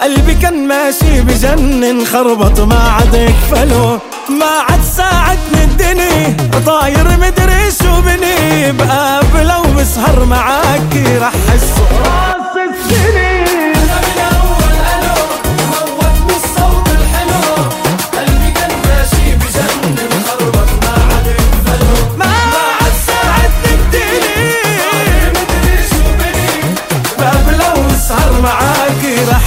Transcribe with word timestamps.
قلبي 0.00 0.34
كان 0.34 0.68
ماشي 0.68 1.20
بجنن 1.20 2.04
خربط 2.04 2.60
ما 2.60 2.78
عاد 2.78 3.14
يكفله 3.14 3.98
ما 4.28 4.46
عاد 4.70 4.84
ساعدني 4.96 5.64
الدنيا 5.64 6.36
طاير 6.66 7.08
مدري 7.20 7.70
شو 7.82 8.00
بني. 8.00 8.72
بقابله 8.72 9.60
وبسهر 9.60 10.24
معاكي 10.24 11.18
رح 11.18 11.32
احس 11.48 11.72
راس 12.04 12.56
السنين. 12.68 13.63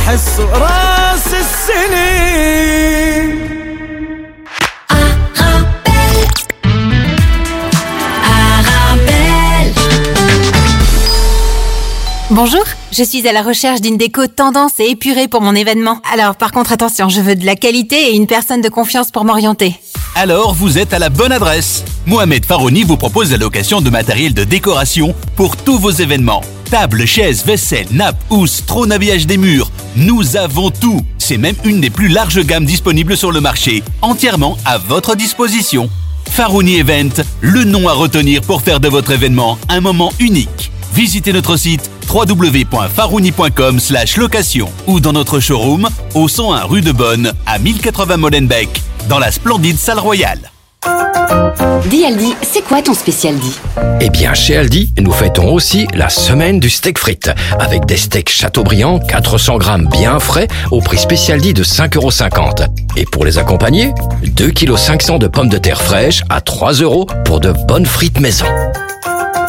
احس 0.07 0.41
راس 0.41 1.27
السنين 1.35 2.73
Bonjour, 12.31 12.65
je 12.93 13.03
suis 13.03 13.29
à 13.29 13.33
la 13.33 13.43
recherche 13.43 13.83
d'une 13.83 13.99
déco 13.99 14.27
tendance 14.27 14.81
et 14.81 14.89
épurée 14.89 15.29
pour 15.29 15.43
mon 15.43 15.55
événement. 15.55 16.01
Alors 16.15 16.35
par 16.35 16.51
contre 16.51 16.73
attention, 16.73 17.11
je 17.11 17.21
veux 17.21 17.37
de 17.37 17.45
la 17.45 17.57
qualité 17.57 18.09
et 18.09 18.17
une 18.17 18.27
personne 18.27 18.63
de 18.63 18.71
confiance 18.71 19.11
pour 19.11 19.27
m'orienter. 19.27 19.79
Alors 20.20 20.56
vous 20.56 20.80
êtes 20.80 20.94
à 20.94 21.00
la 21.00 21.10
bonne 21.10 21.32
adresse. 21.32 21.86
Mohamed 22.08 22.44
Farouni 22.44 22.82
vous 22.82 22.98
propose 22.98 23.30
la 23.30 23.38
location 23.38 23.82
de 23.82 23.92
matériel 23.92 24.34
de 24.34 24.44
décoration 24.44 25.14
pour 25.36 25.56
tous 25.56 25.78
vos 25.78 25.92
événements. 25.92 26.42
Tables, 26.72 27.06
chaises, 27.06 27.46
vaisselle, 27.46 27.86
nappes, 27.92 28.18
housses, 28.32 28.66
trône 28.66 28.92
habillage 28.92 29.28
des 29.28 29.38
murs. 29.38 29.70
Nous 29.96 30.36
avons 30.36 30.72
tout. 30.72 31.06
C'est 31.20 31.38
même 31.38 31.56
une 31.66 31.82
des 31.82 31.92
plus 31.92 32.08
larges 32.08 32.44
gammes 32.44 32.66
disponibles 32.66 33.16
sur 33.16 33.32
le 33.32 33.42
marché, 33.42 33.84
entièrement 34.02 34.58
à 34.66 34.80
votre 34.80 35.16
disposition. 35.16 35.88
Farouni 36.32 36.78
Event, 36.78 37.22
le 37.42 37.64
nom 37.64 37.88
à 37.88 37.94
retenir 37.94 38.42
pour 38.42 38.64
faire 38.64 38.80
de 38.80 38.88
votre 38.88 39.12
événement 39.12 39.60
un 39.70 39.82
moment 39.82 40.12
unique. 40.18 40.72
Visitez 40.96 41.32
notre 41.32 41.58
site 41.58 41.92
www.farouni.com 42.12 43.80
location 44.18 44.70
ou 44.88 45.00
dans 45.00 45.14
notre 45.14 45.40
showroom 45.40 45.88
au 46.16 46.28
101 46.28 46.64
rue 46.64 46.82
de 46.82 46.92
Bonne 46.92 47.34
à 47.46 47.60
1080 47.60 48.18
Molenbeek 48.18 48.82
dans 49.08 49.20
la 49.20 49.32
splendide 49.32 49.78
salle 49.78 50.00
royale. 50.00 50.52
Dis 51.86 52.06
Aldi, 52.06 52.36
c'est 52.42 52.62
quoi 52.62 52.82
ton 52.82 52.94
spécial 52.94 53.36
dit? 53.36 53.58
Eh 54.00 54.10
bien, 54.10 54.34
chez 54.34 54.58
Aldi, 54.58 54.92
nous 55.00 55.12
fêtons 55.12 55.52
aussi 55.52 55.88
la 55.94 56.10
semaine 56.10 56.60
du 56.60 56.70
steak 56.70 56.98
frites, 56.98 57.32
avec 57.60 57.86
des 57.86 57.98
steaks 57.98 58.30
Chateaubriand 58.30 59.00
400 59.00 59.58
grammes 59.58 59.88
bien 59.88 60.20
frais 60.20 60.48
au 60.72 60.82
prix 60.82 60.98
spécial 60.98 61.42
dit 61.42 61.54
de 61.54 61.64
5,50€. 61.64 62.68
Et 62.96 63.06
pour 63.06 63.26
les 63.26 63.38
accompagner, 63.38 63.94
2 64.24 64.52
kg 64.52 64.78
500 64.78 65.18
de 65.18 65.28
pommes 65.28 65.50
de 65.50 65.58
terre 65.58 65.82
fraîches 65.82 66.22
à 66.30 66.42
3 66.42 66.74
euros 66.74 67.08
pour 67.26 67.40
de 67.40 67.54
bonnes 67.68 67.86
frites 67.86 68.20
maison. 68.20 68.48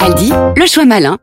Aldi, 0.01 0.33
le 0.57 0.67
choix 0.67 0.85
malin. 0.85 1.19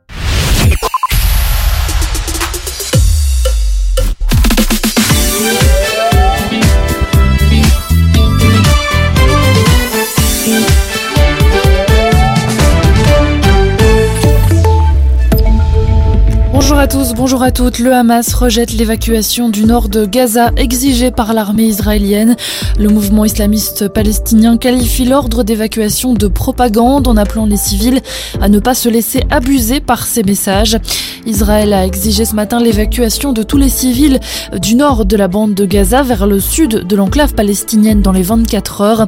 Tous, 16.96 17.14
bonjour 17.14 17.44
à 17.44 17.52
toutes. 17.52 17.80
Le 17.80 17.92
Hamas 17.92 18.34
rejette 18.34 18.72
l'évacuation 18.72 19.50
du 19.50 19.66
nord 19.66 19.90
de 19.90 20.06
Gaza 20.06 20.52
exigée 20.56 21.12
par 21.12 21.34
l'armée 21.34 21.66
israélienne. 21.66 22.38
Le 22.80 22.88
mouvement 22.88 23.26
islamiste 23.26 23.90
palestinien 23.90 24.56
qualifie 24.56 25.04
l'ordre 25.04 25.44
d'évacuation 25.44 26.14
de 26.14 26.28
propagande 26.28 27.10
en 27.10 27.18
appelant 27.18 27.48
les 27.48 27.58
civils 27.58 28.00
à 28.40 28.48
ne 28.48 28.60
pas 28.60 28.76
se 28.76 28.88
laisser 28.88 29.24
abuser 29.30 29.82
par 29.82 30.08
ces 30.08 30.24
messages. 30.24 30.78
Israël 31.26 31.74
a 31.74 31.86
exigé 31.86 32.24
ce 32.24 32.34
matin 32.34 32.62
l'évacuation 32.62 33.34
de 33.34 33.44
tous 33.44 33.58
les 33.58 33.68
civils 33.68 34.22
du 34.62 34.76
nord 34.76 35.04
de 35.04 35.18
la 35.18 35.28
bande 35.28 35.54
de 35.54 35.66
Gaza 35.66 36.02
vers 36.02 36.28
le 36.28 36.40
sud 36.40 36.88
de 36.88 36.96
l'enclave 36.96 37.34
palestinienne 37.34 38.02
dans 38.02 38.14
les 38.14 38.24
24 38.24 38.82
heures. 38.82 39.08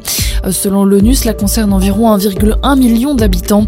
Selon 0.50 0.84
l'ONU, 0.84 1.14
cela 1.14 1.32
concerne 1.32 1.72
environ 1.72 2.14
1,1 2.14 2.78
million 2.78 3.14
d'habitants. 3.14 3.66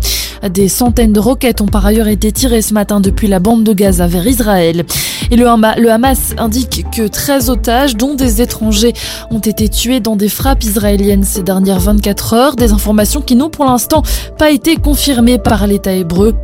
Des 0.48 0.68
centaines 0.68 1.12
de 1.12 1.20
roquettes 1.20 1.60
ont 1.60 1.66
par 1.66 1.84
ailleurs 1.84 2.08
été 2.08 2.32
tirées 2.32 2.62
ce 2.62 2.72
matin 2.72 3.00
depuis 3.00 3.28
la 3.28 3.40
bande 3.40 3.62
de 3.62 3.72
Gaza 3.74 4.06
vers 4.10 4.26
Israël. 4.26 4.84
Et 5.30 5.36
le, 5.36 5.46
Hamas 5.46 6.34
indique 6.36 6.84
que 6.90 7.06
13 7.06 7.50
otages, 7.50 7.96
dont 7.96 8.14
des 8.14 8.42
étrangers, 8.42 8.92
ont 9.30 9.38
été 9.38 9.68
tués 9.68 10.00
dans 10.00 10.16
des 10.16 10.28
frappes 10.28 10.64
israéliennes 10.64 11.22
ces 11.22 11.42
dernières 11.42 11.80
24 11.80 12.34
heures. 12.34 12.56
Des 12.56 12.72
informations 12.72 13.22
qui 13.22 13.36
n'ont 13.36 13.50
pour 13.50 13.64
l'instant 13.64 14.02
pas 14.38 14.50
été 14.50 14.76
confirmées 14.76 15.38
par 15.38 15.66
l'État 15.66 15.92
hébreu. 15.92 16.34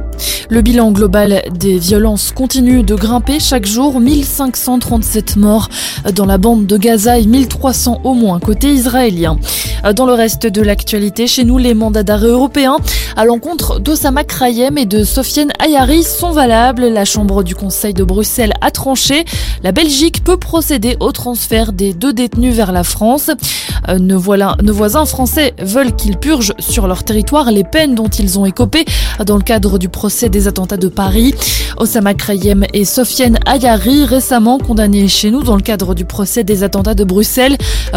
Le 0.48 0.62
bilan 0.62 0.92
global 0.92 1.42
des 1.52 1.78
violences 1.78 2.30
continue 2.30 2.84
de 2.84 2.94
grimper 2.94 3.40
chaque 3.40 3.66
jour. 3.66 4.00
1537 4.00 5.36
morts 5.36 5.68
dans 6.14 6.24
la 6.24 6.38
bande 6.38 6.66
de 6.66 6.76
Gaza 6.76 7.18
et 7.18 7.26
1300 7.26 8.02
au 8.04 8.14
moins 8.14 8.38
côté 8.38 8.72
israélien. 8.72 9.36
Dans 9.94 10.06
le 10.06 10.14
reste 10.14 10.46
de 10.46 10.62
l'actualité, 10.62 11.26
chez 11.26 11.44
nous, 11.44 11.58
les 11.58 11.74
mandats 11.74 12.04
d'arrêt 12.04 12.28
européens 12.28 12.78
à 13.16 13.24
l'encontre 13.24 13.80
d'Osama 13.80 14.24
Krayem 14.24 14.78
et 14.78 14.86
de 14.86 15.02
Sofiane 15.04 15.50
Ayari 15.58 16.04
sont 16.04 16.30
valables. 16.30 16.86
La 16.86 17.04
Chambre 17.04 17.42
du 17.42 17.54
Conseil 17.56 17.94
de 17.94 18.04
Bruxelles 18.04 18.52
a 18.60 18.70
tranché. 18.70 19.24
La 19.62 19.72
Belgique 19.72 20.22
peut 20.22 20.36
procéder 20.36 20.96
au 21.00 21.12
transfert 21.12 21.72
des 21.72 21.92
deux 21.92 22.12
détenus 22.12 22.54
vers 22.54 22.72
la 22.72 22.84
France. 22.84 23.30
Nos, 23.98 24.18
voilà, 24.18 24.56
nos 24.62 24.72
voisins 24.72 25.04
français 25.04 25.54
veulent 25.60 25.94
qu'ils 25.94 26.18
purgent 26.18 26.54
sur 26.58 26.86
leur 26.86 27.04
territoire 27.04 27.50
les 27.50 27.64
peines 27.64 27.94
dont 27.94 28.08
ils 28.08 28.38
ont 28.38 28.44
écopé 28.44 28.84
dans 29.24 29.36
le 29.36 29.42
cadre 29.42 29.78
du 29.78 29.88
procès 29.88 30.28
des 30.28 30.48
attentats 30.48 30.76
de 30.76 30.88
Paris. 30.88 31.34
Osama 31.78 32.14
Krayem 32.14 32.64
et 32.72 32.84
Sofiane 32.84 33.38
Ayari, 33.46 34.04
récemment 34.04 34.58
condamnés 34.58 35.08
chez 35.08 35.30
nous 35.30 35.42
dans 35.42 35.56
le 35.56 35.62
cadre 35.62 35.94
du 35.94 36.04
procès 36.04 36.42
des 36.42 36.62
attentats 36.62 36.94
de 36.94 37.04
Bruxelles, 37.04 37.56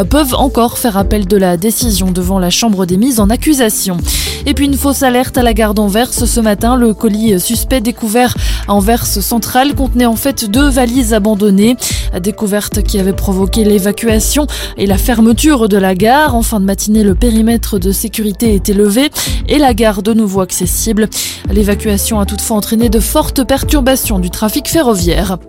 peuvent 0.10 0.36
encore 0.36 0.78
faire 0.78 0.98
appel 0.98 1.28
de 1.28 1.38
la 1.38 1.58
décision 1.58 2.12
devant 2.12 2.40
la 2.40 2.50
Chambre 2.50 2.86
des 2.86 2.98
mises 2.98 3.20
en 3.20 3.30
accusation. 3.30 3.98
Et 4.46 4.54
puis 4.54 4.66
une 4.66 4.78
fausse 4.78 5.04
alerte 5.04 5.38
à 5.38 5.44
la 5.44 5.54
gare 5.54 5.74
d'Anvers 5.74 6.14
ce 6.14 6.40
matin. 6.40 6.76
Le 6.76 6.94
colis 6.94 7.40
suspect 7.40 7.82
découvert 7.82 8.36
à 8.68 8.74
Anvers 8.74 9.06
central 9.50 9.74
contenait 9.74 10.06
en 10.06 10.16
fait 10.16 10.46
deux 10.46 10.70
valises 10.70 11.12
abandonnées. 11.12 11.76
Découverte 12.22 12.84
qui 12.84 13.00
avait 13.00 13.14
provoqué 13.14 13.64
l'évacuation 13.64 14.46
et 14.78 14.86
la 14.86 15.00
fermeture 15.00 15.68
de 15.68 15.78
la 15.78 15.96
gare. 15.96 16.36
En 16.36 16.44
fin 16.44 16.60
de 16.60 16.66
matinée, 16.66 17.04
le 17.04 17.16
périmètre 17.16 17.80
de 17.80 17.92
sécurité 17.92 18.54
était 18.54 18.76
levé 18.76 19.10
et 19.48 19.58
la 19.58 19.74
gare 19.74 20.04
de 20.04 20.14
nouveau 20.14 20.42
accessible. 20.42 21.10
L'évacuation 21.50 22.20
a 22.20 22.28
toutefois 22.28 22.58
entraîné 22.58 22.90
de 22.90 23.00
fortes 23.00 23.44
perturbations 23.44 24.20
du 24.20 24.30
trafic 24.30 24.68
ferroviaire. 24.68 25.40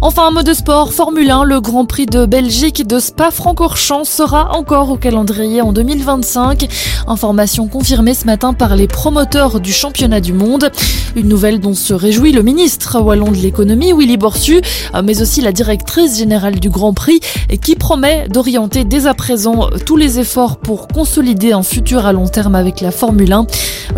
Enfin, 0.00 0.28
un 0.28 0.30
mot 0.30 0.44
de 0.44 0.52
sport, 0.52 0.92
Formule 0.92 1.28
1, 1.28 1.42
le 1.42 1.60
Grand 1.60 1.84
Prix 1.84 2.06
de 2.06 2.24
Belgique 2.24 2.86
de 2.86 3.00
Spa-Francorchamps 3.00 4.04
sera 4.04 4.56
encore 4.56 4.90
au 4.90 4.96
calendrier 4.96 5.60
en 5.60 5.72
2025. 5.72 6.68
Information 7.08 7.66
confirmée 7.66 8.14
ce 8.14 8.24
matin 8.24 8.52
par 8.52 8.76
les 8.76 8.86
promoteurs 8.86 9.58
du 9.58 9.72
championnat 9.72 10.20
du 10.20 10.32
monde. 10.32 10.70
Une 11.16 11.26
nouvelle 11.26 11.58
dont 11.58 11.74
se 11.74 11.94
réjouit 11.94 12.30
le 12.30 12.42
ministre 12.42 13.00
wallon 13.00 13.32
de 13.32 13.38
l'économie, 13.38 13.92
Willy 13.92 14.18
Borsu, 14.18 14.60
mais 15.02 15.20
aussi 15.20 15.40
la 15.40 15.50
directrice 15.50 16.16
générale 16.16 16.60
du 16.60 16.70
Grand 16.70 16.94
Prix, 16.94 17.18
qui 17.60 17.74
promet 17.74 18.28
d'orienter 18.28 18.84
dès 18.84 19.08
à 19.08 19.14
présent 19.14 19.68
tous 19.84 19.96
les 19.96 20.20
efforts 20.20 20.58
pour 20.58 20.86
consolider 20.86 21.50
un 21.50 21.64
futur 21.64 22.06
à 22.06 22.12
long 22.12 22.28
terme 22.28 22.54
avec 22.54 22.80
la 22.82 22.92
Formule 22.92 23.32
1. 23.32 23.46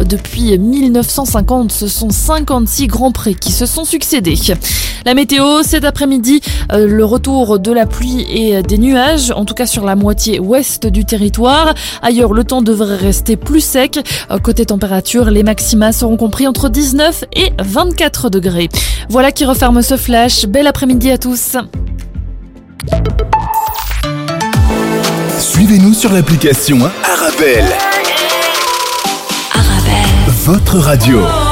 Depuis 0.04 0.56
1950, 0.56 1.72
ce 1.72 1.88
sont 1.88 2.10
56 2.10 2.86
Grands 2.86 3.12
Prix 3.12 3.34
qui 3.34 3.52
se 3.52 3.66
sont 3.66 3.84
succédés. 3.84 4.38
La 5.06 5.14
météo, 5.14 5.62
cet 5.62 5.84
après-midi, 5.90 6.40
euh, 6.72 6.86
le 6.86 7.04
retour 7.04 7.58
de 7.58 7.72
la 7.72 7.84
pluie 7.84 8.24
et 8.30 8.62
des 8.62 8.78
nuages, 8.78 9.32
en 9.32 9.44
tout 9.44 9.54
cas 9.54 9.66
sur 9.66 9.84
la 9.84 9.96
moitié 9.96 10.38
ouest 10.40 10.86
du 10.86 11.04
territoire. 11.04 11.74
Ailleurs, 12.00 12.32
le 12.32 12.44
temps 12.44 12.62
devrait 12.62 12.96
rester 12.96 13.36
plus 13.36 13.60
sec. 13.60 13.98
Euh, 14.30 14.38
côté 14.38 14.64
température, 14.64 15.30
les 15.30 15.42
maxima 15.42 15.92
seront 15.92 16.16
compris 16.16 16.46
entre 16.46 16.68
19 16.68 17.24
et 17.34 17.52
24 17.60 18.30
degrés. 18.30 18.68
Voilà 19.08 19.32
qui 19.32 19.44
referme 19.44 19.82
ce 19.82 19.96
flash. 19.96 20.46
Bel 20.46 20.68
après-midi 20.68 21.10
à 21.10 21.18
tous. 21.18 21.56
Suivez-nous 25.38 25.94
sur 25.94 26.12
l'application 26.12 26.78
Arabelle. 27.02 27.68
Arabelle. 29.52 30.08
Votre 30.44 30.78
radio. 30.78 31.49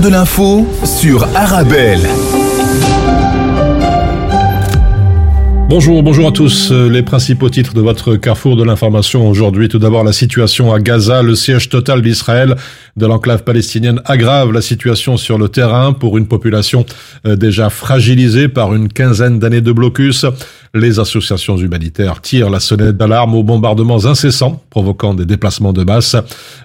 de 0.00 0.08
l'info 0.08 0.66
sur 0.84 1.26
Bonjour, 5.68 6.02
bonjour 6.02 6.28
à 6.28 6.32
tous. 6.32 6.70
Euh, 6.70 6.88
les 6.88 7.02
principaux 7.02 7.50
titres 7.50 7.74
de 7.74 7.82
votre 7.82 8.16
carrefour 8.16 8.56
de 8.56 8.64
l'information 8.64 9.28
aujourd'hui. 9.28 9.68
Tout 9.68 9.78
d'abord, 9.78 10.02
la 10.02 10.12
situation 10.12 10.72
à 10.72 10.80
Gaza. 10.80 11.22
Le 11.22 11.34
siège 11.34 11.68
total 11.68 12.00
d'Israël 12.00 12.56
de 12.96 13.06
l'enclave 13.06 13.44
palestinienne 13.44 14.00
aggrave 14.06 14.52
la 14.52 14.62
situation 14.62 15.18
sur 15.18 15.36
le 15.36 15.48
terrain 15.48 15.92
pour 15.92 16.16
une 16.16 16.26
population 16.26 16.86
euh, 17.26 17.36
déjà 17.36 17.68
fragilisée 17.68 18.48
par 18.48 18.74
une 18.74 18.88
quinzaine 18.88 19.38
d'années 19.38 19.60
de 19.60 19.72
blocus. 19.72 20.24
Les 20.74 21.00
associations 21.00 21.58
humanitaires 21.58 22.22
tirent 22.22 22.50
la 22.50 22.60
sonnette 22.60 22.96
d'alarme 22.96 23.34
aux 23.34 23.42
bombardements 23.42 24.06
incessants 24.06 24.62
provoquant 24.70 25.12
des 25.12 25.26
déplacements 25.26 25.74
de 25.74 25.84
masse. 25.84 26.16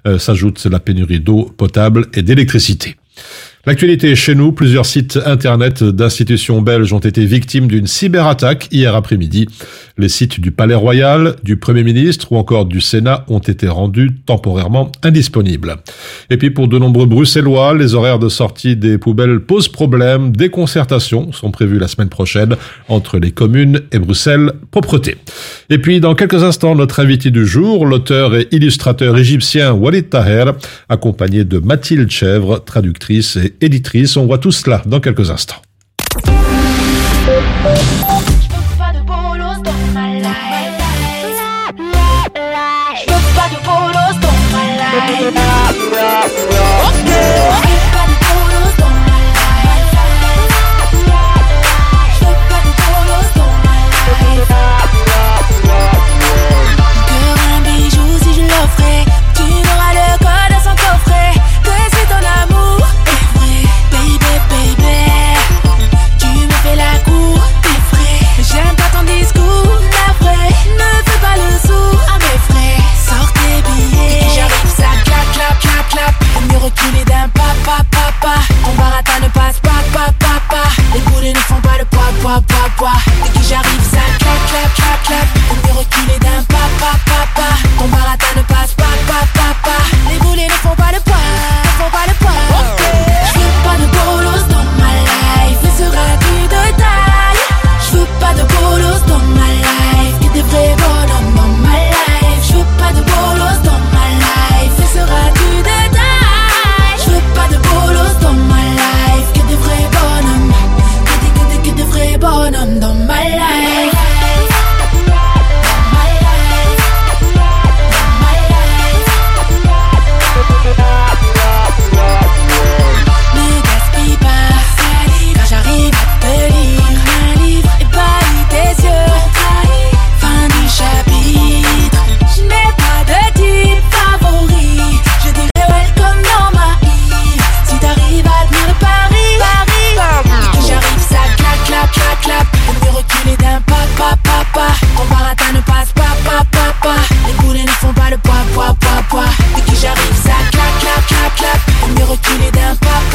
Euh, 0.05 0.17
s'ajoute 0.17 0.65
la 0.65 0.79
pénurie 0.79 1.19
d'eau 1.19 1.51
potable 1.57 2.07
et 2.13 2.21
d'électricité. 2.21 2.95
L'actualité 3.67 4.15
chez 4.15 4.33
nous, 4.33 4.53
plusieurs 4.53 4.85
sites 4.85 5.19
internet 5.25 5.83
d'institutions 5.83 6.61
belges 6.61 6.93
ont 6.93 6.99
été 6.99 7.25
victimes 7.25 7.67
d'une 7.67 7.85
cyberattaque 7.85 8.69
hier 8.71 8.95
après-midi. 8.95 9.45
Les 9.97 10.07
sites 10.07 10.39
du 10.39 10.51
Palais 10.51 10.73
Royal, 10.73 11.35
du 11.43 11.57
Premier 11.57 11.83
ministre 11.83 12.31
ou 12.31 12.37
encore 12.37 12.63
du 12.63 12.79
Sénat 12.79 13.25
ont 13.27 13.39
été 13.39 13.67
rendus 13.67 14.11
temporairement 14.25 14.89
indisponibles. 15.03 15.75
Et 16.29 16.37
puis 16.37 16.49
pour 16.49 16.69
de 16.69 16.79
nombreux 16.79 17.07
Bruxellois, 17.07 17.73
les 17.73 17.93
horaires 17.93 18.19
de 18.19 18.29
sortie 18.29 18.77
des 18.77 18.97
poubelles 18.97 19.41
posent 19.41 19.67
problème. 19.67 20.31
Des 20.31 20.47
concertations 20.47 21.33
sont 21.33 21.51
prévues 21.51 21.77
la 21.77 21.89
semaine 21.89 22.07
prochaine 22.07 22.55
entre 22.87 23.19
les 23.19 23.31
communes 23.31 23.81
et 23.91 23.99
Bruxelles 23.99 24.53
Propreté. 24.71 25.17
Et 25.69 25.79
puis, 25.79 25.99
dans 25.99 26.15
quelques 26.15 26.43
instants, 26.43 26.75
notre 26.75 27.01
invité 27.01 27.29
du 27.29 27.45
jour, 27.45 27.85
l'auteur 27.85 28.35
et 28.35 28.47
illustrateur 28.51 29.17
égyptien 29.17 29.73
Walid 29.73 30.09
Taher, 30.09 30.53
accompagné 30.87 31.43
de 31.43 31.59
Mathilde 31.59 32.09
Chèvre, 32.09 32.63
traductrice 32.63 33.35
et 33.35 33.53
éditrice. 33.59 34.15
On 34.15 34.25
voit 34.25 34.37
tout 34.37 34.51
cela 34.51 34.81
dans 34.85 35.01
quelques 35.01 35.29
instants. 35.29 35.61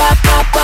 pop, 0.03 0.19
pop, 0.25 0.53
pop. 0.53 0.62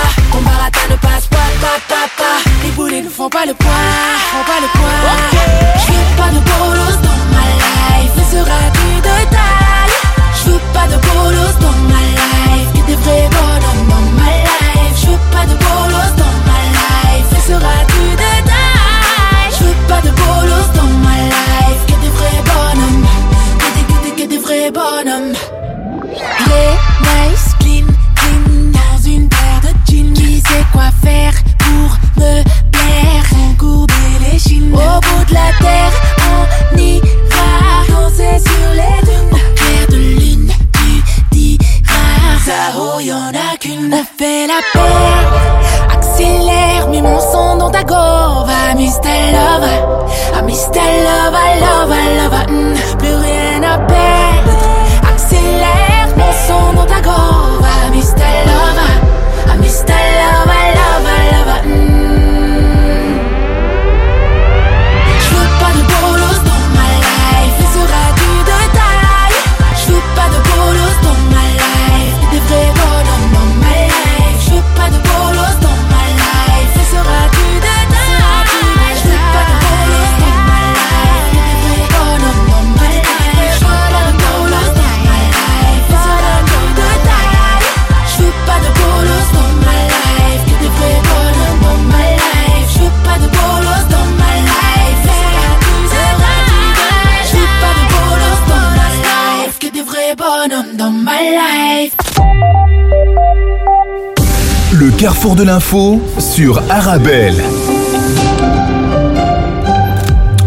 carrefour 105.19 105.35
de 105.35 105.43
l'info 105.43 106.01
sur 106.21 106.59
Arabelle. 106.71 107.35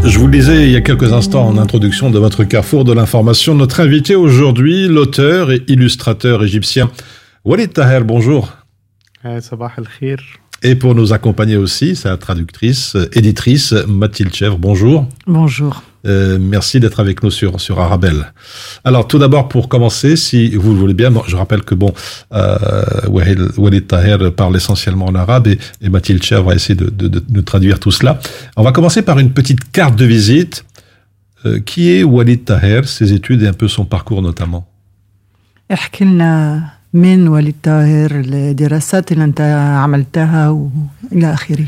Je 0.06 0.18
vous 0.18 0.28
le 0.28 0.32
disais 0.32 0.64
il 0.64 0.72
y 0.72 0.78
a 0.78 0.82
quelques 0.82 1.12
instants 1.12 1.46
en 1.46 1.58
introduction 1.58 2.10
de 2.10 2.18
votre 2.18 2.46
carrefour 2.46 2.86
de 2.86 2.94
l'information, 2.94 3.54
notre 3.54 3.82
invité 3.82 4.16
aujourd'hui, 4.16 4.88
l'auteur 4.88 5.52
et 5.52 5.62
illustrateur 5.68 6.42
égyptien 6.42 6.90
Walid 7.44 7.74
Taher, 7.74 8.06
bonjour. 8.06 8.54
Et 10.64 10.76
pour 10.76 10.96
nous 10.96 11.12
accompagner 11.12 11.58
aussi, 11.58 11.98
sa 11.98 12.16
traductrice, 12.16 12.96
éditrice 13.12 13.74
Mathilde 13.90 14.34
Chèvre, 14.34 14.58
bonjour. 14.58 15.06
Bonjour. 15.28 15.84
Euh, 16.07 16.39
merci 16.41 16.79
d'être 16.81 17.01
avec 17.01 17.23
nous 17.25 17.31
sur, 17.31 17.61
sur 17.61 17.81
Arabelle. 17.81 18.33
Alors 18.85 19.09
tout 19.09 19.19
d'abord 19.19 19.49
pour 19.49 19.69
commencer, 19.69 20.17
si 20.17 20.55
vous 20.55 20.73
le 20.73 20.79
voulez 20.79 20.95
bien, 20.95 21.11
bon, 21.11 21.23
je 21.27 21.37
rappelle 21.37 21.63
que 21.63 21.75
bon, 21.75 21.93
euh, 22.33 22.57
Walid 23.09 23.41
Walid 23.57 23.87
Taher 23.87 24.19
parle 24.31 24.55
essentiellement 24.57 25.07
en 25.07 25.15
arabe 25.15 25.47
et, 25.49 25.59
et 25.83 25.89
Mathilde 25.89 26.23
Chèvre 26.23 26.45
va 26.51 26.55
essayer 26.55 26.77
de, 26.77 26.89
de, 27.01 27.09
de, 27.09 27.21
de 27.37 27.41
traduire 27.41 27.81
tout 27.81 27.91
cela. 27.91 28.21
On 28.57 28.63
va 28.63 28.73
commencer 28.73 29.03
par 29.03 29.19
une 29.19 29.33
petite 29.33 29.71
carte 29.73 29.97
de 29.97 30.05
visite. 30.05 30.65
Euh, 31.45 31.61
qui 31.61 31.83
est 31.93 32.03
Walid 32.03 32.45
Taher, 32.47 32.83
ses 32.87 33.13
études 33.13 33.43
et 33.43 33.49
un 33.49 33.53
peu 33.53 33.69
son 33.69 33.85
parcours 33.85 34.23
notamment 34.23 34.65
احكي 35.73 36.05
لنا 36.05 36.63
من 36.95 37.29
وليد 37.29 37.55
طاهر 37.63 38.11
الدراسات 38.15 39.13
اللي 39.13 39.25
انت 39.25 39.41
عملتها 39.83 40.49
والى 40.49 41.35
اخره 41.35 41.65
آه، 41.65 41.67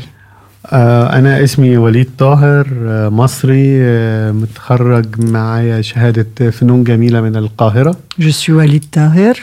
أنا 0.71 1.43
اسمي 1.43 1.77
وليد 1.77 2.09
طاهر 2.17 2.67
آه، 2.83 3.09
مصري 3.09 3.81
آه، 3.81 4.31
متخرج 4.31 5.21
معايا 5.21 5.81
شهادة 5.81 6.51
فنون 6.51 6.83
جميلة 6.83 7.21
من 7.21 7.35
القاهرة 7.35 7.95
Je 8.19 8.29
suis 8.29 8.53
Walid 8.53 8.83
Taher. 8.91 9.35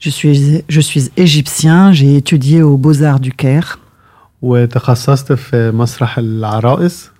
Je 0.00 0.08
suis, 0.08 0.64
je 0.68 0.80
suis 0.80 1.10
égyptien. 1.16 1.92
J'ai 1.92 2.16
étudié 2.16 2.62
aux 2.62 2.78
Beaux-Arts 2.78 3.20
du 3.20 3.32
Caire. 3.32 3.78
وتخصصت 4.42 5.32
في 5.32 5.70
مسرح 5.70 6.18
العرائس 6.18 7.10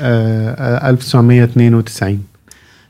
آه، 0.00 0.50
آه، 0.50 0.90
1992 0.90 2.18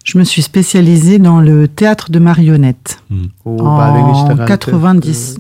Je 0.05 0.19
me 0.19 0.25
suis 0.25 0.43
spécialisée 0.43 1.19
dans 1.19 1.41
le 1.41 1.69
théâtre 1.69 2.11
de 2.11 2.19
marionnettes. 2.19 2.99
وبعدين 3.45 4.05
En 4.05 4.11
اشتغلت 4.11 4.49
90 4.49 5.39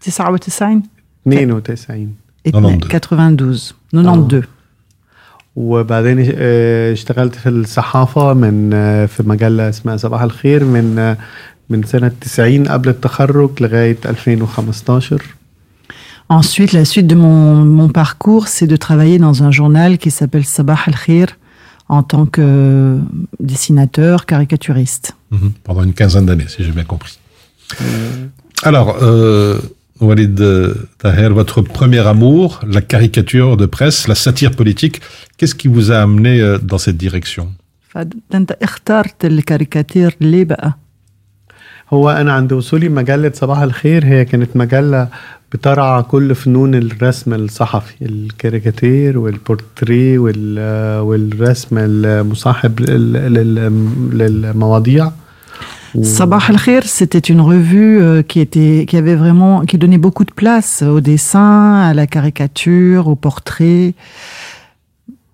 99 0.00 0.82
92 1.26 1.86
et 1.90 2.08
92. 2.44 2.90
92 2.90 3.74
92 3.92 4.42
وبعدين 5.56 6.32
آه، 6.34 6.92
اشتغلت 6.92 7.34
في 7.34 7.48
الصحافة 7.48 8.34
من 8.34 8.70
آه، 8.74 9.06
في 9.06 9.22
مجلة 9.22 9.68
اسمها 9.68 9.96
صباح 9.96 10.22
الخير 10.22 10.64
من 10.64 10.98
آه، 10.98 11.16
من 11.70 11.82
سنة 11.82 12.12
90 12.20 12.68
قبل 12.68 12.88
التخرج 12.88 13.50
لغاية 13.62 13.96
2015 14.06 15.22
Ensuite, 16.32 16.72
la 16.72 16.84
suite 16.84 17.08
de 17.08 17.16
mon, 17.16 17.64
mon 17.64 17.88
parcours, 17.88 18.46
c'est 18.46 18.68
de 18.68 18.76
travailler 18.76 19.18
dans 19.18 19.42
un 19.42 19.50
journal 19.50 19.98
qui 19.98 20.12
s'appelle 20.12 20.44
Sabah 20.44 20.78
al-Khir 20.86 21.26
en 21.88 22.04
tant 22.04 22.24
que 22.24 22.98
dessinateur, 23.40 24.26
caricaturiste. 24.26 25.16
Mhm, 25.32 25.50
Pendant 25.64 25.82
une 25.82 25.92
quinzaine 25.92 26.26
d'années, 26.26 26.46
si 26.46 26.62
j'ai 26.62 26.70
bien 26.70 26.84
compris. 26.84 27.18
Alors, 28.62 28.96
euh, 29.02 29.58
Walid 30.01 30.41
euh, 30.41 30.73
Taher, 30.99 31.29
votre 31.29 31.61
premier 31.61 31.99
amour, 32.05 32.59
la 32.67 32.81
caricature 32.81 33.55
de 33.55 33.65
presse, 33.65 34.07
la 34.09 34.15
satire 34.15 34.51
politique, 34.51 35.01
qu'est-ce 35.37 35.55
qui 35.55 35.69
vous 35.69 35.91
a 35.91 35.97
amené 36.01 36.41
euh, 36.41 36.57
dans 36.57 36.77
cette 36.77 36.97
direction 36.97 37.47
فأنت 37.89 38.51
اخترت 38.61 39.25
الكاريكاتير 39.25 40.15
ليه 40.21 40.43
بقى؟ 40.43 40.77
هو 41.93 42.09
أنا 42.09 42.33
عند 42.33 42.53
وصولي 42.53 42.89
مجلة 42.89 43.31
صباح 43.35 43.59
الخير 43.59 44.05
هي 44.05 44.25
كانت 44.25 44.57
مجلة 44.57 45.07
بترعى 45.53 46.03
كل 46.03 46.35
فنون 46.35 46.75
الرسم 46.75 47.33
الصحفي 47.33 48.05
الكاريكاتير 48.05 49.17
والبورتريه 49.17 50.19
وال- 50.19 50.99
والرسم 50.99 51.77
المصاحب 51.77 52.79
لل- 52.79 53.13
لل- 53.33 54.17
للمواضيع 54.17 55.11
Sabah 56.18 56.42
al-Khir, 56.52 56.82
c'était 56.98 57.26
une 57.32 57.42
revue 57.52 57.94
euh, 58.00 58.22
qui 58.30 58.38
était, 58.46 58.76
qui 58.88 58.96
avait 59.02 59.16
vraiment, 59.22 59.54
qui 59.68 59.76
donnait 59.82 60.02
beaucoup 60.06 60.24
de 60.30 60.34
place 60.42 60.72
au 60.96 61.00
dessin, 61.10 61.52
à 61.88 61.92
la 62.00 62.06
caricature, 62.14 63.02
au 63.12 63.16
portrait. 63.26 63.92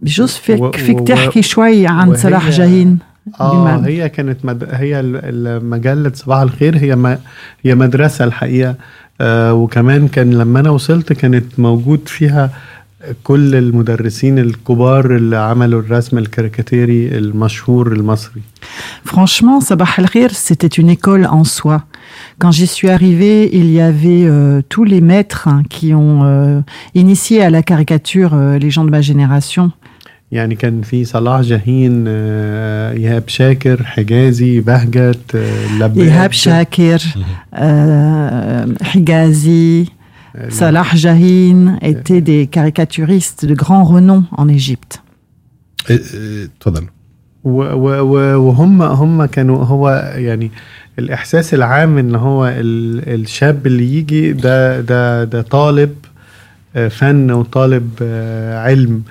بجوز 0.01 0.35
و- 0.37 0.39
فيك 0.41 0.61
و- 0.61 0.71
فيك 0.73 1.01
و- 1.01 1.05
تحكي 1.05 1.43
شوي 1.43 1.87
عن 1.87 2.09
وهي- 2.09 2.17
صلاح 2.19 2.51
جاهين 2.51 2.99
اه 3.41 3.53
بما- 3.77 3.87
هي 3.87 4.09
كانت 4.09 4.45
مد... 4.45 4.69
هي 4.71 5.01
ال- 5.01 5.21
ال- 5.25 5.65
مجلة 5.71 6.13
صباح 6.15 6.39
الخير 6.41 6.77
هي 6.77 6.97
م... 6.97 7.17
هي 7.65 7.75
مدرسة 7.75 8.25
الحقيقة 8.25 8.75
آه 9.21 9.55
وكمان 9.55 10.09
كان 10.09 10.31
لما 10.35 10.61
أنا 10.61 10.71
وصلت 10.71 11.13
كانت 11.13 11.45
موجود 11.61 12.01
فيها 12.07 12.51
كل 13.24 13.56
المدرسين 13.56 14.40
الكبار 14.40 15.16
اللي 15.16 15.38
عملوا 15.38 15.82
الرسم 15.82 16.18
الكاريكاتيري 16.18 17.18
المشهور 17.18 17.92
المصري 17.92 18.42
Franchement, 19.06 19.60
Sabah 19.60 19.94
al-Khir, 19.98 20.30
c'était 20.32 20.74
une 20.82 20.90
école 20.90 21.26
en 21.26 21.44
soi. 21.44 21.78
Quand 22.40 22.52
j'y 22.52 22.68
suis 22.68 22.90
arrivée, 22.90 23.50
il 23.62 23.70
y 23.72 23.82
avait 23.82 24.26
euh, 24.26 24.62
tous 24.70 24.84
les 24.84 25.02
maîtres 25.02 25.48
hein, 25.48 25.64
qui 25.70 25.94
ont 25.94 26.24
euh, 26.24 26.62
initié 26.94 27.42
à 27.44 27.50
la 27.50 27.64
caricature 27.64 28.34
euh, 28.34 28.60
les 28.60 28.70
gens 28.70 28.86
de 28.86 28.92
ma 28.92 29.02
génération. 29.02 29.72
يعني 30.32 30.56
كان 30.56 30.82
في 30.82 31.06
صلاح 31.06 31.42
جاهين 31.42 32.06
آه 32.08 32.92
إيهاب 32.94 33.24
شاكر 33.28 33.84
حجازي 33.84 34.60
بهجت 34.60 35.36
آه 35.36 35.88
Ihab 35.96 36.32
Shakir, 36.34 37.02
euh, 37.54 38.66
Higazi, 38.94 39.90
Salah 40.51 40.85
Jahin 40.95 41.79
étaient 41.81 42.21
des 42.21 42.47
caricaturistes 42.47 43.45
de 43.47 43.55
grand 43.55 43.85
renom 43.85 44.25
en 44.33 44.49
Égypte. 44.49 45.03
Et, 45.89 45.95
et, 45.95 46.49
تفضل. 46.61 46.85
و- 47.45 47.51
و- 47.75 48.01
و- 48.03 48.37
وهم 48.49 48.83
هم 48.83 49.25
كانوا 49.25 49.65
هو 49.65 50.13
يعني 50.17 50.51
الاحساس 50.99 51.55
العام 51.55 51.99
ان 51.99 52.15
هو 52.15 52.47
ال- 52.47 53.21
الشاب 53.21 53.67
اللي 53.67 53.95
يجي 53.95 54.33
ده 54.33 54.81
ده 54.81 55.25
ده 55.25 55.43
طالب 55.43 55.95
آه، 56.77 56.89
فن 56.89 57.31
وطالب 57.31 57.91
آه، 58.03 58.59
علم 58.65 59.03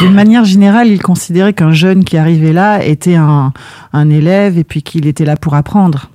D'une 0.00 0.14
manière 0.14 0.44
générale, 0.44 0.88
ils 0.88 1.02
considéraient 1.02 1.52
qu'un 1.52 1.72
jeune 1.72 2.04
qui 2.04 2.16
arrivait 2.16 2.52
là 2.54 2.82
était 2.84 3.16
un, 3.16 3.52
un 3.92 4.08
élève 4.10 4.56
et 4.58 4.64
puis 4.64 4.82
qu'il 4.82 5.06
était 5.06 5.26
là 5.26 5.36
pour 5.36 5.54
apprendre. 5.54 6.08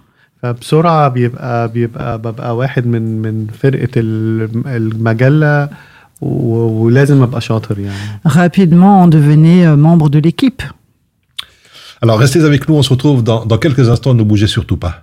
فبسرعه 0.43 1.07
بيبقى 1.07 1.67
بيبقى 1.71 2.17
ببقى 2.17 2.55
واحد 2.55 2.87
من 2.87 3.21
من 3.21 3.47
فرقه 3.61 3.89
ال- 3.97 4.67
المجله 4.67 5.69
و- 6.21 6.83
ولازم 6.83 7.23
ابقى 7.23 7.41
شاطر 7.41 7.79
يعني 7.79 8.19
Rapidement, 8.27 9.03
on 9.03 9.07
devenait 9.07 9.65
euh, 9.67 9.75
membre 9.75 10.09
de 10.09 10.19
l'équipe. 10.19 10.61
Alors 12.03 12.19
restez 12.19 12.41
avec 12.43 12.69
nous, 12.69 12.75
on 12.75 12.83
se 12.83 12.89
retrouve 12.89 13.23
dans, 13.23 13.45
dans 13.45 13.57
quelques 13.57 13.89
instants, 13.89 14.13
ne 14.13 14.23
bougez 14.23 14.47
surtout 14.47 14.77
pas. 14.77 14.93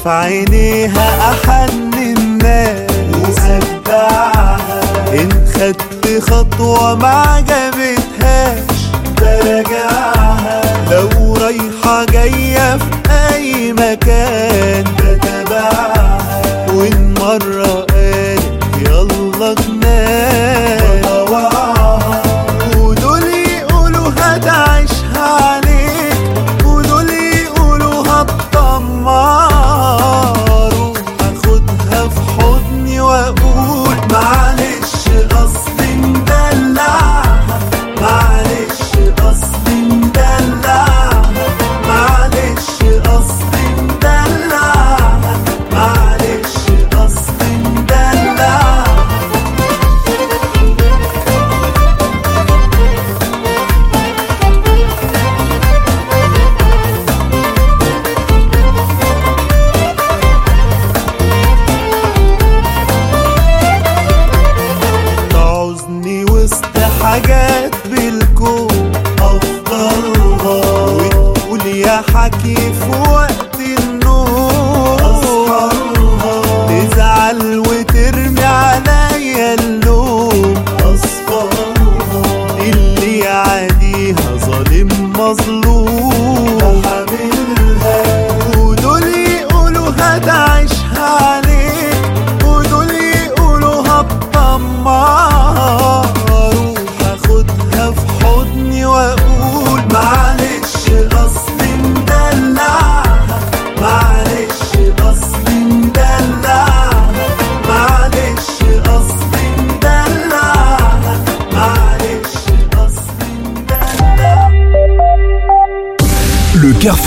find 0.00 0.48
it. 0.54 0.69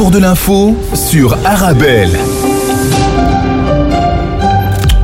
Carrefour 0.04 0.12
de 0.12 0.20
l'info 0.20 0.76
sur 0.96 1.34
Arabelle. 1.46 2.10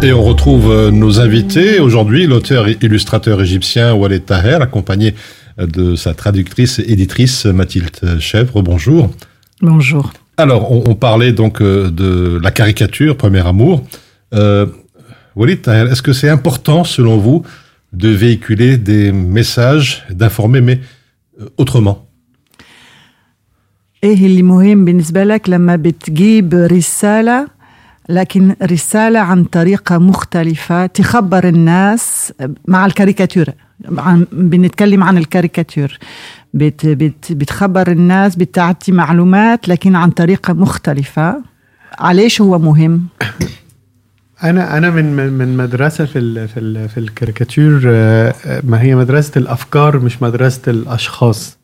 Et 0.01 0.11
on 0.11 0.23
retrouve 0.23 0.71
euh, 0.71 0.91
nos 0.91 1.19
invités. 1.21 1.79
Aujourd'hui, 1.79 2.27
l'auteur 2.27 2.67
et 2.67 2.77
illustrateur 2.81 3.41
égyptien 3.41 3.93
Walid 3.93 4.25
Taher, 4.25 4.61
accompagné 4.61 5.15
de 5.57 5.95
sa 5.95 6.13
traductrice 6.13 6.79
et 6.79 6.91
éditrice 6.91 7.45
Mathilde 7.45 8.19
Chèvre. 8.19 8.61
Bonjour. 8.61 9.09
Bonjour. 9.61 10.11
Alors, 10.37 10.71
on, 10.71 10.83
on 10.87 10.95
parlait 10.95 11.31
donc 11.31 11.61
euh, 11.61 11.89
de 11.89 12.39
la 12.41 12.51
caricature, 12.51 13.15
Premier 13.15 13.45
Amour. 13.45 13.83
Euh, 14.33 14.65
Walid 15.35 15.61
Taher, 15.61 15.89
est-ce 15.91 16.01
que 16.01 16.13
c'est 16.13 16.29
important, 16.29 16.83
selon 16.83 17.17
vous, 17.17 17.43
de 17.93 18.09
véhiculer 18.09 18.77
des 18.77 19.13
messages, 19.13 20.03
d'informer, 20.09 20.61
mais 20.61 20.81
euh, 21.39 21.45
autrement? 21.57 22.08
إيه 24.03 24.25
اللي 24.25 24.43
مهم 24.43 24.85
بالنسبة 24.85 25.23
لك 25.23 25.49
لما 25.49 25.75
بتجيب 25.75 26.53
رسالة؟ 26.53 27.47
لكن 28.09 28.55
رسالة 28.63 29.19
عن 29.19 29.43
طريقة 29.43 29.97
مختلفة 29.97 30.85
تخبر 30.85 31.47
الناس 31.47 32.33
مع 32.67 32.85
الكاريكاتير 32.85 33.53
عن 33.97 34.25
بنتكلم 34.31 35.03
عن 35.03 35.17
الكاريكاتير. 35.17 35.99
بت 36.53 36.85
بت 36.85 37.31
بتخبر 37.31 37.91
الناس 37.91 38.35
بتعطي 38.35 38.91
معلومات 38.91 39.67
لكن 39.69 39.95
عن 39.95 40.09
طريقة 40.09 40.53
مختلفة. 40.53 41.41
عليش 41.99 42.41
هو 42.41 42.59
مهم؟ 42.59 43.03
أنا 44.43 44.77
أنا 44.77 44.89
من 44.89 45.33
من 45.33 45.57
مدرسة 45.57 46.05
في 46.05 46.19
ال 46.19 46.47
في 46.47 46.59
ال 46.59 46.89
في 46.89 46.99
الكاريكاتير 46.99 47.81
آه، 47.87 48.33
ما 48.63 48.81
هي 48.81 48.95
مدرسة 48.95 49.31
الأفكار 49.37 49.99
مش 49.99 50.21
مدرسة 50.21 50.61
الأشخاص 50.67 51.59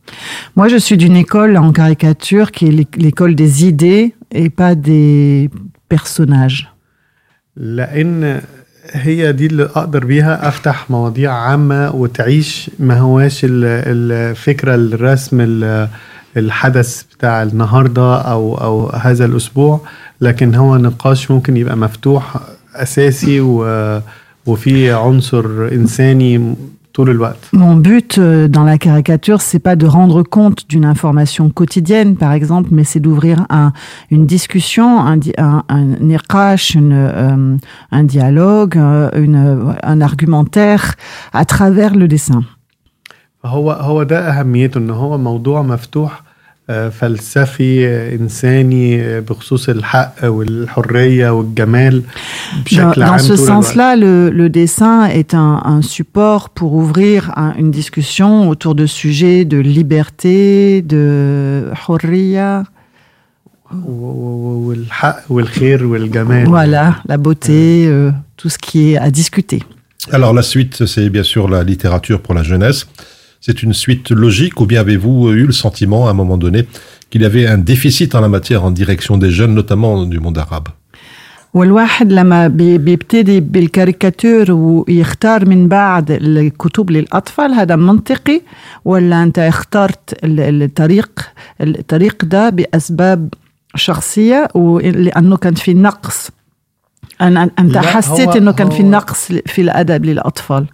Moi, 0.59 0.67
je 0.73 0.77
suis 0.85 0.97
d'une 0.97 1.17
école 1.25 1.57
en 1.57 1.71
caricature 1.81 2.47
qui 2.55 2.63
est 2.69 2.75
l'é- 2.79 2.97
l'école 3.05 3.33
des 3.43 3.53
idées 3.71 4.05
et 4.31 4.49
pas 4.49 4.75
des 4.75 5.49
personnages. 5.89 6.67
لأن 7.57 8.41
هي 8.91 9.31
دي 9.31 9.45
اللي 9.45 9.63
أقدر 9.63 10.05
بيها 10.05 10.47
أفتح 10.47 10.89
مواضيع 10.91 11.33
عامة 11.33 11.91
وتعيش 11.95 12.71
ما 12.79 12.99
هواش 12.99 13.45
ال- 13.45 13.49
الفكرة 13.65 14.75
الرسم 14.75 15.41
ال- 15.41 15.87
الحدث 16.37 17.03
بتاع 17.03 17.43
النهارده 17.43 18.15
أو 18.21 18.55
أو 18.57 18.89
هذا 18.89 19.25
الأسبوع 19.25 19.81
لكن 20.21 20.55
هو 20.55 20.77
نقاش 20.77 21.31
ممكن 21.31 21.57
يبقى 21.57 21.77
مفتوح 21.77 22.35
اساسي 22.74 23.40
و 23.40 24.00
وفي 24.46 24.90
عنصر 24.92 25.68
انساني 25.72 26.54
طول 26.94 27.10
الوقت 27.10 27.36
Mon 27.54 27.76
but 27.88 28.18
euh, 28.18 28.48
dans 28.56 28.64
la 28.72 28.78
caricature, 28.86 29.40
c'est 29.48 29.62
pas 29.68 29.76
de 29.82 29.86
rendre 29.98 30.22
compte 30.36 30.60
d'une 30.70 30.84
information 30.94 31.44
quotidienne, 31.58 32.16
par 32.16 32.32
exemple, 32.32 32.68
mais 32.76 32.84
c'est 32.90 33.00
d'ouvrir 33.06 33.36
un, 33.62 33.68
une 34.14 34.24
discussion, 34.36 34.88
un, 35.10 35.16
di- 35.24 35.36
un, 35.48 35.62
un 35.76 35.84
niqash, 36.10 36.64
une, 36.80 36.92
euh, 36.92 37.56
un 37.98 38.04
dialogue, 38.16 38.76
euh, 38.76 39.24
une, 39.24 39.38
un 39.92 39.98
argumentaire 40.10 40.82
à 41.32 41.44
travers 41.44 41.92
le 41.94 42.06
dessin. 42.08 42.42
هو 43.44 43.72
هو 43.72 44.02
ده 44.02 44.18
اهميته 44.30 44.78
ان 44.78 44.90
هو 44.90 45.18
موضوع 45.18 45.62
مفتوح 45.62 46.12
آه، 46.12 46.24
فلسفي 46.90 47.86
آه، 47.88 48.14
انساني 48.14 49.02
آه، 49.02 49.20
بخصوص 49.20 49.68
الحق 49.68 50.14
والحريه 50.24 51.30
والجمال 51.30 52.02
Dans, 52.02 52.64
بشكل 52.64 53.04
dans 53.04 53.08
عام 53.08 53.18
ce 53.18 53.22
طول 53.28 53.34
الوقت. 53.38 53.48
sens-là, 53.48 53.96
le, 53.96 54.30
le 54.30 54.48
dessin 54.48 55.06
est 55.08 55.34
un, 55.34 55.60
un 55.64 55.82
support 55.82 56.48
pour 56.50 56.72
ouvrir 56.74 57.32
un- 57.36 57.54
une 57.58 57.70
discussion 57.70 58.48
autour 58.48 58.74
de 58.74 58.86
sujets 58.86 59.44
de 59.44 59.58
liberté, 59.58 60.82
de 60.82 61.64
hurriya, 61.88 62.64
و- 63.72 63.88
و- 63.88 64.68
والحق 64.68 65.16
والخير 65.30 65.86
والجمال 65.86 66.46
voilà, 66.46 66.94
la 67.08 67.16
beauté, 67.16 67.86
euh, 67.86 68.10
tout 68.36 68.48
ce 68.48 68.58
qui 68.58 68.92
est 68.92 68.96
à 68.98 69.10
discuter. 69.10 69.60
Alors 70.12 70.32
la 70.32 70.42
suite, 70.42 70.86
c'est 70.86 71.08
bien 71.16 71.22
sûr 71.32 71.48
la 71.48 71.62
littérature 71.64 72.20
pour 72.24 72.34
la 72.34 72.42
jeunesse. 72.42 72.80
C'est 73.46 73.58
une 73.66 73.74
suite 73.84 74.08
logique 74.24 74.56
ou 74.60 74.66
bien 74.70 74.80
avez-vous 74.86 75.18
eu 75.42 75.44
le 75.46 75.52
sentiment 75.64 76.02
à 76.08 76.10
un 76.14 76.18
moment 76.22 76.38
donné 76.44 76.60
qu'il 77.10 77.22
y 77.22 77.24
avait 77.24 77.46
un 77.54 77.60
déficit 77.72 78.10
en 78.16 78.20
la 78.26 78.28
matière 78.36 78.60
en 78.68 78.72
direction 78.82 79.14
des 79.24 79.30
jeunes, 79.38 79.54
notamment 79.54 79.92
du 80.14 80.20
monde 80.20 80.38
arabe 80.38 80.68
والواحد 81.54 82.12
لما 82.12 82.48
بي- 82.48 82.78
بيبتدي 82.78 83.40
بالكاريكاتير 83.40 84.52
ويختار 84.52 85.48
من 85.48 85.68
بعد 85.68 86.10
الكتب 86.10 86.90
للأطفال 86.90 87.52
هذا 87.52 87.76
منطقي 87.76 88.40
ولا 88.84 89.22
أنت 89.22 89.38
اخترت 89.38 90.24
ال- 90.24 90.62
الطريق 90.62 91.10
الطريق 91.60 92.24
ده 92.24 92.48
بأسباب 92.50 93.34
شخصية 93.74 94.48
ولأنه 94.54 95.36
كان 95.36 95.54
في 95.54 95.74
نقص 95.74 96.30
أنا 97.20 97.50
أنت 97.58 97.74
لا، 97.74 97.80
حسيت 97.80 98.28
هو- 98.28 98.32
أنه 98.36 98.52
كان 98.52 98.70
في 98.70 98.82
هو- 98.82 98.90
نقص 98.90 99.32
في 99.46 99.60
الأدب 99.62 100.04
للأطفال 100.04 100.66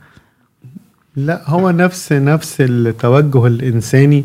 لا 1.17 1.43
هو 1.47 1.71
نفس 1.71 2.13
نفس 2.13 2.57
التوجه 2.61 3.47
الانساني 3.47 4.25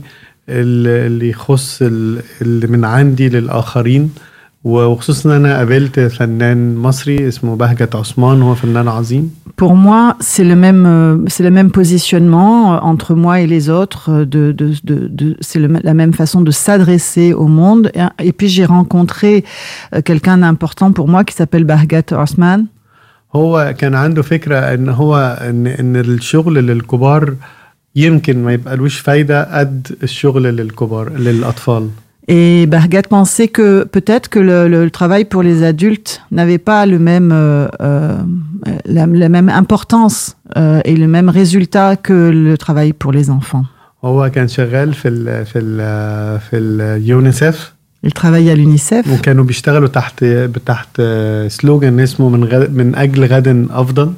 اللي 0.49 1.07
اللي 1.07 1.29
يخص 1.29 1.81
ال- 1.81 2.21
اللي 2.41 2.67
من 2.67 2.85
عندي 2.85 3.29
للاخرين 3.29 4.09
وخصوصا 4.63 5.29
ان 5.29 5.45
انا 5.45 5.57
قابلت 5.57 5.99
فنان 5.99 6.75
مصري 6.75 7.27
اسمه 7.27 7.55
بهجت 7.55 7.95
عثمان 7.95 8.41
هو 8.41 8.55
فنان 8.55 8.87
عظيم 8.87 9.31
Pour 9.61 9.75
moi, 9.87 10.01
c'est 10.31 10.45
le 10.51 10.55
même, 10.65 10.83
euh, 10.85 11.29
c'est 11.33 11.43
le 11.49 11.51
même 11.59 11.71
positionnement 11.79 12.55
euh, 12.73 12.79
entre 12.91 13.13
moi 13.23 13.35
et 13.41 13.47
les 13.55 13.65
autres. 13.69 14.03
euh, 14.09 14.25
De, 14.35 14.43
de, 14.59 14.67
de, 14.89 14.95
de- 15.19 15.37
c'est 15.47 15.59
le- 15.63 15.79
la 15.91 15.93
même 16.01 16.13
façon 16.21 16.39
de 16.47 16.51
s'adresser 16.63 17.27
au 17.33 17.47
monde. 17.61 17.85
Et, 17.99 18.27
et 18.29 18.33
puis 18.37 18.49
j'ai 18.55 18.65
rencontré 18.77 19.33
euh, 19.43 20.01
quelqu'un 20.09 20.37
d'important 20.43 20.89
pour 20.97 21.07
moi 21.13 21.21
qui 21.27 21.33
s'appelle 21.39 21.65
Bahgat 21.73 22.07
Osman. 22.23 22.59
هو 23.35 23.73
كان 23.77 23.95
عنده 23.95 24.21
فكره 24.21 24.55
ان 24.73 24.89
هو 24.89 25.37
ان 25.41 25.67
ان 25.67 25.95
الشغل 25.95 26.53
للكبار 26.53 27.33
يمكن 27.95 28.43
ما 28.43 28.53
يبقالوش 28.53 28.99
فايده 28.99 29.59
قد 29.59 29.87
الشغل 30.03 30.43
للكبار 30.43 31.09
للاطفال 31.09 31.89
Et 32.27 32.67
Bahgat 32.67 33.07
pensait 33.09 33.47
que 33.47 33.83
peut-être 33.83 34.29
que 34.29 34.39
le, 34.39 34.67
le 34.67 34.89
travail 34.91 35.25
pour 35.25 35.41
les 35.43 35.63
adultes 35.63 36.21
n'avait 36.31 36.59
pas 36.59 36.85
le 36.85 36.99
même, 36.99 37.31
euh, 37.33 37.67
euh, 37.81 38.17
la, 38.85 39.05
la 39.07 39.29
même 39.29 39.49
importance 39.49 40.37
euh, 40.55 40.81
et 40.85 40.95
le 40.95 41.07
même 41.07 41.29
résultat 41.29 41.95
que 41.95 42.29
le 42.29 42.57
travail 42.57 42.93
pour 42.93 43.11
les 43.11 43.29
enfants. 43.29 43.65
هو 44.03 44.29
كان 44.29 44.47
شغال 44.47 44.93
في 44.93 45.07
ال 45.07 45.45
في 45.45 45.59
ال 45.59 46.39
في 46.39 46.57
اليونيسف 46.57 47.73
Il 48.03 48.13
travaillait 48.13 48.51
à 48.51 48.55
l'UNICEF. 48.55 49.07
وكانوا 49.19 49.43
بيشتغلوا 49.43 49.87
تحت 49.87 50.25
تحت 50.65 51.01
سلوجان 51.47 51.99
اسمه 51.99 52.29
من 52.29 52.43
غد 52.43 52.73
من 52.75 52.95
اجل 52.95 53.25
غد 53.25 53.67
افضل 53.71 54.13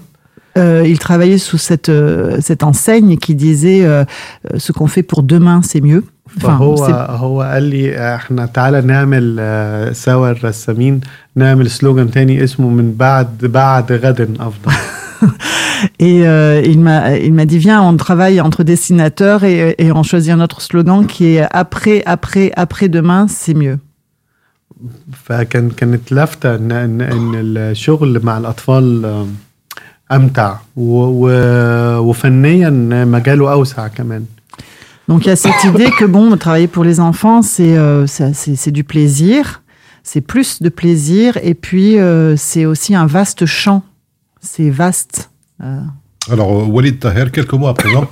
Euh, 0.55 0.83
il 0.93 0.99
travaillait 0.99 1.39
sous 1.49 1.57
cette, 1.69 1.89
euh, 1.89 2.37
cette 2.47 2.63
enseigne 2.71 3.17
qui 3.17 3.33
disait 3.33 3.81
euh, 3.83 3.89
euh, 3.91 4.59
ce 4.65 4.71
qu'on 4.71 4.85
fait 4.95 5.01
pour 5.11 5.23
demain, 5.23 5.61
c'est 5.69 5.81
mieux. 5.81 6.03
Enfin, 6.37 6.47
فهو 6.47 6.75
c'est- 6.87 7.09
هو 7.09 7.41
قال 7.41 7.63
لي 7.63 8.15
احنا 8.15 8.45
تعالى 8.45 8.81
نعمل 8.81 9.37
آه، 9.39 9.91
سوا 9.91 10.31
الرسامين 10.31 11.01
نعمل 11.35 11.69
سلوجان 11.71 12.11
تاني 12.11 12.43
اسمه 12.43 12.69
من 12.69 12.93
بعد 12.93 13.27
بعد 13.45 13.91
غد 13.91 14.21
افضل 14.39 14.71
et 15.99 16.27
euh, 16.27 16.61
il 16.65 16.79
m'a 16.79 17.15
il 17.17 17.33
m'a 17.33 17.45
dit 17.45 17.57
viens 17.57 17.81
on 17.81 17.95
travaille 17.97 18.39
entre 18.41 18.63
dessinateurs 18.63 19.43
et, 19.43 19.75
et 19.77 19.91
on 19.91 20.03
choisit 20.03 20.31
un 20.31 20.41
autre 20.41 20.61
slogan 20.61 21.05
qui 21.07 21.35
est 21.35 21.45
après 21.51 22.03
après 22.05 22.51
après 22.55 22.87
demain 22.89 23.27
c'est 23.27 23.53
mieux. 23.53 23.79
فكان 25.25 25.69
كانت 25.69 26.11
لافته 26.11 26.55
ان 26.55 26.71
ان 26.71 27.01
ان 27.01 27.31
الشغل 27.57 28.19
مع 28.23 28.37
الاطفال 28.37 29.05
آه، 29.05 29.27
امتع 30.11 30.55
و... 30.75 30.95
و... 30.97 31.29
وفنيا 31.99 32.69
مجاله 33.05 33.51
اوسع 33.51 33.87
كمان 33.87 34.25
Donc 35.09 35.25
il 35.25 35.27
y 35.27 35.31
a 35.31 35.35
cette 35.35 35.63
idée 35.65 35.89
que 35.99 36.05
bon, 36.05 36.37
travailler 36.37 36.67
pour 36.75 36.85
les 36.85 36.99
enfants, 37.01 37.41
c'est 37.41 37.77
euh, 37.77 38.07
ça- 38.07 38.33
c'est 38.33 38.55
c'est 38.55 38.71
du 38.79 38.85
plaisir, 38.93 39.61
c'est 40.09 40.21
plus 40.33 40.61
de 40.61 40.69
plaisir, 40.69 41.29
et 41.49 41.55
puis 41.65 41.89
euh, 41.99 42.35
c'est 42.37 42.65
aussi 42.65 42.91
un 42.95 43.05
vaste 43.17 43.45
champ, 43.45 43.81
c'est 44.41 44.69
vaste. 44.69 45.29
Euh, 45.61 45.81
Alors, 46.31 46.51
euh, 46.51 46.65
Walid 46.65 46.99
Taher, 46.99 47.27
quelques 47.31 47.53
mots 47.53 47.67
à 47.67 47.73
présent 47.73 48.05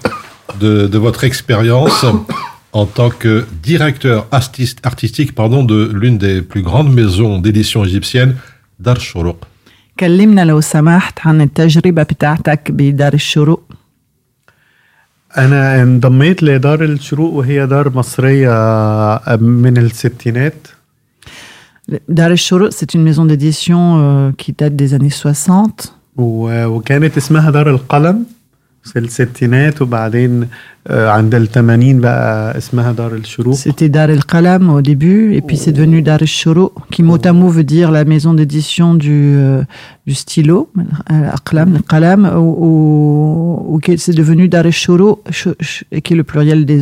de, 0.59 0.87
de 0.87 0.97
votre 0.97 1.23
expérience 1.23 2.05
en 2.73 2.85
tant 2.85 3.09
que 3.09 3.45
directeur 3.63 4.27
artiste- 4.31 4.79
artistique 4.91 5.31
pardon, 5.35 5.63
de 5.63 5.79
l'une 5.93 6.17
des 6.17 6.41
plus 6.41 6.61
grandes 6.61 6.93
maisons 6.93 7.39
d'édition 7.39 7.83
égyptienne, 7.85 8.35
Dar 8.79 8.99
Shourouk. 8.99 9.45
كلمنا 9.99 10.45
لو 10.45 10.61
سمحت 10.61 11.19
عن 11.27 11.41
التجربة 11.41 12.03
بتاعتك 12.03 12.71
بدار 12.71 13.13
الشروق 13.13 13.63
انا 15.37 15.81
انضميت 15.81 16.43
لدار 16.43 16.83
الشروق 16.83 17.33
وهي 17.33 17.65
دار 17.67 17.89
مصريه 17.97 18.49
من 19.37 19.77
الستينات 19.77 20.67
Dar 22.09 22.29
el-Shourouk, 22.31 22.71
c'est 22.71 22.93
une 22.93 23.03
maison 23.03 23.25
d'édition 23.25 23.81
euh, 23.97 24.31
qui 24.37 24.53
date 24.53 24.75
des 24.77 24.93
années 24.93 25.09
60. 25.09 25.93
و- 26.17 26.65
وكانت 26.65 27.17
اسمها 27.17 27.51
دار 27.51 27.69
القلم 27.69 28.25
في 28.83 28.99
الستينات 28.99 29.81
وبعدين 29.81 30.47
آه، 30.87 31.09
عند 31.09 31.35
الثمانين 31.35 32.01
بقى 32.01 32.57
اسمها 32.57 32.91
دار 32.91 33.13
الشروق 33.15 33.55
C'était 33.55 33.89
Dar 33.89 34.09
el-Qalam 34.09 34.63
au 34.77 34.81
début, 34.81 35.35
et 35.37 35.41
puis 35.47 35.57
c'est 35.63 35.71
devenu 35.79 36.01
Dar 36.01 36.19
el-Shourouk, 36.21 36.71
qui 36.91 37.01
mot 37.03 37.19
à 37.23 37.33
mot 37.33 37.49
veut 37.57 37.63
dire 37.77 37.89
la 37.91 38.03
maison 38.13 38.33
d'édition 38.39 38.95
du, 38.95 39.19
euh, 39.37 39.61
du 40.07 40.15
stylo, 40.23 40.57
euh, 40.77 41.37
Aqlam, 41.37 41.69
le 41.77 41.81
Qalam, 41.91 42.21
ou, 42.43 42.49
ou- 42.67 43.75
ou 43.75 43.79
qui- 43.83 43.99
c'est 44.05 44.17
devenu 44.21 44.43
Dar 44.55 44.65
el-Shourouk, 44.71 45.17
ch- 45.39 45.55
ch- 45.69 45.83
et 45.95 45.99
qui 46.03 46.09
est 46.13 46.19
le 46.21 46.23
pluriel 46.31 46.59
des, 46.71 46.81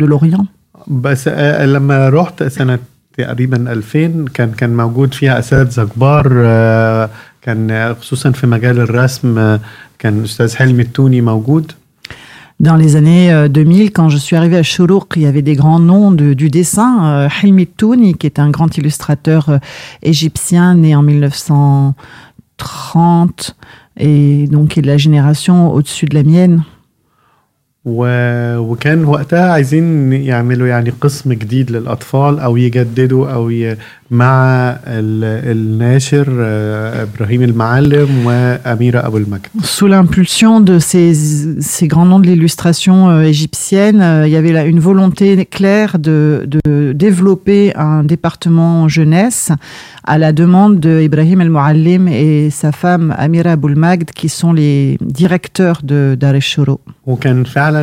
de 0.00 0.04
l'Orient. 0.10 0.46
بس 0.88 1.28
آه، 1.28 1.66
لما 1.66 2.08
رحت 2.08 2.42
سنة 2.42 2.78
تقريبا 3.18 3.72
2000 3.72 4.24
كان 4.34 4.52
كان 4.52 4.76
موجود 4.76 5.14
فيها 5.14 5.38
اساتذه 5.38 5.84
كبار 5.84 6.32
آه، 6.36 7.10
كان 7.42 7.94
خصوصا 8.00 8.30
في 8.30 8.46
مجال 8.46 8.80
الرسم 8.80 9.38
آه، 9.38 9.60
كان 9.98 10.22
استاذ 10.24 10.56
حلمي 10.56 10.82
التوني 10.82 11.20
موجود 11.20 11.72
Dans 12.62 12.76
les 12.76 12.94
années 12.94 13.32
euh, 13.32 13.48
2000, 13.48 13.90
quand 13.90 14.10
je 14.10 14.18
suis 14.18 14.36
arrivée 14.36 14.58
à 14.58 14.62
Shourouk, 14.62 15.14
il 15.16 15.22
y 15.22 15.26
avait 15.26 15.40
des 15.40 15.54
grands 15.56 15.78
noms 15.78 16.10
de- 16.10 16.34
du 16.34 16.50
dessin. 16.50 16.98
Euh, 17.02 17.26
Hilmi 17.42 17.66
Touni, 17.66 18.12
qui 18.14 18.26
est 18.26 18.38
un 18.38 18.50
grand 18.50 18.76
illustrateur 18.76 19.48
euh, 19.48 19.58
égyptien 20.02 20.74
né 20.74 20.94
en 20.94 21.00
1930, 21.02 23.56
et 23.98 24.46
donc 24.48 24.68
qui 24.68 24.78
est 24.80 24.82
de 24.82 24.86
la 24.86 24.98
génération 24.98 25.72
au-dessus 25.72 26.04
de 26.06 26.14
la 26.14 26.22
mienne. 26.22 26.62
و... 27.84 28.04
وكان 28.58 29.04
وقتها 29.04 29.50
عايزين 29.52 30.12
يعملوا 30.12 30.68
يعني 30.68 30.90
قسم 31.00 31.32
جديد 31.32 31.70
للأطفال 31.70 32.38
أو 32.38 32.56
يجددوا 32.56 33.30
أو 33.30 33.50
ي... 33.50 33.76
مع 34.10 34.70
ال... 34.86 35.24
الناشر 35.56 36.26
آه، 36.40 37.02
إبراهيم 37.02 37.42
المعلم 37.42 38.26
وأميرة 38.26 39.06
أبو 39.06 39.16
المجد 39.16 39.46
Sous 39.62 39.86
l'impulsion 39.86 40.60
de 40.60 40.78
ces, 40.78 41.14
ces 41.60 41.86
grands 41.88 42.06
noms 42.06 42.18
de 42.18 42.26
l'illustration 42.26 43.08
euh, 43.08 43.22
égyptienne, 43.22 44.00
euh, 44.02 44.26
il 44.26 44.32
y 44.32 44.36
avait 44.36 44.52
là 44.52 44.64
une 44.64 44.80
volonté 44.80 45.46
claire 45.46 45.98
de, 45.98 46.46
de 46.46 46.92
développer 46.92 47.74
un 47.76 48.02
département 48.02 48.88
jeunesse 48.88 49.52
à 50.04 50.18
la 50.18 50.32
demande 50.32 50.80
de 50.80 51.00
Ibrahim 51.02 51.40
El 51.40 51.50
Mouallim 51.50 52.08
et 52.08 52.50
sa 52.50 52.72
femme 52.72 53.14
Amira 53.16 53.52
Aboul 53.52 53.76
Magd, 53.76 54.10
qui 54.10 54.28
sont 54.28 54.52
les 54.52 54.98
directeurs 55.00 55.80
de 55.84 56.16
Dar 56.18 56.34
el-Shourouk. 56.34 56.80
وكان 57.06 57.44
فعلا 57.44 57.73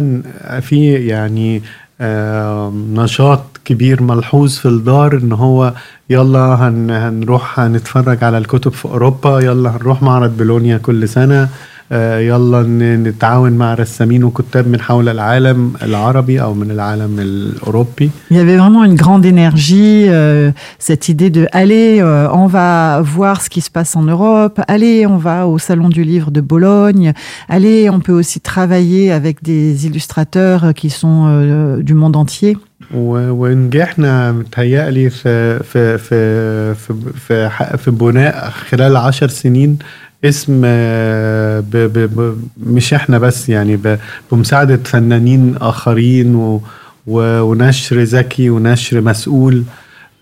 في 0.60 0.92
يعني 1.06 1.62
آه، 2.00 2.72
نشاط 2.94 3.44
كبير 3.64 4.02
ملحوظ 4.02 4.56
في 4.56 4.66
الدار 4.66 5.16
إن 5.16 5.32
هو 5.32 5.72
يلا 6.10 6.38
هن 6.40 6.90
هنروح 6.90 7.60
هنتفرج 7.60 8.24
على 8.24 8.38
الكتب 8.38 8.72
في 8.72 8.84
أوروبا 8.84 9.40
يلا 9.40 9.70
هنروح 9.76 10.02
معرض 10.02 10.36
بولونيا 10.36 10.78
كل 10.78 11.08
سنة. 11.08 11.48
يلا 11.91 12.61
ن- 12.63 13.03
نتعاون 13.03 13.51
مع 13.51 13.73
رسامين 13.73 14.23
وكتاب 14.23 14.67
من 14.67 14.81
حول 14.81 15.09
العالم 15.09 15.73
العربي 15.83 16.41
او 16.41 16.53
من 16.53 16.71
العالم 16.71 17.19
الاوروبي 17.19 18.09
Il 18.31 18.35
y 18.35 18.39
avait 18.39 18.57
vraiment 18.57 18.83
une 18.83 18.95
grande 18.95 19.25
énergie, 19.25 20.05
euh, 20.09 20.51
cette 20.87 21.05
idée 21.13 21.29
de 21.37 21.43
allez, 21.61 21.99
euh, 22.01 22.27
on 22.43 22.47
va 22.47 23.01
voir 23.17 23.35
ce 23.43 23.49
qui 23.49 23.61
se 23.61 23.71
passe 23.77 23.95
en 23.95 24.03
Europe, 24.15 24.55
allez, 24.67 24.97
on 25.07 25.17
va 25.17 25.37
au 25.47 25.57
salon 25.69 25.87
du 25.97 26.03
livre 26.13 26.29
de 26.37 26.41
Bologne, 26.53 27.07
allez, 27.55 27.89
on 27.95 27.99
peut 28.07 28.17
aussi 28.21 28.39
travailler 28.53 29.03
avec 29.19 29.35
des 29.51 29.85
illustrateurs 29.87 30.61
qui 30.79 30.89
sont 31.01 31.19
euh, 31.27 31.81
du 31.89 31.93
monde 32.01 32.15
entier. 32.23 32.57
و- 32.95 33.29
ونجحنا 33.31 34.31
متهيألي 34.31 35.09
في 35.09 35.59
في 35.63 35.97
في 35.97 36.75
في 36.75 36.93
في, 37.27 37.49
ح- 37.49 37.75
في 37.75 37.91
بناء 37.91 38.49
خلال 38.69 38.97
عشر 38.97 39.27
سنين 39.27 39.77
اسم 40.23 40.61
آه، 40.65 41.59
ب 41.59 41.71
ب 41.77 41.97
ب 42.19 42.37
مش 42.57 42.93
احنا 42.93 43.17
بس 43.19 43.49
يعني 43.49 43.75
ب 43.77 43.97
بمساعدة 44.31 44.79
فنانين 44.83 45.55
آخرين 45.61 46.35
و 46.35 46.61
و 47.07 47.41
ونشر 47.41 48.03
ذكي 48.03 48.49
ونشر 48.49 49.01
مسؤول 49.01 49.63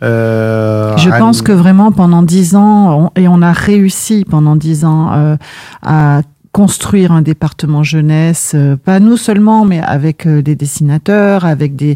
آه، 0.04 0.96
Je 0.98 1.10
عن- 1.10 1.22
pense 1.34 1.42
que 1.42 1.52
vraiment 1.52 1.92
pendant 1.92 2.24
dix 2.24 2.56
ans, 2.56 2.78
on- 3.02 3.12
et 3.22 3.28
on 3.28 3.42
a 3.42 3.54
réussi 3.54 4.26
pendant 4.30 4.56
dix 4.56 4.84
ans 4.86 5.04
euh, 5.14 5.36
à 5.82 6.22
construire 6.52 7.12
un 7.12 7.22
département 7.22 7.84
jeunesse, 7.84 8.52
euh, 8.56 8.76
pas 8.88 9.00
nous 9.00 9.18
seulement, 9.18 9.66
mais 9.66 9.82
avec 9.98 10.26
euh, 10.26 10.42
des 10.42 10.56
dessinateurs, 10.56 11.42
avec 11.46 11.76
des, 11.76 11.96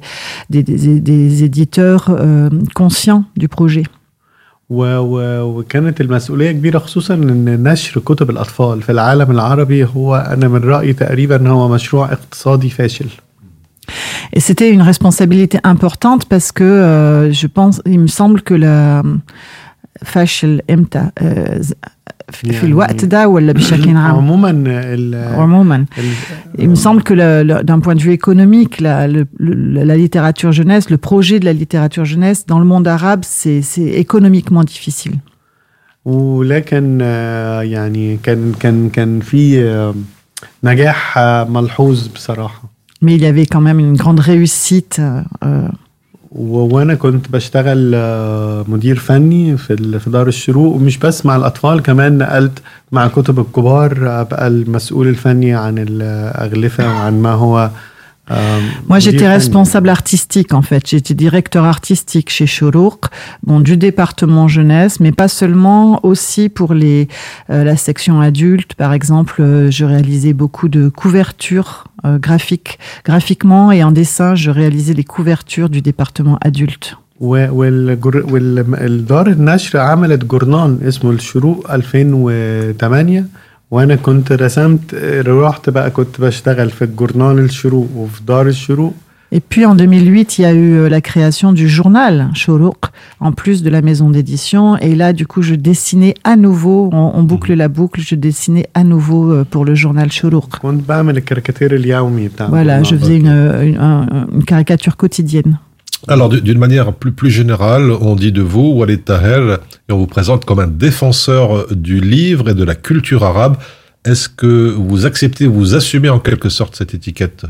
des, 0.50 0.64
des- 0.64 1.00
des 1.12 1.44
éditeurs 1.50 2.04
euh, 2.10 2.50
conscients 2.82 3.24
du 3.42 3.48
projet. 3.48 3.86
و 4.75 4.99
و 4.99 5.41
وكانت 5.59 6.01
المسؤولية 6.01 6.53
كبيرة 6.53 6.79
خصوصا 6.79 7.15
إن 7.15 7.63
نشر 7.63 8.01
كتب 8.01 8.31
الأطفال 8.31 8.83
في 8.83 8.93
العالم 8.93 9.31
العربي 9.31 9.85
هو 9.85 10.17
أنا 10.17 10.49
من 10.49 10.61
رأيي 10.61 10.93
تقريبا 10.93 11.49
هو 11.49 11.69
مشروع 11.69 12.13
اقتصادي 12.13 12.71
فاشل. 12.71 13.09
Et 14.37 14.41
c'était 14.41 14.71
une 14.71 14.83
responsabilité 14.83 15.59
importante 15.65 16.25
parce 16.25 16.51
que 16.51 16.65
euh, 16.65 17.33
je 17.33 17.47
pense, 17.47 17.83
il 17.87 18.01
me 18.01 18.13
semble 18.21 18.41
que 18.43 18.55
la 18.55 19.03
فاشل 20.05 20.61
إمتى 20.71 21.11
آه، 22.24 22.24
ز- 22.32 22.36
في 22.36 22.48
في 22.50 22.54
يعني- 22.56 22.68
الوقت 22.68 23.06
ده 23.06 23.28
ولا 23.28 23.52
بشكل 23.52 23.90
عام 23.90 24.16
عموما 24.16 24.50
ال- 24.50 25.34
عموما 25.40 25.86
ال- 25.98 26.62
Il 26.62 26.70
me 26.70 26.76
semble 26.86 27.04
que 27.04 27.14
le- 27.14 27.44
le- 27.50 27.64
d'un 27.64 27.80
point 27.80 27.96
de 27.96 28.02
vue 28.08 28.14
économique, 28.22 28.80
la, 28.82 29.08
le- 29.08 29.28
le- 29.40 29.84
la 29.92 29.96
littérature 30.04 30.52
jeunesse, 30.52 30.90
le 30.90 30.98
projet 30.98 31.38
de 31.40 31.46
la 31.46 31.54
littérature 31.54 32.06
jeunesse 32.06 32.46
dans 32.52 32.60
le 32.60 32.66
monde 32.74 32.88
arabe, 32.88 33.22
c'est 33.24 33.62
c'est 33.72 33.90
économiquement 34.06 34.64
difficile. 34.64 35.18
ولكن 36.06 37.00
آه، 37.02 37.62
يعني 37.62 38.18
كان 38.24 38.52
كان 38.60 38.90
كان 38.90 39.20
في 39.20 39.64
آه، 39.64 39.94
نجاح 40.64 41.18
آه، 41.18 41.44
ملحوظ 41.44 42.08
بصراحة 42.08 42.70
Mais 43.06 43.16
il 43.18 43.22
y 43.22 43.26
avait 43.34 43.46
quand 43.46 43.62
même 43.62 43.80
une 43.80 43.96
grande 43.96 44.20
réussite. 44.20 45.00
euh, 45.00 45.24
euh, 45.46 45.48
و- 45.48 45.72
وأنا 46.35 46.95
كنت 46.95 47.31
بشتغل 47.31 47.93
آه، 47.95 48.65
مدير 48.69 48.99
فني 48.99 49.57
في 49.57 49.99
في 49.99 50.11
دار 50.11 50.29
الشروق 50.29 50.75
ومش 50.77 50.99
بس 50.99 51.27
مع 51.27 51.37
الأطفال 51.37 51.83
كمان 51.83 52.19
نقلت 52.19 52.59
مع 52.93 53.09
كتب 53.09 53.39
الكبار 53.39 54.21
أبقى 54.21 54.47
المسؤول 54.47 55.09
الفني 55.09 55.55
عن 55.55 55.75
الاغلفه 55.79 56.87
وعن 56.89 57.23
ما 57.23 57.33
هو 57.33 57.71
آه، 58.32 58.60
Moi, 58.88 58.98
مدير 58.98 59.00
j'étais 59.00 59.26
فني. 59.26 59.38
responsable 59.38 59.90
artistique, 59.90 60.54
en 60.54 60.62
fait. 60.62 60.84
J'étais 60.92 61.16
directeur 61.16 61.64
artistique 61.66 62.30
chez 62.30 62.46
Chourouk, 62.56 63.02
bon, 63.48 63.60
du 63.60 63.76
département 63.76 64.48
jeunesse, 64.48 65.00
mais 65.00 65.12
pas 65.12 65.28
seulement, 65.42 66.00
aussi 66.10 66.44
pour 66.58 66.72
les, 66.76 67.02
euh, 67.50 67.64
la 67.64 67.76
section 67.88 68.16
adulte. 68.22 68.72
Par 68.84 68.92
exemple, 69.00 69.36
euh, 69.42 69.72
je 69.78 69.84
réalisais 69.94 70.34
beaucoup 70.44 70.70
de 70.78 70.84
couvertures 71.02 71.72
euh, 72.06 72.20
graphiques. 72.28 72.74
Graphiquement 73.10 73.66
et 73.76 73.84
en 73.84 73.92
dessin, 74.02 74.36
je 74.44 74.52
réalisais 74.52 74.94
les 75.02 75.08
couvertures 75.16 75.70
du 75.76 75.82
département 75.82 76.38
adulte. 76.50 76.88
و- 77.22 77.48
والجر... 77.52 78.24
والدار 78.34 79.28
النشر 79.28 79.80
عملت 79.80 80.26
جورنال 80.26 80.78
اسمه 80.88 81.12
الشروق 81.12 81.66
2008 81.76 83.24
وانا 83.74 83.96
كنت 83.96 84.32
رسمت 84.32 84.96
رحت 85.28 85.70
بقى 85.70 85.90
كنت 85.92 86.22
بشتغل 86.22 86.70
في 86.70 86.82
الجورنال 86.84 87.40
الشروق 87.40 87.88
وفي 87.96 88.22
دار 88.28 88.48
الشروق 88.48 88.94
Et 89.32 89.42
puis 89.42 89.64
en 89.64 89.76
2008, 89.76 90.40
il 90.40 90.42
y 90.42 90.46
a 90.46 90.54
eu 90.54 90.72
euh, 90.80 90.90
la 90.90 91.02
création 91.02 91.54
du 91.54 91.70
journal 91.70 92.32
Chourouk, 92.34 92.86
en 93.20 93.32
plus 93.32 93.62
de 93.62 93.70
la 93.70 93.82
maison 93.84 94.10
d'édition. 94.10 94.76
Et 94.78 94.96
là, 94.96 95.14
du 95.14 95.28
coup, 95.28 95.44
je 95.44 95.54
dessinais 95.54 96.16
à 96.24 96.36
nouveau, 96.36 96.90
on, 96.92 97.12
on 97.14 97.22
boucle 97.22 97.54
la 97.54 97.68
boucle, 97.68 98.02
je 98.02 98.16
dessinais 98.16 98.66
à 98.74 98.84
nouveau 98.84 99.32
euh, 99.32 99.44
pour 99.52 99.66
le 99.66 99.76
journal 99.76 100.12
Chourouk. 100.12 100.58
كنت 100.62 100.88
بعمل 100.90 101.18
الكاريكاتير 101.18 101.76
اليومي 101.76 102.28
بتاع 102.28 102.48
Voilà, 102.48 102.54
الجورنال. 102.80 102.86
je 102.86 102.96
faisais 102.96 103.18
une, 103.18 103.28
une, 103.68 103.78
un- 103.80 104.28
une 104.34 104.44
caricature 104.46 104.98
quotidienne. 104.98 105.58
Alors, 106.08 106.30
d- 106.30 106.42
d'une 106.42 106.58
manière 106.60 106.94
plus, 106.94 107.12
plus 107.12 107.30
générale, 107.30 107.92
on 107.92 108.16
dit 108.16 108.32
de 108.32 108.42
vous, 108.42 108.68
Walid 108.78 109.04
Taher, 109.04 109.58
et 109.88 109.92
on 109.92 109.98
vous 109.98 110.08
présente 110.08 110.46
comme 110.46 110.60
un 110.60 110.68
défenseur 110.68 111.48
du 111.76 112.00
livre 112.00 112.50
et 112.50 112.54
de 112.54 112.64
la 112.64 112.76
culture 112.76 113.24
arabe. 113.32 113.58
Est-ce 114.06 114.30
que 114.30 114.54
vous 114.88 115.06
acceptez, 115.06 115.46
vous 115.46 115.76
assumez 115.76 116.10
en 116.10 116.20
quelque 116.20 116.50
sorte 116.50 116.76
cette 116.76 116.94
étiquette 116.94 117.46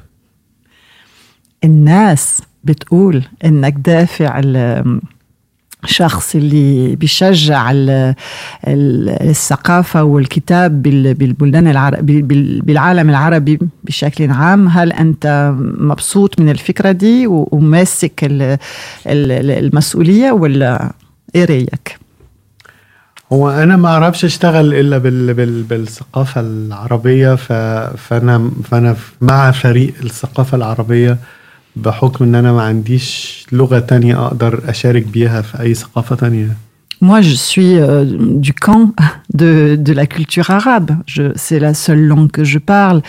الناس 1.64 2.42
بتقول 2.64 3.24
انك 3.46 3.74
دافع 3.74 4.40
شخص 5.87 6.35
اللي 6.35 6.97
بيشجع 6.97 7.73
الثقافة 8.69 10.05
والكتاب 10.05 10.83
بالبلدان 10.83 11.69
العربي 11.69 12.23
بالعالم 12.63 13.11
العربي 13.11 13.59
بشكل 13.85 14.31
عام 14.31 14.69
هل 14.69 14.93
أنت 14.93 15.55
مبسوط 15.79 16.41
من 16.41 16.49
الفكرة 16.49 16.93
دي 16.93 17.27
وماسك 17.27 18.27
المسؤولية 19.07 20.33
ولا 20.33 20.93
إيه 21.35 21.45
رأيك؟ 21.45 21.99
هو 23.33 23.51
أنا 23.51 23.77
ما 23.77 23.89
أعرفش 23.89 24.25
أشتغل 24.25 24.75
إلا 24.75 24.99
بال 24.99 25.35
بال 25.35 25.63
بالثقافة 25.63 26.41
العربية 26.41 27.35
فأنا 27.97 28.51
فأنا 28.65 28.97
مع 29.21 29.51
فريق 29.51 29.95
الثقافة 30.05 30.57
العربية 30.57 31.19
بحكم 31.76 32.26
ان 32.26 32.36
انا 32.36 32.52
ما 32.54 32.62
عنديش 32.62 33.46
لغه 33.52 33.80
تانية 33.80 34.26
اقدر 34.26 34.62
اشارك 34.68 35.04
بيها 35.04 35.42
في 35.42 35.60
اي 35.62 35.74
ثقافه 35.74 36.16
تانية 36.16 36.58
Moi, 37.02 37.22
je 37.22 37.36
suis 37.50 37.74
euh, 37.80 38.04
du 38.48 38.52
camp 38.66 38.86
de, 39.42 39.52
de 39.88 39.94
la 40.00 40.06
culture 40.16 40.48
arabe. 40.60 40.90
Je- 41.16 41.32
C'est 41.46 41.60
la 41.68 41.74
seule 41.74 42.04
langue 42.12 42.30
que 42.38 42.44
je 42.54 42.60
parle. 42.76 43.00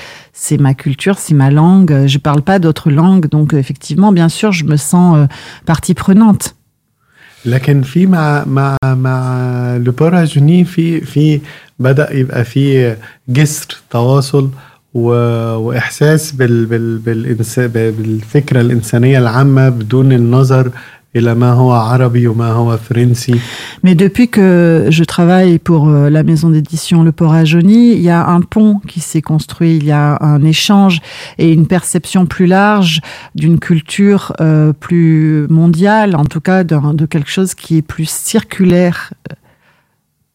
C'est 0.44 0.58
ma 0.66 0.74
culture, 0.84 1.16
c'est 1.24 1.34
ma 1.44 1.50
langue. 1.60 1.92
Je 2.14 2.18
parle 2.28 2.42
pas 2.50 2.58
d'autres 2.64 2.90
langues. 3.00 3.26
Donc, 3.36 3.48
effectivement, 3.62 4.12
bien 4.20 4.28
sûr, 4.38 4.50
je 4.60 4.64
me 4.72 4.76
sens 4.76 5.08
euh, 5.16 5.26
partie 5.66 5.94
prenante. 5.94 6.54
لكن 7.44 7.82
في 7.82 8.06
مع 8.06 8.44
مع 8.46 8.76
مع 8.84 9.76
لوبورا 9.76 10.24
جوني 10.24 10.64
في 10.64 11.00
في 11.00 11.40
بدا 11.78 12.14
يبقى 12.16 12.44
في 12.44 12.96
جسر 13.28 13.76
تواصل 13.90 14.44
و... 14.44 14.50
واحساس 14.94 16.32
بال... 16.32 16.66
بال... 16.66 16.98
بالإنس... 16.98 17.58
بالفكره 17.60 18.60
الانسانيه 18.60 19.18
العامه 19.18 19.68
بدون 19.68 20.12
النظر 20.12 20.70
الى 21.16 21.34
ما 21.34 21.52
هو 21.52 21.72
عربي 21.72 22.26
وما 22.28 22.46
هو 22.52 22.76
فرنسي 22.76 23.38
Mais 23.86 23.94
depuis 23.94 24.28
que 24.28 24.86
je 24.90 25.04
travaille 25.04 25.58
pour 25.58 25.88
euh, 25.88 26.08
la 26.10 26.22
maison 26.22 26.48
d'édition 26.50 27.02
Le 27.02 27.12
Port 27.12 27.32
à 27.34 27.44
Jauni, 27.44 27.92
il 27.98 28.02
y 28.02 28.10
a 28.10 28.22
un 28.36 28.42
pont 28.54 28.74
qui 28.90 29.00
s'est 29.00 29.22
construit, 29.32 29.76
il 29.76 29.84
y 29.84 29.90
a 29.92 30.06
un 30.34 30.42
échange 30.44 30.96
et 31.38 31.48
une 31.52 31.66
perception 31.66 32.26
plus 32.26 32.46
large 32.46 33.00
d'une 33.40 33.58
culture 33.58 34.22
euh, 34.40 34.72
plus 34.86 35.46
mondiale, 35.60 36.10
en 36.22 36.26
tout 36.32 36.42
cas 36.48 36.60
d'un- 36.70 36.94
de 37.02 37.06
quelque 37.12 37.30
chose 37.38 37.52
qui 37.60 37.72
est 37.78 37.86
plus 37.94 38.08
circulaire. 38.32 38.98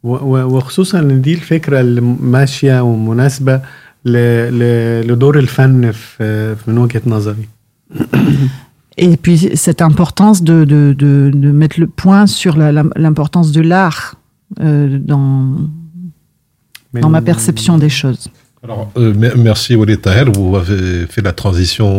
و... 0.03 0.09
و... 0.15 0.55
وخصوصا 0.57 0.99
ان 0.99 1.21
دي 1.21 1.33
الفكره 1.33 1.79
اللي 1.81 2.01
ماشيه 2.21 2.81
ومناسبه 2.83 3.55
ل... 3.55 3.59
ل... 3.59 3.61
لدور 4.05 5.39
الفن 5.39 5.91
في 5.91 6.55
من 6.67 6.77
وجهه 6.77 7.01
نظري 7.05 7.47
Et 8.97 9.17
puis 9.17 9.37
cette 9.65 9.81
importance 9.81 10.41
de, 10.41 10.63
de, 10.63 10.81
de, 10.97 11.29
de 11.33 11.51
mettre 11.51 11.77
le 11.81 11.87
point 11.87 12.25
sur 12.27 12.53
la- 12.61 12.71
la- 12.71 12.85
l'importance 12.95 13.51
de 13.51 13.61
l'art 13.71 14.15
euh, 14.61 14.97
dans, 15.11 15.57
dans 17.01 17.09
ma 17.09 17.21
perception 17.21 17.77
des 17.77 17.89
choses. 17.89 18.23
Alors, 18.63 18.89
euh, 18.97 19.13
me- 19.13 19.35
merci 19.49 19.75
Walid 19.75 20.01
Taher. 20.01 20.25
Vous 20.33 20.55
avez 20.55 21.07
fait 21.13 21.21
la 21.29 21.33
transition 21.33 21.89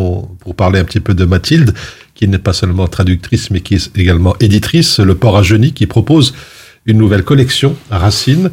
pour 0.41 0.55
parler 0.63 0.79
un 0.81 0.85
petit 0.91 1.01
peu 1.09 1.13
de 1.21 1.25
Mathilde, 1.27 1.71
qui 2.15 2.25
n'est 2.29 2.39
pas 2.49 2.55
seulement 2.55 2.87
traductrice, 2.89 3.51
mais 3.53 3.61
qui 3.61 3.75
est 3.75 3.87
également 3.99 4.35
éditrice. 4.41 4.99
Le 4.99 5.15
Port 5.15 5.37
à 5.37 5.43
Genie, 5.43 5.73
qui 5.79 5.87
propose 5.87 6.27
une 6.87 6.97
nouvelle 6.97 7.25
collection, 7.25 7.77
Racine, 7.91 8.51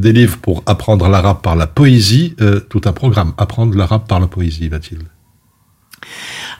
des 0.00 0.12
livres 0.12 0.38
pour 0.38 0.62
apprendre 0.66 1.08
l'arabe 1.08 1.40
par 1.42 1.54
la 1.56 1.66
poésie, 1.66 2.34
euh, 2.40 2.60
tout 2.60 2.80
un 2.86 2.92
programme. 2.92 3.32
Apprendre 3.38 3.76
l'arabe 3.76 4.06
par 4.08 4.18
la 4.20 4.26
poésie, 4.26 4.68
Mathilde. 4.68 5.04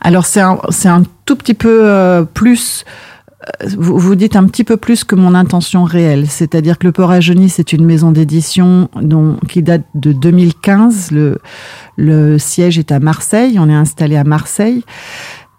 Alors 0.01 0.27
c'est 0.27 0.41
un, 0.41 0.59
un 0.85 1.03
tout 1.25 1.37
petit 1.37 1.55
peu 1.55 1.81
euh, 1.85 2.23
plus. 2.25 2.85
euh, 3.63 3.69
Vous, 3.77 4.15
dites 4.15 4.37
un 4.37 4.47
petit 4.47 4.65
peu 4.65 4.77
plus 4.77 5.05
que 5.05 5.15
mon 5.15 5.35
intention 5.35 5.85
réelle, 5.85 6.27
c'est-à-dire 6.29 6.79
que 6.79 6.87
le 6.87 6.93
Port 6.93 7.11
à 7.11 7.21
Genie, 7.21 7.49
c'est 7.49 7.73
une 7.73 7.85
maison 7.85 8.13
d'édition 8.13 8.89
qui 9.49 9.63
date 9.63 9.85
de 9.95 10.13
2015. 10.13 11.11
Le, 11.11 11.39
le 11.97 12.39
siège 12.39 12.79
est 12.79 12.93
à 12.93 13.01
Marseille. 13.01 13.59
On 13.59 13.69
est 13.69 13.75
installé 13.75 14.17
à 14.17 14.25
Marseille. 14.25 14.85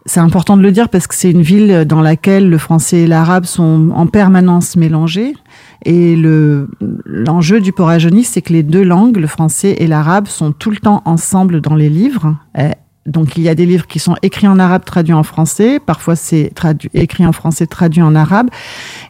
C'est 0.08 0.20
important 0.20 0.58
de 0.58 0.64
le 0.64 0.72
dire 0.72 0.90
parce 0.90 1.06
que 1.06 1.14
c'est 1.14 1.30
une 1.30 1.44
ville 1.44 1.86
dans 1.86 2.02
laquelle 2.02 2.50
le 2.50 2.58
français 2.58 3.02
et 3.02 3.08
l'arabe 3.08 3.46
sont 3.46 3.92
en 3.94 4.08
permanence 4.08 4.76
mélangés. 4.76 5.36
Et 5.84 6.16
le, 6.16 6.70
l'enjeu 7.06 7.60
du 7.60 7.72
Port 7.72 7.90
à 7.90 7.98
c'est 8.24 8.42
que 8.42 8.54
les 8.54 8.64
deux 8.64 8.84
langues, 8.84 9.18
le 9.18 9.28
français 9.28 9.76
et 9.80 9.88
l'arabe, 9.88 10.28
sont 10.28 10.52
tout 10.52 10.70
le 10.70 10.78
temps 10.78 11.02
ensemble 11.06 11.62
dans 11.62 11.76
les 11.76 11.90
livres. 11.90 12.36
Eh, 12.58 12.72
donc 13.08 13.36
il 13.36 13.44
y 13.44 13.50
a 13.50 13.56
des 13.56 13.66
livres 13.66 13.88
qui 13.88 13.98
sont 13.98 14.16
écrits 14.22 14.48
en 14.48 14.60
arabe, 14.60 14.86
traduits 14.86 15.14
en 15.14 15.24
français. 15.24 15.80
Parfois 15.80 16.16
c'est 16.16 16.54
écrit 16.94 17.26
en 17.26 17.32
français, 17.32 17.66
traduit 17.66 18.04
en 18.04 18.14
arabe. 18.14 18.50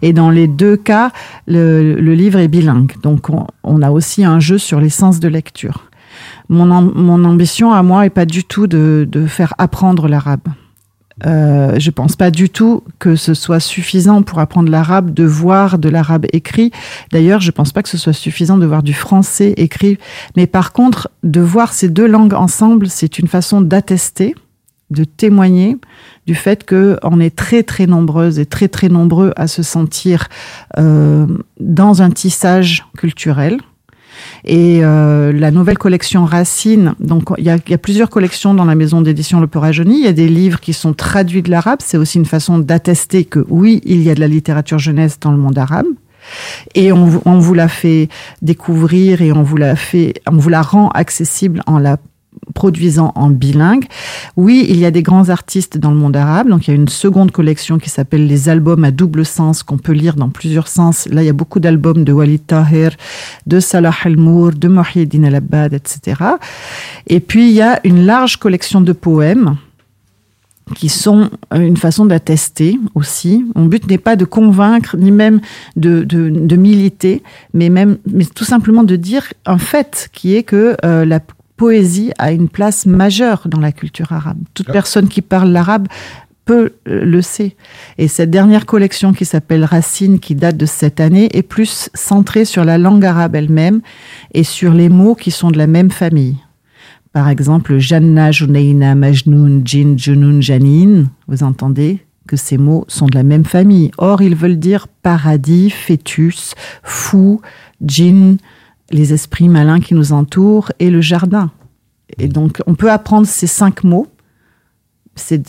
Et 0.02 0.14
dans 0.14 0.30
les 0.30 0.48
deux 0.48 0.78
cas, 0.78 1.12
le, 1.46 1.96
le 1.96 2.14
livre 2.14 2.40
est 2.40 2.48
bilingue. 2.48 2.94
Donc 3.04 3.30
on, 3.30 3.48
on 3.64 3.82
a 3.82 3.92
aussi 3.92 4.24
un 4.24 4.40
jeu 4.40 4.58
sur 4.58 4.80
les 4.80 4.90
sens 4.90 5.20
de 5.20 5.28
lecture. 5.28 5.90
Mon, 6.48 6.66
mon 6.66 7.24
ambition 7.26 7.74
à 7.74 7.84
moi 7.84 8.06
est 8.06 8.10
pas 8.10 8.26
du 8.26 8.44
tout 8.44 8.68
de, 8.68 9.08
de 9.10 9.26
faire 9.26 9.54
apprendre 9.58 10.08
l'arabe. 10.08 10.48
Euh, 11.26 11.80
je 11.80 11.92
pense 11.92 12.16
pas 12.16 12.32
du 12.32 12.50
tout 12.50 12.84
que 13.00 13.16
ce 13.16 13.34
soit 13.34 13.60
suffisant 13.60 14.24
pour 14.24 14.40
apprendre 14.40 14.70
l'arabe 14.70 15.14
de 15.14 15.24
voir 15.24 15.78
de 15.78 15.90
l'arabe 15.90 16.26
écrit. 16.34 16.72
D'ailleurs, 17.12 17.42
je 17.42 17.52
pense 17.52 17.72
pas 17.72 17.84
que 17.84 17.90
ce 17.90 17.98
soit 17.98 18.14
suffisant 18.14 18.58
de 18.58 18.66
voir 18.66 18.84
du 18.84 18.94
français 18.94 19.54
écrit. 19.58 19.98
Mais 20.36 20.48
par 20.48 20.74
contre, 20.74 21.10
de 21.24 21.42
voir 21.42 21.74
ces 21.74 21.90
deux 21.90 22.08
langues 22.08 22.34
ensemble, 22.34 22.88
c'est 22.88 23.20
une 23.20 23.28
façon 23.28 23.62
d'attester, 23.62 24.36
de 24.90 25.04
témoigner 25.04 25.78
du 26.28 26.36
fait 26.36 26.64
que 26.64 26.98
on 27.04 27.20
est 27.20 27.36
très 27.36 27.64
très 27.64 27.88
nombreuses 27.88 28.40
et 28.40 28.46
très 28.46 28.68
très 28.68 28.90
nombreux 28.90 29.32
à 29.36 29.48
se 29.48 29.64
sentir 29.64 30.28
euh, 30.78 31.26
dans 31.60 32.02
un 32.02 32.12
tissage 32.12 32.86
culturel. 32.98 33.60
Et 34.46 34.80
euh, 34.84 35.32
la 35.34 35.52
nouvelle 35.52 35.78
collection 35.78 36.26
Racine, 36.26 36.96
donc 37.00 37.30
il 37.38 37.44
y 37.46 37.50
a, 37.50 37.58
y 37.68 37.74
a 37.74 37.78
plusieurs 37.78 38.10
collections 38.10 38.54
dans 38.54 38.66
la 38.66 38.76
maison 38.76 39.02
d'édition 39.02 39.40
Le 39.40 39.48
Genie. 39.72 40.00
Il 40.00 40.06
y 40.06 40.08
a 40.08 40.14
des 40.14 40.28
livres 40.30 40.60
qui 40.60 40.74
sont 40.74 40.94
traduits 40.94 41.42
de 41.42 41.50
l'arabe. 41.52 41.80
C'est 41.84 41.98
aussi 41.98 42.18
une 42.18 42.26
façon 42.26 42.60
d'attester 42.60 43.26
que 43.26 43.46
oui, 43.50 43.82
il 43.86 44.02
y 44.04 44.10
a 44.10 44.16
de 44.16 44.20
la 44.20 44.28
littérature 44.28 44.80
jeunesse 44.80 45.20
dans 45.20 45.32
le 45.32 45.38
monde 45.38 45.58
arabe. 45.58 45.86
Et 46.76 46.92
on, 46.92 47.06
vous- 47.06 47.22
on 47.26 47.40
vous 47.40 47.54
la 47.56 47.68
fait 47.68 48.08
découvrir 48.42 49.22
et 49.22 49.32
on 49.32 49.42
vous 49.44 49.58
la 49.58 49.76
fait, 49.76 50.14
on 50.30 50.38
vous 50.38 50.50
la 50.50 50.62
rend 50.62 50.90
accessible 50.90 51.62
en 51.66 51.80
la 51.80 51.98
produisant 52.54 53.12
en 53.16 53.30
bilingue. 53.30 53.86
Oui, 54.36 54.66
il 54.70 54.78
y 54.78 54.86
a 54.86 54.92
des 54.92 55.04
grands 55.04 55.30
artistes 55.30 55.78
dans 55.78 55.92
le 55.92 55.98
monde 55.98 56.16
arabe. 56.16 56.50
Donc, 56.50 56.68
il 56.68 56.72
y 56.72 56.74
a 56.74 56.76
une 56.76 56.90
seconde 56.90 57.32
collection 57.32 57.78
qui 57.78 57.90
s'appelle 57.90 58.28
les 58.28 58.50
albums 58.50 58.84
à 58.84 58.92
double 58.92 59.26
sens 59.26 59.64
qu'on 59.64 59.78
peut 59.78 59.94
lire 59.94 60.16
dans 60.16 60.30
plusieurs 60.30 60.68
sens. 60.68 61.08
Là, 61.10 61.24
il 61.24 61.26
y 61.26 61.30
a 61.30 61.34
beaucoup 61.34 61.60
d'albums 61.60 62.04
de 62.04 62.12
Walid 62.12 62.46
Tahir, 62.46 62.92
de 63.48 63.60
Salah 63.60 63.94
Al-Mour, 64.04 64.52
de 64.54 64.68
Mohiedine 64.68 65.26
Al-Abbad, 65.26 65.74
etc. 65.74 66.22
Et 67.08 67.20
puis, 67.20 67.50
il 67.50 67.54
y 67.54 67.62
a 67.62 67.80
une 67.84 68.06
large 68.06 68.38
collection 68.38 68.82
de 68.82 68.94
poèmes 68.94 69.58
qui 70.76 70.90
sont 70.90 71.30
une 71.54 71.78
façon 71.78 72.06
d'attester 72.06 72.80
aussi. 72.96 73.46
Mon 73.56 73.66
but 73.66 73.90
n'est 73.90 73.98
pas 73.98 74.16
de 74.16 74.26
convaincre, 74.26 74.96
ni 74.98 75.12
même 75.12 75.42
de, 75.76 76.04
de, 76.04 76.30
de 76.30 76.56
militer, 76.56 77.24
mais 77.54 77.70
même, 77.70 77.98
mais 78.10 78.26
tout 78.26 78.46
simplement 78.46 78.84
de 78.84 78.96
dire 78.96 79.34
un 79.46 79.58
fait 79.58 80.10
qui 80.14 80.36
est 80.36 80.44
que 80.44 80.78
euh, 80.86 81.04
la 81.06 81.20
poésie 81.62 82.12
a 82.17 82.32
une 82.32 82.50
place 82.50 82.88
majeure 82.88 83.43
dans 83.45 83.60
la 83.60 83.71
culture 83.71 84.12
arabe. 84.13 84.39
Toute 84.56 84.69
Ah. 84.69 84.74
personne 84.74 85.08
qui 85.08 85.21
parle 85.21 85.52
l'arabe 85.52 85.88
peut 86.43 86.71
euh, 86.88 87.06
le 87.06 87.21
sait. 87.21 87.56
Et 88.00 88.08
cette 88.08 88.32
dernière 88.32 88.65
collection 88.65 89.13
qui 89.13 89.26
s'appelle 89.26 89.63
Racine, 89.63 90.19
qui 90.19 90.34
date 90.34 90.58
de 90.58 90.65
cette 90.65 91.00
année, 91.00 91.30
est 91.38 91.43
plus 91.43 91.91
centrée 91.93 92.45
sur 92.45 92.65
la 92.65 92.80
langue 92.80 93.06
arabe 93.06 93.36
elle-même 93.36 93.82
et 94.34 94.43
sur 94.43 94.74
les 94.74 94.89
mots 94.89 95.13
qui 95.13 95.30
sont 95.30 95.52
de 95.52 95.60
la 95.60 95.67
même 95.67 95.91
famille. 95.91 96.38
Par 97.13 97.30
exemple, 97.30 97.78
Janna, 97.78 98.32
Junaina, 98.32 98.95
Majnoun, 98.95 99.62
Jin, 99.63 99.93
Junun, 99.97 100.41
Janine, 100.41 101.10
vous 101.28 101.43
entendez 101.43 102.04
que 102.28 102.38
ces 102.38 102.58
mots 102.58 102.86
sont 102.88 103.06
de 103.06 103.15
la 103.15 103.24
même 103.24 103.45
famille. 103.45 103.91
Or, 104.00 104.24
ils 104.24 104.36
veulent 104.36 104.58
dire 104.58 104.88
paradis, 105.04 105.69
fœtus, 105.69 106.56
fou, 106.82 107.39
djinn, 107.86 108.38
les 108.92 109.14
esprits 109.14 109.50
malins 109.50 109.80
qui 109.80 109.94
nous 109.94 110.14
entourent 110.14 110.72
et 110.80 110.90
le 110.90 111.02
jardin. 111.02 111.52
Et 112.20 112.28
donc, 112.28 112.62
on 112.68 112.76
peut 112.76 112.92
apprendre 112.92 113.26
ces 113.28 113.48
cinq 113.48 113.84
mots. 113.84 114.08
C'est 115.16 115.42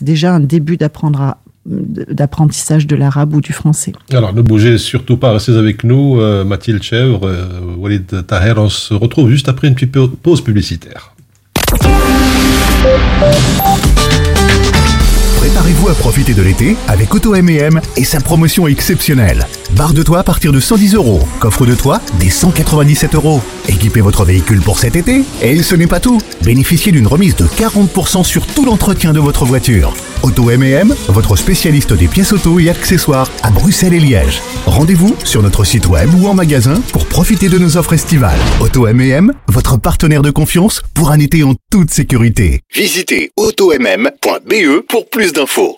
déjà, 0.00 0.34
un 0.34 0.40
début 0.40 0.76
d'apprendre 0.76 1.20
à- 1.20 1.38
d'apprentissage 1.66 2.86
de 2.86 2.96
l'arabe 2.96 3.34
ou 3.34 3.40
du 3.42 3.52
français. 3.52 3.92
Alors, 4.12 4.32
ne 4.32 4.40
bougez 4.40 4.78
surtout 4.78 5.16
pas, 5.18 5.32
restez 5.32 5.52
avec 5.56 5.84
nous, 5.84 6.18
euh, 6.20 6.44
Mathilde 6.44 6.82
Chèvre, 6.82 7.26
euh, 7.26 7.46
Walid 7.76 8.26
Taher. 8.26 8.54
On 8.56 8.68
se 8.70 8.94
retrouve 8.94 9.28
juste 9.30 9.48
après 9.50 9.68
une 9.68 9.74
petite 9.74 9.92
pa- 9.92 10.08
pause 10.22 10.42
publicitaire. 10.42 11.14
Préparez-vous 15.38 15.88
à 15.88 15.94
Profitez 15.94 16.34
de 16.34 16.42
l'été 16.42 16.76
avec 16.88 17.14
Auto 17.14 17.34
M&M 17.34 17.80
et 17.96 18.04
sa 18.04 18.20
promotion 18.20 18.66
exceptionnelle. 18.66 19.44
Barre 19.72 19.92
de 19.92 20.02
toit 20.02 20.20
à 20.20 20.22
partir 20.24 20.52
de 20.52 20.60
110 20.60 20.94
euros. 20.94 21.20
Coffre 21.40 21.66
de 21.66 21.74
toit 21.74 22.00
des 22.18 22.30
197 22.30 23.14
euros. 23.14 23.40
Équipez 23.68 24.00
votre 24.00 24.24
véhicule 24.24 24.60
pour 24.60 24.78
cet 24.78 24.96
été. 24.96 25.22
Et 25.42 25.62
ce 25.62 25.74
n'est 25.74 25.86
pas 25.86 26.00
tout. 26.00 26.20
Bénéficiez 26.42 26.92
d'une 26.92 27.06
remise 27.06 27.36
de 27.36 27.44
40% 27.44 28.24
sur 28.24 28.46
tout 28.46 28.64
l'entretien 28.64 29.12
de 29.12 29.20
votre 29.20 29.44
voiture. 29.44 29.94
Auto 30.22 30.50
M&M, 30.50 30.94
votre 31.08 31.36
spécialiste 31.36 31.92
des 31.92 32.08
pièces 32.08 32.32
auto 32.32 32.58
et 32.58 32.70
accessoires 32.70 33.30
à 33.42 33.50
Bruxelles 33.50 33.94
et 33.94 34.00
Liège. 34.00 34.42
Rendez-vous 34.66 35.14
sur 35.24 35.42
notre 35.42 35.64
site 35.64 35.86
web 35.86 36.10
ou 36.14 36.26
en 36.26 36.34
magasin 36.34 36.80
pour 36.92 37.06
profiter 37.06 37.48
de 37.48 37.58
nos 37.58 37.76
offres 37.76 37.92
estivales. 37.92 38.38
Auto 38.60 38.86
M&M, 38.86 39.32
votre 39.48 39.78
partenaire 39.78 40.22
de 40.22 40.30
confiance 40.30 40.82
pour 40.94 41.10
un 41.10 41.20
été 41.20 41.44
en 41.44 41.54
toute 41.70 41.90
sécurité. 41.90 42.62
Visitez 42.74 43.30
automm.be 43.36 44.82
pour 44.88 45.08
plus 45.08 45.32
d'infos. 45.32 45.77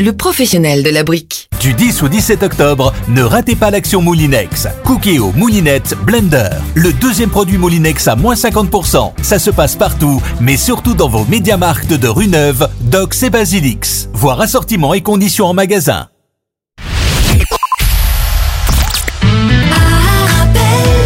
le 0.00 0.12
professionnel 0.12 0.82
de 0.82 0.90
la 0.90 1.04
brique. 1.04 1.48
Du 1.60 1.74
10 1.74 2.02
au 2.02 2.08
17 2.08 2.42
octobre, 2.42 2.94
ne 3.08 3.22
ratez 3.22 3.56
pas 3.56 3.70
l'action 3.70 4.00
Moulinex. 4.00 4.68
Cookéo 4.84 5.32
Moulinette 5.32 5.96
Blender. 6.04 6.50
Le 6.74 6.92
deuxième 6.92 7.30
produit 7.30 7.58
Moulinex 7.58 8.06
à 8.08 8.16
moins 8.16 8.34
50%. 8.34 9.12
Ça 9.22 9.38
se 9.38 9.50
passe 9.50 9.76
partout, 9.76 10.22
mais 10.40 10.56
surtout 10.56 10.94
dans 10.94 11.08
vos 11.08 11.24
médiamarques 11.24 11.86
de 11.86 12.08
rue 12.08 12.28
Neuve, 12.28 12.68
Docs 12.82 13.22
et 13.24 13.30
Basilix. 13.30 14.08
Voir 14.12 14.40
assortiment 14.40 14.94
et 14.94 15.00
conditions 15.00 15.46
en 15.46 15.54
magasin. 15.54 16.08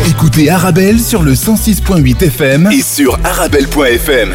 Écoutez 0.08 0.50
Arabelle 0.50 1.00
sur 1.00 1.22
le 1.22 1.32
106.8 1.32 2.24
FM 2.26 2.70
et 2.70 2.82
sur 2.82 3.18
arabelle.fm. 3.24 4.34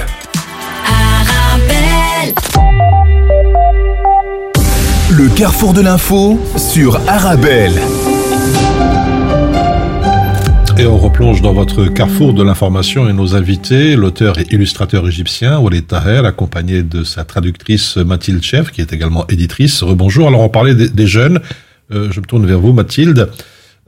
Le 5.18 5.30
carrefour 5.30 5.74
de 5.74 5.82
l'info 5.82 6.40
sur 6.58 6.98
Arabelle. 7.10 7.74
Et 10.78 10.86
on 10.86 10.96
replonge 11.00 11.42
dans 11.42 11.54
votre 11.54 11.86
carrefour 11.86 12.36
de 12.36 12.44
l'information 12.44 13.10
et 13.10 13.14
nos 13.14 13.34
invités, 13.34 13.96
l'auteur 13.96 14.38
et 14.38 14.46
illustrateur 14.52 15.08
égyptien 15.08 15.58
Walid 15.58 15.88
Taher, 15.88 16.24
accompagné 16.28 16.84
de 16.84 17.04
sa 17.04 17.24
traductrice 17.26 17.98
Mathilde 17.98 18.44
Chef, 18.44 18.70
qui 18.70 18.82
est 18.82 18.94
également 18.94 19.26
éditrice. 19.26 19.82
Rebonjour. 19.82 20.28
Alors 20.28 20.42
on 20.42 20.50
parlait 20.50 20.76
des, 20.76 21.08
jeunes. 21.08 21.40
Euh, 21.92 22.12
je 22.12 22.20
me 22.20 22.26
tourne 22.28 22.46
vers 22.46 22.60
vous, 22.60 22.74
Mathilde, 22.74 23.32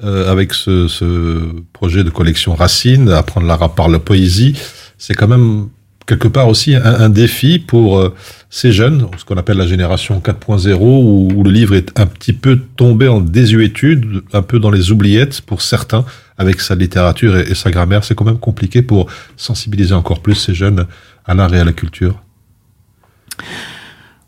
euh, 0.03 0.31
avec 0.31 0.55
ce, 0.55 0.87
ce 0.87 1.61
projet 1.73 2.03
de 2.03 2.09
collection 2.09 2.55
Racine, 2.55 3.07
apprendre 3.09 3.45
l'arabe 3.45 3.75
par 3.75 3.87
la 3.87 3.99
poésie. 3.99 4.57
C'est 4.97 5.13
quand 5.13 5.27
même 5.27 5.67
quelque 6.09 6.27
part 6.27 6.47
aussi 6.47 6.73
un, 6.73 7.09
défi 7.09 7.59
pour 7.59 7.99
euh, 7.99 8.15
ces 8.49 8.71
jeunes, 8.71 9.07
ce 9.15 9.23
qu'on 9.25 9.37
appelle 9.37 9.57
la 9.57 9.67
génération 9.67 10.19
4.0, 10.19 10.75
où, 10.81 11.43
le 11.43 11.51
livre 11.51 11.75
est 11.75 11.97
un 11.99 12.07
petit 12.07 12.33
peu 12.33 12.59
tombé 12.75 13.07
en 13.07 13.21
désuétude, 13.21 14.23
un 14.33 14.41
peu 14.41 14.59
dans 14.59 14.71
les 14.71 14.91
oubliettes 14.91 15.41
pour 15.41 15.61
certains, 15.61 16.03
avec 16.39 16.61
sa 16.61 16.73
littérature 16.73 17.37
et, 17.37 17.53
sa 17.53 17.69
grammaire. 17.69 18.03
C'est 18.03 18.15
quand 18.15 18.25
même 18.25 18.39
compliqué 18.39 18.81
pour 18.81 19.05
sensibiliser 19.37 19.93
encore 19.93 20.19
plus 20.21 20.33
ces 20.33 20.55
jeunes 20.55 20.87
à 21.25 21.35
l'art 21.35 21.53
et 21.53 21.59
à 21.59 21.63
la 21.63 21.73
culture. 21.73 22.19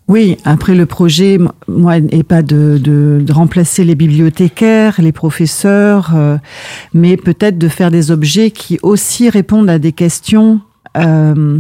Oui, 0.08 0.38
après 0.46 0.76
le 0.76 0.86
projet, 0.86 1.40
moi, 1.68 2.00
n'est 2.00 2.22
pas 2.22 2.44
de 2.44 3.26
remplacer 3.32 3.84
les 3.86 3.96
bibliothécaires, 3.96 5.02
les 5.02 5.14
professeurs, 5.14 6.12
euh, 6.16 6.38
mais 6.94 7.18
peut-être 7.18 7.58
de 7.58 7.70
faire 7.70 7.90
des 7.90 8.12
objets 8.12 8.52
qui 8.52 8.78
aussi 8.84 9.32
répondent 9.32 9.70
à 9.70 9.80
des 9.80 9.94
questions. 9.94 10.62
euh, 10.98 11.60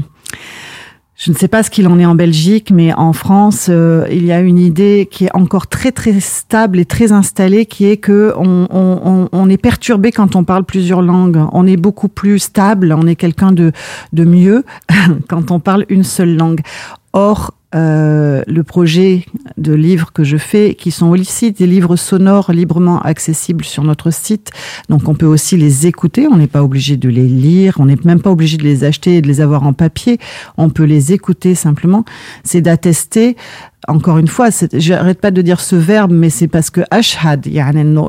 je 1.23 1.29
ne 1.29 1.35
sais 1.35 1.47
pas 1.47 1.61
ce 1.61 1.69
qu'il 1.69 1.87
en 1.87 1.99
est 1.99 2.05
en 2.05 2.15
Belgique, 2.15 2.71
mais 2.73 2.93
en 2.93 3.13
France, 3.13 3.67
euh, 3.69 4.07
il 4.09 4.25
y 4.25 4.31
a 4.31 4.39
une 4.39 4.57
idée 4.57 5.07
qui 5.11 5.25
est 5.25 5.35
encore 5.35 5.67
très 5.67 5.91
très 5.91 6.19
stable 6.19 6.79
et 6.79 6.85
très 6.85 7.11
installée, 7.11 7.67
qui 7.67 7.85
est 7.85 7.97
que 7.97 8.33
on, 8.35 9.49
est 9.49 9.57
perturbé 9.57 10.11
quand 10.11 10.35
on 10.35 10.43
parle 10.43 10.63
plusieurs 10.63 11.03
langues. 11.03 11.45
On 11.51 11.67
est 11.67 11.77
beaucoup 11.77 12.07
plus 12.07 12.39
stable, 12.39 12.91
on 12.97 13.05
est 13.05 13.15
quelqu'un 13.15 13.51
de, 13.51 13.71
de 14.13 14.25
mieux 14.25 14.65
quand 15.29 15.51
on 15.51 15.59
parle 15.59 15.85
une 15.89 16.03
seule 16.03 16.35
langue. 16.35 16.61
Or, 17.13 17.53
euh, 17.73 18.43
le 18.47 18.63
projet 18.63 19.25
de 19.57 19.73
livres 19.73 20.11
que 20.11 20.23
je 20.23 20.37
fais, 20.37 20.75
qui 20.75 20.91
sont 20.91 21.09
aussi 21.09 21.51
des 21.53 21.67
livres 21.67 21.95
sonores 21.95 22.51
librement 22.51 23.01
accessibles 23.01 23.63
sur 23.63 23.83
notre 23.83 24.11
site, 24.11 24.51
donc 24.89 25.07
on 25.07 25.15
peut 25.15 25.25
aussi 25.25 25.55
les 25.55 25.87
écouter, 25.87 26.27
on 26.27 26.35
n'est 26.35 26.47
pas 26.47 26.63
obligé 26.63 26.97
de 26.97 27.07
les 27.07 27.27
lire, 27.27 27.77
on 27.79 27.85
n'est 27.85 27.97
même 28.03 28.21
pas 28.21 28.31
obligé 28.31 28.57
de 28.57 28.63
les 28.63 28.83
acheter 28.83 29.17
et 29.17 29.21
de 29.21 29.27
les 29.27 29.39
avoir 29.39 29.63
en 29.63 29.71
papier, 29.71 30.19
on 30.57 30.69
peut 30.69 30.83
les 30.83 31.13
écouter 31.13 31.55
simplement, 31.55 32.03
c'est 32.43 32.61
d'attester. 32.61 33.37
Encore 33.87 34.17
une 34.19 34.27
fois, 34.27 34.49
j'arrête 34.73 35.19
pas 35.19 35.31
de 35.31 35.41
dire 35.41 35.59
ce 35.59 35.75
verbe, 35.75 36.11
mais 36.11 36.29
c'est 36.29 36.47
parce 36.47 36.69
que 36.69 36.81
ashhad, 36.91 37.47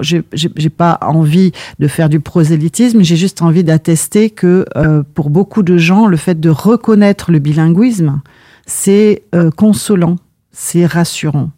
j'ai 0.02 0.70
pas 0.70 0.98
envie 1.02 1.52
de 1.78 1.88
faire 1.88 2.08
du 2.08 2.20
prosélytisme, 2.20 3.02
j'ai 3.02 3.16
juste 3.16 3.42
envie 3.42 3.64
d'attester 3.64 4.28
que 4.28 4.66
euh, 4.76 5.02
pour 5.14 5.30
beaucoup 5.30 5.62
de 5.62 5.78
gens, 5.78 6.06
le 6.08 6.16
fait 6.16 6.38
de 6.38 6.50
reconnaître 6.50 7.30
le 7.30 7.38
bilinguisme, 7.38 8.20
c'est 8.66 9.22
euh, 9.34 9.50
consolant, 9.50 10.16
c'est 10.50 10.86
rassurant. 10.86 11.50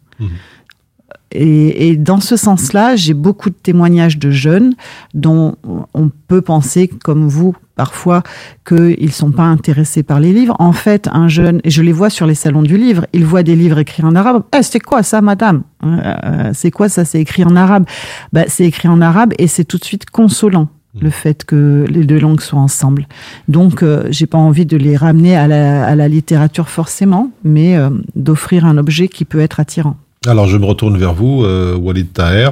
Et, 1.31 1.89
et 1.89 1.97
dans 1.97 2.21
ce 2.21 2.37
sens-là, 2.37 2.95
j'ai 2.95 3.13
beaucoup 3.13 3.49
de 3.49 3.55
témoignages 3.55 4.17
de 4.17 4.31
jeunes 4.31 4.73
dont 5.13 5.55
on 5.93 6.09
peut 6.27 6.41
penser, 6.41 6.87
comme 6.87 7.27
vous, 7.27 7.53
parfois, 7.75 8.23
qu'ils 8.65 9.11
sont 9.11 9.31
pas 9.31 9.43
intéressés 9.43 10.01
par 10.01 10.21
les 10.21 10.31
livres. 10.31 10.55
En 10.59 10.71
fait, 10.71 11.09
un 11.11 11.27
jeune, 11.27 11.59
et 11.65 11.69
je 11.69 11.81
les 11.81 11.91
vois 11.91 12.09
sur 12.09 12.25
les 12.25 12.35
salons 12.35 12.61
du 12.61 12.77
livre, 12.77 13.05
ils 13.11 13.25
voient 13.25 13.43
des 13.43 13.55
livres 13.55 13.79
écrits 13.79 14.03
en 14.03 14.15
arabe. 14.15 14.43
Eh, 14.57 14.63
c'est 14.63 14.79
quoi 14.79 15.03
ça, 15.03 15.19
madame? 15.19 15.63
Euh, 15.83 16.51
C'est 16.53 16.71
quoi 16.71 16.87
ça? 16.87 17.03
C'est 17.03 17.19
écrit 17.19 17.43
en 17.43 17.57
arabe. 17.57 17.85
Bah, 18.31 18.43
c'est 18.47 18.65
écrit 18.65 18.87
en 18.87 19.01
arabe 19.01 19.33
et 19.37 19.47
c'est 19.47 19.65
tout 19.65 19.77
de 19.77 19.83
suite 19.83 20.09
consolant 20.09 20.69
le 21.00 21.10
fait 21.10 21.44
que 21.44 21.84
les 21.88 22.04
deux 22.04 22.18
langues 22.18 22.40
soient 22.40 22.58
ensemble. 22.60 23.06
Donc, 23.48 23.82
euh, 23.82 24.04
j'ai 24.10 24.26
pas 24.26 24.38
envie 24.38 24.66
de 24.66 24.76
les 24.76 24.96
ramener 24.96 25.36
à 25.36 25.46
la, 25.46 25.84
à 25.86 25.94
la 25.94 26.08
littérature 26.08 26.68
forcément, 26.68 27.30
mais 27.44 27.76
euh, 27.76 27.90
d'offrir 28.16 28.64
un 28.66 28.76
objet 28.76 29.06
qui 29.08 29.24
peut 29.24 29.40
être 29.40 29.60
attirant. 29.60 29.96
Alors 30.26 30.46
je 30.48 30.56
me 30.58 30.66
retourne 30.66 30.96
vers 30.98 31.14
vous, 31.14 31.44
euh, 31.44 31.76
Walid 31.76 32.12
Taher. 32.12 32.50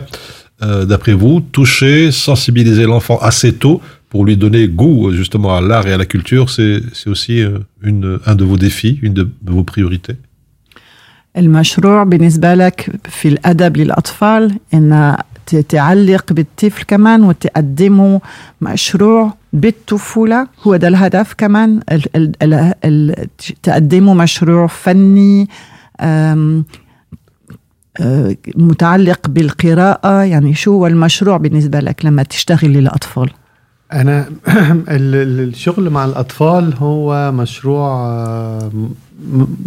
Euh, 0.62 0.84
D'après 0.84 1.12
vous, 1.14 1.40
toucher, 1.40 2.10
sensibiliser 2.12 2.84
l'enfant 2.84 3.18
assez 3.18 3.52
tôt 3.54 3.80
pour 4.10 4.24
lui 4.24 4.36
donner 4.36 4.66
goût 4.68 5.08
euh, 5.08 5.12
justement 5.12 5.54
à 5.56 5.60
l'art 5.60 5.86
et 5.86 5.92
à 5.92 5.98
la 5.98 6.06
culture, 6.06 6.48
c'est 6.50 6.80
c'est 6.94 7.10
aussi 7.10 7.42
euh, 7.42 7.58
une, 7.82 8.18
un 8.24 8.34
de 8.34 8.44
vos 8.44 8.56
défis, 8.56 8.98
une 9.02 9.14
de 9.14 9.28
vos 9.46 9.64
priorités. 9.64 10.16
المشروع 11.36 12.02
بالنسبة 12.04 12.54
لك 12.54 12.90
في 13.08 13.28
الأدب 13.28 13.76
للأطفال 13.76 14.52
إن 14.74 15.16
ت- 15.16 15.31
تعلق 15.45 16.33
بالطفل 16.33 16.83
كمان 16.83 17.23
وتقدمه 17.23 18.21
مشروع 18.61 19.33
بالطفولة. 19.53 20.47
هو 20.63 20.75
ده 20.75 20.87
الهدف 20.87 21.33
كمان 21.33 21.79
ال 21.91 22.03
ال 22.15 22.31
ال 22.43 22.73
ال 22.85 23.27
تقدمه 23.63 24.13
مشروع 24.13 24.67
فني 24.67 25.49
آه، 25.99 26.61
متعلق 28.55 29.27
بالقراءة. 29.27 30.23
يعني 30.23 30.53
شو 30.53 30.71
هو 30.71 30.87
المشروع 30.87 31.37
بالنسبة 31.37 31.79
لك 31.79 32.05
لما 32.05 32.23
تشتغل 32.23 32.69
للأطفال؟ 32.73 33.29
ال- 33.93 35.39
الشغل 35.49 35.89
مع 35.89 36.05
الأطفال 36.05 36.73
هو 36.77 37.31
مشروع 37.31 37.89
آه، 37.89 38.71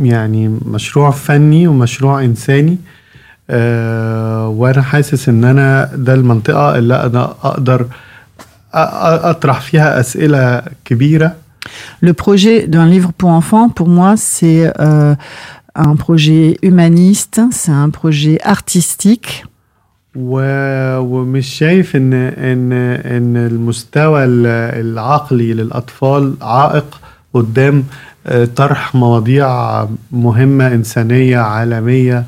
يعني 0.02 0.48
مشروع 0.66 1.10
فني 1.10 1.68
ومشروع 1.68 2.24
إنساني. 2.24 2.72
آه، 2.72 2.95
وأنا 3.50 4.82
حاسس 4.82 5.28
إن 5.28 5.44
أنا 5.44 5.90
ده 5.94 6.14
المنطقة 6.14 6.78
اللي 6.78 6.94
أنا 6.94 7.22
أقدر 7.42 7.86
أطرح 8.74 9.60
فيها 9.60 10.00
أسئلة 10.00 10.62
كبيرة 10.84 11.32
Le 12.00 12.12
projet 12.12 12.66
d'un 12.68 12.86
livre 12.86 13.10
pour 13.18 13.30
enfants, 13.30 13.68
pour 13.68 13.88
moi, 13.88 14.16
c'est 14.16 14.62
euh, 14.80 15.14
un 15.74 15.96
projet 15.96 16.56
humaniste, 16.62 17.40
c'est 17.50 17.72
un 17.72 17.90
projet 17.90 18.38
artistique. 18.44 19.44
و- 20.16 20.98
ومش 20.98 21.46
شايف 21.46 21.96
ان 21.96 22.12
ان 22.14 22.72
إن 23.06 23.36
المستوى 23.36 24.24
ال- 24.24 24.46
العقلي 24.86 25.52
للأطفال 25.54 26.34
عائق 26.42 27.00
قدام 27.34 27.84
آه، 28.26 28.44
طرح 28.44 28.94
مواضيع 28.94 29.84
مهمة 30.12 30.66
إنسانية 30.66 31.38
عالمية 31.38 32.18
آه، 32.18 32.24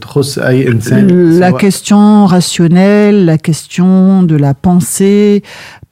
تخص 0.00 0.38
اي 0.38 0.68
انسان 0.68 1.08
La 1.40 1.50
سواء- 1.50 1.60
question 1.60 2.26
rationnelle, 2.26 3.24
la 3.24 3.38
question 3.38 4.22
de 4.22 4.36
la 4.36 4.52
pensée, 4.54 5.42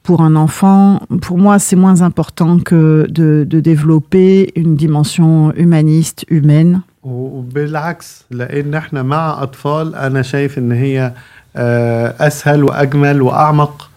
pour 0.03 0.19
un 0.21 0.35
enfant, 0.35 0.99
pour 1.25 1.37
moi, 1.45 1.55
c'est 1.59 1.75
moins 1.85 2.01
important 2.09 2.59
que 2.69 2.81
de, 3.09 3.29
de 3.53 3.59
développer 3.71 4.31
une 4.61 4.75
dimension 4.75 5.51
humaniste, 5.55 6.25
humaine. 6.29 6.79
وبالعكس 7.03 8.25
لان 8.31 8.73
احنا 8.73 9.03
مع 9.03 9.43
اطفال 9.43 9.95
انا 9.95 10.21
شايف 10.21 10.57
ان 10.57 10.71
هي 10.71 11.13
آه، 11.55 12.13
اسهل 12.27 12.63
واجمل 12.63 13.21
واعمق 13.21 13.73
من 13.73 13.77
حوار 13.77 13.83
الكبار 13.83 13.90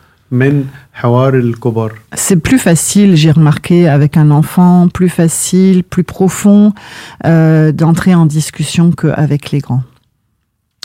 C'est 2.14 2.38
plus 2.38 2.58
facile, 2.58 3.16
j'ai 3.16 3.32
remarqué, 3.32 3.88
avec 3.88 4.18
un 4.18 4.32
enfant, 4.32 4.88
plus 4.88 5.10
facile, 5.10 5.84
plus 5.84 6.04
profond 6.04 6.74
euh, 7.26 7.72
d'entrer 7.72 8.16
en 8.16 8.26
discussion 8.26 8.92
qu'avec 8.92 9.52
les 9.52 9.60
grands. 9.60 9.84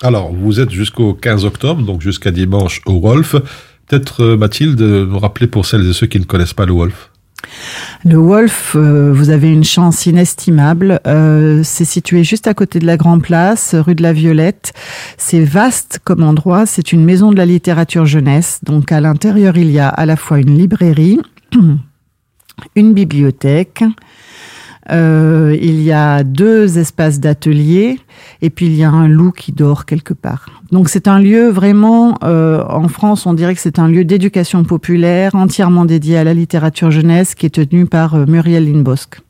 Alors, 0.03 0.33
vous 0.33 0.61
êtes 0.61 0.71
jusqu'au 0.71 1.15
15 1.15 1.45
octobre, 1.45 1.83
donc 1.83 2.01
jusqu'à 2.01 2.31
dimanche 2.31 2.81
au 2.87 3.01
Wolf. 3.01 3.35
Peut-être, 3.87 4.23
euh, 4.23 4.37
Mathilde, 4.37 4.81
nous 4.81 5.19
rappeler 5.19 5.47
pour 5.47 5.67
celles 5.67 5.89
et 5.89 5.93
ceux 5.93 6.07
qui 6.07 6.19
ne 6.19 6.25
connaissent 6.25 6.55
pas 6.55 6.67
le 6.67 6.73
Wolf. 6.73 7.11
Le 8.05 8.17
Wolf, 8.17 8.75
euh, 8.77 9.13
vous 9.13 9.31
avez 9.31 9.53
une 9.53 9.65
chance 9.65 10.07
inestimable. 10.07 11.01
Euh, 11.07 11.63
c'est 11.65 11.85
situé 11.85 12.25
juste 12.25 12.47
à 12.47 12.55
côté 12.55 12.79
de 12.79 12.87
la 12.87 12.97
Grand 12.97 13.21
Place, 13.21 13.75
rue 13.75 13.95
de 13.95 14.03
la 14.03 14.13
Violette. 14.13 14.73
C'est 15.19 15.45
vaste 15.45 16.01
comme 16.05 16.23
endroit. 16.23 16.67
C'est 16.67 16.93
une 16.93 17.05
maison 17.05 17.31
de 17.31 17.37
la 17.37 17.47
littérature 17.47 18.07
jeunesse. 18.07 18.61
Donc 18.63 18.93
à 18.93 19.01
l'intérieur, 19.01 19.57
il 19.57 19.71
y 19.71 19.79
a 19.79 19.89
à 19.89 20.07
la 20.07 20.17
fois 20.17 20.39
une 20.39 20.57
librairie, 20.57 21.21
une 22.77 22.95
bibliothèque. 22.95 23.85
Euh, 24.91 25.57
il 25.61 25.83
y 25.83 25.93
a 25.93 26.25
deux 26.25 26.79
espaces 26.79 27.21
d'atelier 27.21 28.01
et 28.43 28.51
puis 28.51 28.67
il 28.67 28.75
y 28.75 28.85
a 28.85 28.91
un 28.91 29.09
loup 29.09 29.33
qui 29.33 29.53
dort 29.53 29.87
quelque 29.87 30.15
part. 30.15 30.47
Donc 30.73 30.89
c'est 30.89 31.09
un 31.09 31.19
lieu 31.19 31.49
vraiment, 31.49 32.19
euh, 32.25 32.65
en 32.69 32.89
France, 32.89 33.27
on 33.27 33.35
dirait 33.35 33.55
que 33.55 33.61
c'est 33.61 33.79
un 33.79 33.89
lieu 33.89 34.05
d'éducation 34.05 34.65
populaire 34.65 35.35
entièrement 35.35 35.85
dédié 35.85 36.17
à 36.17 36.25
la 36.25 36.35
littérature 36.35 36.91
jeunesse 36.91 37.35
qui 37.35 37.47
est 37.47 37.51
tenu 37.51 37.87
par 37.87 38.15
euh, 38.15 38.27
Muriel 38.27 38.65
Linbosque. 38.65 39.21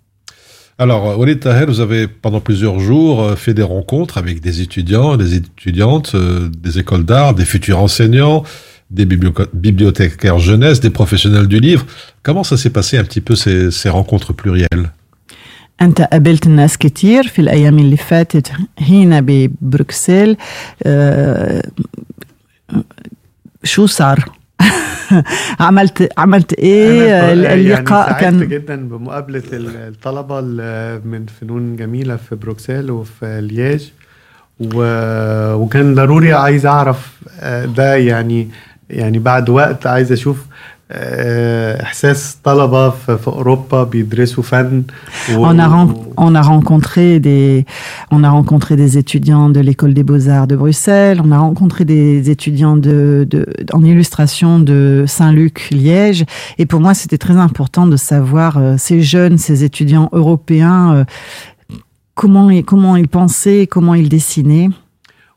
Alors, 0.79 1.19
Walid 1.19 1.41
Taher, 1.41 1.67
vous 1.67 1.81
avez 1.81 2.09
pendant 2.09 2.41
plusieurs 2.41 2.79
jours 2.79 3.37
fait 3.37 3.53
des 3.53 3.63
rencontres 3.63 4.17
avec 4.17 4.41
des 4.41 4.63
étudiants, 4.63 5.19
des 5.19 5.35
étudiantes, 5.35 6.17
des 6.17 6.79
écoles 6.79 7.05
d'art, 7.05 7.35
des 7.35 7.45
futurs 7.45 7.81
enseignants, 7.81 8.45
des 8.91 9.05
biblio- 9.05 9.47
bibliothécaires 9.53 10.39
jeunesse, 10.39 10.81
des 10.81 10.89
professionnels 10.89 11.49
du 11.49 11.61
livre. 11.61 11.85
Comment 12.23 12.45
ça 12.45 12.57
s'est 12.57 12.71
passé 12.71 12.97
un 12.97 13.05
petit 13.05 13.21
peu 13.21 13.37
ces 13.37 13.89
rencontres 13.91 14.33
plurielles? 14.33 14.91
أنت 15.83 16.01
قابلت 16.03 16.47
الناس 16.47 16.79
كتير 16.79 17.29
في 17.29 17.39
الأيام 17.39 17.79
اللي 17.79 17.97
فاتت 17.97 18.53
هنا 18.81 19.21
ببروكسل 19.27 20.37
آه، 20.83 21.63
شو 23.65 23.87
صار؟ 23.87 24.25
عملت 25.61 26.09
عملت 26.19 26.53
إيه 26.53 27.03
يعني 27.09 27.55
اللقاء 27.55 28.09
سعدت 28.11 28.21
كان 28.21 28.49
جدا 28.49 28.89
بمقابلة 28.89 29.43
ال- 29.53 29.77
الطلبة 29.77 30.39
ال- 30.39 31.09
من 31.09 31.27
فنون 31.27 31.77
جميلة 31.77 32.17
في 32.17 32.35
بروكسل 32.37 32.91
وفي 32.91 33.41
لياج 33.41 33.93
و... 34.61 34.83
وكان 35.55 35.95
ضروري 35.95 36.33
عايز 36.33 36.67
أعرف 36.67 37.17
آه، 37.41 37.65
ده 37.65 37.95
يعني 37.97 38.49
يعني 38.91 39.19
بعد 39.19 39.49
وقت 39.51 39.87
عايز 39.87 40.13
أشوف 40.13 40.47
آه، 40.92 41.84
احساس 41.84 42.38
طلبه 42.44 42.90
في, 42.90 43.18
في 43.18 43.28
اوروبا 43.28 43.84
بيدرسوا 43.84 44.44
فن 44.44 44.84
و... 45.36 45.54
On 45.54 45.60
a, 45.60 45.68
ren- 45.68 45.96
on 46.18 46.36
a 46.36 46.42
rencontré 46.42 47.20
des, 47.20 47.66
on 48.12 48.24
a 48.24 48.30
rencontré 48.30 48.76
des 48.76 48.98
étudiants 48.98 49.50
de 49.50 49.62
l'école 49.62 49.94
des 49.96 50.04
beaux-arts 50.04 50.48
de 50.48 50.56
Bruxelles. 50.56 51.20
On 51.26 51.32
a 51.32 51.40
rencontré 51.40 51.86
des 51.86 52.30
étudiants 52.30 52.78
de, 52.78 53.26
de, 53.34 53.40
en 53.74 53.84
illustration 53.84 54.60
de 54.60 55.06
Saint-Luc, 55.08 55.56
Liège. 55.72 56.24
Et 56.60 56.66
pour 56.68 56.80
moi, 56.82 56.94
c'était 56.94 57.18
très 57.28 57.38
important 57.48 57.86
de 57.88 57.98
savoir 57.98 58.52
euh, 58.58 58.76
ces 58.78 59.02
jeunes, 59.02 59.38
ces 59.40 59.64
étudiants 59.64 60.10
européens, 60.22 60.84
euh, 60.94 61.04
comment 62.14 62.48
ils, 62.52 62.64
comment 62.64 62.96
ils 62.96 63.08
pensaient, 63.20 63.66
comment 63.66 63.96
ils 63.96 64.10
dessinaient. 64.10 64.70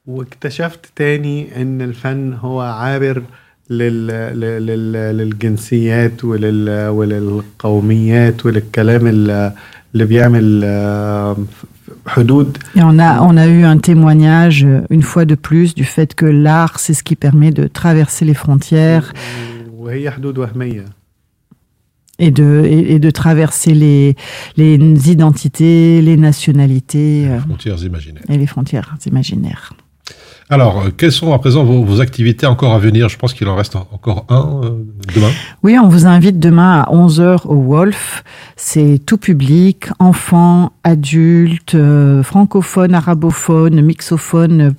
واكتشفت 0.06 0.86
تاني 0.96 1.62
ان 1.62 1.82
الفن 1.82 2.32
هو 2.32 2.60
عابر 2.60 3.02
لل... 3.12 3.16
لل... 3.16 3.22
لل... 3.22 3.22
للجنسيات 4.90 6.24
ولل... 6.24 6.88
وللقوميات 6.88 8.46
وللكلام 8.46 9.06
ال- 9.06 9.52
اللي 9.94 10.04
بيعمل 10.04 10.62
آه، 10.64 11.36
حدود 12.06 12.58
Et 12.76 12.80
on 12.80 12.98
a, 12.98 13.20
on 13.22 13.36
a 13.36 13.46
eu 13.46 13.64
un 13.64 13.78
témoignage, 13.78 14.64
euh, 14.64 14.80
une 14.90 15.02
fois 15.02 15.24
de 15.24 15.34
plus, 15.34 15.74
du 15.74 15.84
fait 15.84 16.14
que 16.14 16.26
l'art, 16.26 16.78
c'est 16.78 16.94
ce 16.94 17.02
qui 17.02 17.16
permet 17.16 17.50
de 17.50 17.66
traverser 17.66 18.24
les 18.24 18.34
frontières 18.34 19.12
وهي 19.78 20.10
حدود 20.10 20.38
وهميه 20.38 20.84
et 22.20 22.30
de, 22.32 22.64
et, 22.66 22.94
et 22.94 22.98
de 22.98 23.10
traverser 23.10 23.74
les, 23.74 24.16
les 24.56 24.76
identités, 25.14 26.02
les 26.02 26.16
nationalités 26.16 27.28
euh, 27.28 27.38
Frontières 27.40 27.82
imaginaires. 27.90 28.24
et 28.28 28.36
les 28.36 28.46
frontières 28.54 28.96
imaginaires. 29.06 29.72
Alors, 30.49 30.81
euh, 30.81 30.89
quelles 30.95 31.13
sont 31.13 31.33
à 31.33 31.39
présent 31.39 31.63
vos, 31.63 31.83
vos 31.83 32.01
activités 32.01 32.45
encore 32.45 32.73
à 32.73 32.77
venir? 32.79 33.07
Je 33.09 33.17
pense 33.17 33.33
qu'il 33.33 33.47
en 33.47 33.55
reste 33.55 33.75
en- 33.77 33.87
encore 33.91 34.25
un 34.29 34.61
euh, 34.63 34.69
demain. 35.15 35.29
Oui, 35.63 35.77
on 35.81 35.87
vous 35.87 36.05
invite 36.05 36.37
demain 36.37 36.81
à 36.81 36.91
11h 36.91 37.47
au 37.47 37.55
Wolf. 37.55 38.23
C'est 38.57 38.99
tout 39.05 39.17
public, 39.17 39.87
enfants, 39.99 40.73
adultes, 40.83 41.75
euh, 41.75 42.23
francophones, 42.23 42.93
arabophones, 42.93 43.81
mixophones, 43.81 44.73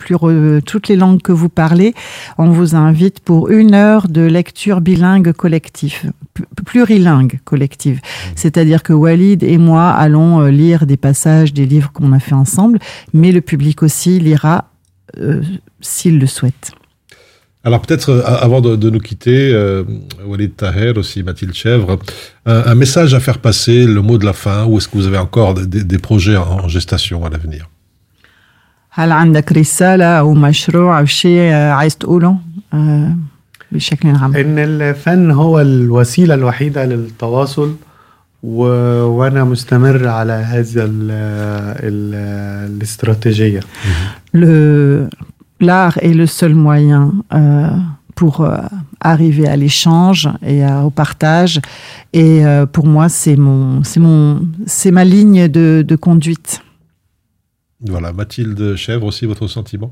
toutes 0.66 0.88
les 0.88 0.96
langues 0.96 1.22
que 1.22 1.32
vous 1.32 1.48
parlez. 1.48 1.94
On 2.38 2.50
vous 2.50 2.76
invite 2.76 3.20
pour 3.20 3.48
une 3.48 3.74
heure 3.74 4.06
de 4.08 4.20
lecture 4.20 4.80
bilingue 4.82 5.32
collective, 5.32 6.12
plurilingue 6.66 7.40
collective. 7.44 8.00
C'est-à-dire 8.36 8.82
que 8.82 8.92
Walid 8.92 9.42
et 9.42 9.58
moi 9.58 9.88
allons 9.90 10.44
lire 10.46 10.86
des 10.86 10.98
passages 10.98 11.52
des 11.52 11.66
livres 11.66 11.90
qu'on 11.92 12.12
a 12.12 12.18
fait 12.20 12.34
ensemble, 12.34 12.78
mais 13.12 13.32
le 13.32 13.40
public 13.40 13.82
aussi 13.82 14.20
lira 14.20 14.66
euh, 15.17 15.41
s'il 15.81 16.19
le 16.19 16.27
souhaite. 16.27 16.71
Alors 17.63 17.81
peut-être 17.81 18.09
euh, 18.09 18.21
avant 18.25 18.61
de, 18.61 18.75
de 18.75 18.89
nous 18.89 18.99
quitter, 18.99 19.51
euh, 19.53 19.83
Walid 20.25 20.55
Taher, 20.55 20.93
aussi 20.97 21.23
Mathilde 21.23 21.53
Chèvre, 21.53 21.99
un, 22.45 22.63
un 22.71 22.75
message 22.75 23.13
à 23.13 23.19
faire 23.19 23.39
passer, 23.39 23.85
le 23.85 24.01
mot 24.01 24.17
de 24.17 24.25
la 24.25 24.33
fin, 24.33 24.65
ou 24.65 24.77
est-ce 24.77 24.87
que 24.87 24.97
vous 24.97 25.07
avez 25.07 25.17
encore 25.17 25.53
des, 25.53 25.83
des 25.83 25.97
projets 25.97 26.37
en, 26.37 26.65
en 26.65 26.67
gestation 26.67 27.25
à 27.25 27.29
l'avenir 27.29 27.67
هل 28.91 29.11
عندك 29.11 29.51
رسالة 29.51 30.05
أو 30.05 30.33
مشروع 30.33 30.99
أو 30.99 31.05
شيء 31.05 31.39
آه، 31.39 31.71
عايز 31.71 31.97
تقوله 31.97 32.37
آه، 32.73 33.15
بشكل 33.71 34.09
عام؟ 34.09 34.35
ان 34.35 34.59
الفن 34.59 35.31
هو 35.31 35.59
الوسيله 35.61 36.33
الوحيده 36.33 36.85
للتواصل 36.85 37.75
و... 38.43 38.61
وانا 39.05 39.43
مستمر 39.43 40.07
على 40.07 40.33
هذا 40.33 40.83
ال... 40.85 41.11
ال... 41.83 42.15
الاستراتيجيه 42.75 43.59
Le- 44.33 45.09
L'art 45.61 45.97
est 46.01 46.13
le 46.13 46.25
seul 46.25 46.55
moyen 46.55 47.03
euh, 47.33 47.67
pour 48.15 48.35
euh, 48.41 48.57
arriver 49.01 49.47
à 49.47 49.57
l'échange 49.63 50.29
et 50.53 50.63
à- 50.63 50.85
au 50.85 50.89
partage. 50.89 51.55
Et 52.13 52.45
euh, 52.45 52.65
pour 52.65 52.85
moi, 52.95 53.09
c'est 53.09 53.35
mon, 53.35 53.83
c'est 53.83 53.99
mon, 53.99 54.47
c'est 54.77 54.91
ma 54.91 55.03
ligne 55.15 55.47
de, 55.49 55.67
de 55.91 55.95
conduite. 56.07 56.61
Voilà, 57.93 58.09
Mathilde 58.13 58.75
Chèvre 58.83 59.05
aussi, 59.11 59.25
votre 59.25 59.47
sentiment 59.47 59.91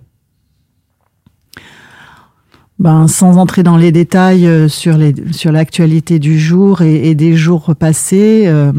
Ben, 2.83 3.07
sans 3.07 3.39
entrer 3.39 3.63
dans 3.63 3.77
les 3.77 3.93
détails 3.93 4.45
euh, 4.45 4.67
sur 4.69 4.97
les 4.99 5.15
sur 5.31 5.53
l'actualité 5.53 6.19
du 6.19 6.37
jour 6.37 6.83
et, 6.83 7.09
et 7.11 7.15
des 7.15 7.37
jours 7.37 7.75
passés, 7.79 8.43
euh, 8.47 8.73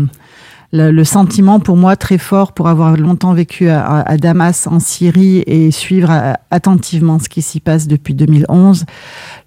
le, 0.73 0.91
le 0.91 1.03
sentiment 1.05 1.61
pour 1.61 1.77
moi 1.77 1.95
très 1.95 2.17
fort 2.17 2.51
pour 2.51 2.67
avoir 2.67 2.97
longtemps 2.97 3.33
vécu 3.33 3.69
à, 3.69 4.01
à- 4.01 4.17
Damas 4.17 4.67
en 4.67 4.81
Syrie 4.81 5.37
et 5.47 5.71
suivre 5.71 6.09
euh, 6.11 6.33
attentivement 6.51 7.17
ce 7.17 7.29
qui 7.29 7.41
s'y 7.41 7.61
passe 7.61 7.87
depuis 7.87 8.13
2011, 8.13 8.83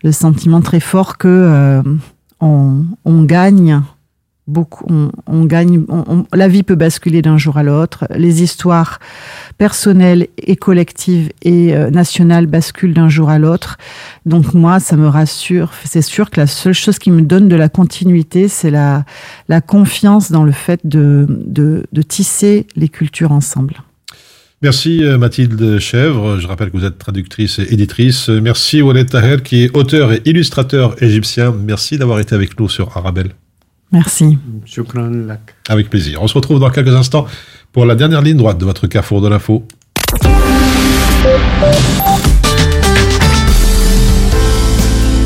le 0.02 0.12
sentiment 0.12 0.62
très 0.62 0.80
fort 0.80 1.18
que 1.18 1.28
euh, 1.28 1.82
on, 2.40 2.84
on 3.04 3.24
gagne 3.24 3.82
on, 4.48 5.44
gagne, 5.44 5.84
on- 5.88 6.24
la 6.32 6.48
vie 6.48 6.62
peut 6.62 6.74
basculer 6.76 7.22
d'un 7.22 7.36
jour 7.36 7.56
à 7.56 7.62
l'autre, 7.62 8.06
les 8.14 8.42
histoires 8.42 9.00
personnelles 9.58 10.28
et 10.38 10.56
collectives 10.56 11.30
et 11.42 11.74
euh, 11.74 11.90
nationales 11.90 12.46
basculent 12.46 12.94
d'un 12.94 13.08
jour 13.08 13.28
à 13.28 13.38
l'autre. 13.38 13.76
Donc 14.24 14.54
moi, 14.54 14.78
ça 14.78 14.96
me 14.96 15.08
rassure. 15.08 15.72
C'est 15.84 16.02
sûr 16.02 16.30
que 16.30 16.40
la 16.40 16.46
seule 16.46 16.74
chose 16.74 16.98
qui 16.98 17.10
me 17.10 17.22
donne 17.22 17.48
de 17.48 17.56
la 17.56 17.68
continuité, 17.68 18.48
c'est 18.48 18.70
la, 18.70 19.04
confiance 19.66 20.30
dans 20.30 20.44
le 20.44 20.52
fait 20.52 20.80
de, 20.84 21.26
tisser 22.08 22.66
les 22.76 22.88
cultures 22.88 23.32
ensemble. 23.32 23.74
Merci 24.62 25.04
euh, 25.04 25.18
Mathilde 25.18 25.78
Chèvre, 25.78 26.38
je 26.38 26.46
rappelle 26.46 26.70
que 26.70 26.78
vous 26.78 26.84
êtes 26.84 26.98
traductrice 26.98 27.58
et 27.58 27.74
éditrice. 27.74 28.28
Merci 28.28 28.80
Walid 28.80 29.10
Taher 29.10 29.42
qui 29.42 29.64
est 29.64 29.76
auteur 29.76 30.12
et 30.12 30.22
illustrateur 30.24 31.02
égyptien. 31.02 31.52
Merci 31.52 31.98
d'avoir 31.98 32.20
été 32.20 32.34
avec 32.34 32.58
nous 32.58 32.68
sur 32.68 32.96
Arabelle. 32.96 33.32
Merci. 33.92 34.38
Avec 35.68 35.90
plaisir. 35.90 36.22
On 36.22 36.28
se 36.28 36.34
retrouve 36.34 36.60
dans 36.60 36.70
quelques 36.70 36.94
instants 36.94 37.26
pour 37.72 37.86
la 37.86 37.94
dernière 37.94 38.22
ligne 38.22 38.36
droite 38.36 38.58
de 38.58 38.64
votre 38.64 38.86
carrefour 38.86 39.20
de 39.20 39.28
l'info. 39.28 39.66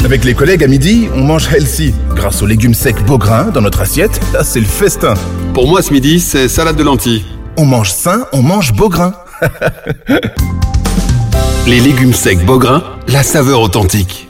Avec 0.04 0.24
les 0.24 0.34
collègues 0.34 0.64
à 0.64 0.66
midi, 0.66 1.08
on 1.14 1.22
mange 1.22 1.52
healthy. 1.52 1.94
Grâce 2.14 2.42
aux 2.42 2.46
légumes 2.46 2.74
secs 2.74 3.04
Beaugrain 3.06 3.50
dans 3.50 3.60
notre 3.60 3.80
assiette, 3.80 4.20
là 4.32 4.42
c'est 4.42 4.60
le 4.60 4.66
festin. 4.66 5.14
Pour 5.54 5.68
moi 5.68 5.82
ce 5.82 5.92
midi, 5.92 6.20
c'est 6.20 6.48
salade 6.48 6.76
de 6.76 6.82
lentilles. 6.82 7.24
On 7.56 7.66
mange 7.66 7.92
sain, 7.92 8.26
on 8.32 8.42
mange 8.42 8.72
Beaugrain. 8.72 9.12
les 11.66 11.80
légumes 11.80 12.14
secs 12.14 12.44
Beaugrain, 12.44 12.82
la 13.08 13.22
saveur 13.22 13.60
authentique. 13.60 14.29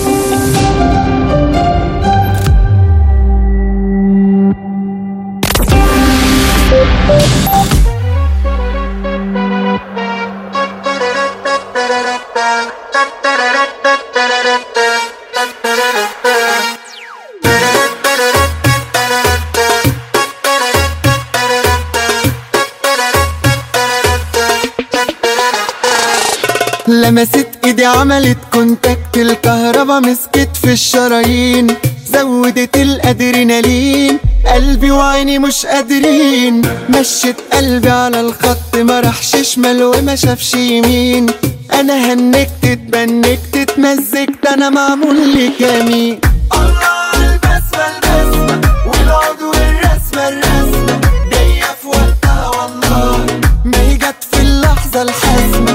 لمست 27.11 27.47
إيدي 27.65 27.85
عملت 27.85 28.37
كونتاكت 28.53 29.17
الكهربا 29.17 29.99
مسكت 29.99 30.57
في 30.63 30.71
الشرايين. 30.71 31.67
زودت 32.05 32.77
الأدرينالين 32.77 34.19
قلبي 34.53 34.91
وعيني 34.91 35.39
مش 35.39 35.65
قادرين. 35.65 36.61
مشت 36.89 37.35
قلبي 37.53 37.89
على 37.89 38.19
الخط 38.21 38.75
ما 38.75 38.99
راحش 38.99 39.35
شمال 39.41 39.83
وما 39.83 40.15
شافش 40.15 40.53
يمين. 40.53 41.25
أنا 41.73 42.13
هنكت 42.13 42.63
اتبنكت 42.63 43.55
اتمزجت 43.55 44.45
أنا 44.47 44.69
معمول 44.69 45.27
لي 45.27 45.51
كمين 45.59 46.19
الله 46.53 47.39
الرسمة 50.27 51.01
جاية 51.31 51.71
في 51.81 51.87
والله. 51.87 53.25
جت 53.97 54.23
في 54.31 54.41
اللحظة 54.41 55.01
الحاسمة 55.01 55.70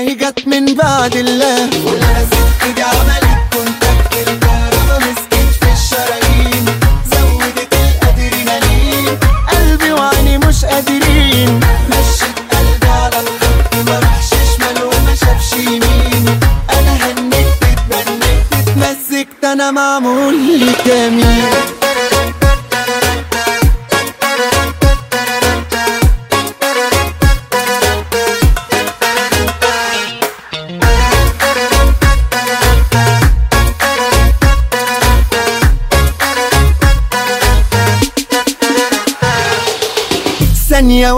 هي 0.00 0.14
جت 0.14 0.46
من 0.46 0.74
بعد 0.74 1.16
الله. 1.16 1.64
ولمست 1.86 2.34
ايدي 2.66 2.82
عملت 2.82 3.38
كونتاكت 3.52 4.28
الكهربا 4.28 4.98
مسكت 4.98 5.64
في 5.64 5.72
الشرايين 5.72 6.64
زودت 7.12 7.74
الادرينالين 7.74 9.18
قلبي 9.52 9.92
وعيني 9.92 10.38
مش 10.38 10.64
قادرين. 10.64 11.60
مشيت 11.90 12.36
قلبي 12.52 12.86
على 12.86 13.16
الخط 13.20 13.74
ما 13.90 13.98
راحش 13.98 14.28
شمال 14.30 14.82
وما 14.84 15.14
شافش 15.14 15.52
يمين 15.52 16.40
أنا 16.70 16.92
هنكت 16.96 17.62
اتبنكت 17.62 18.68
اتمزجت 18.68 19.44
أنا 19.44 19.70
معمول 19.70 20.34
لي 20.58 20.72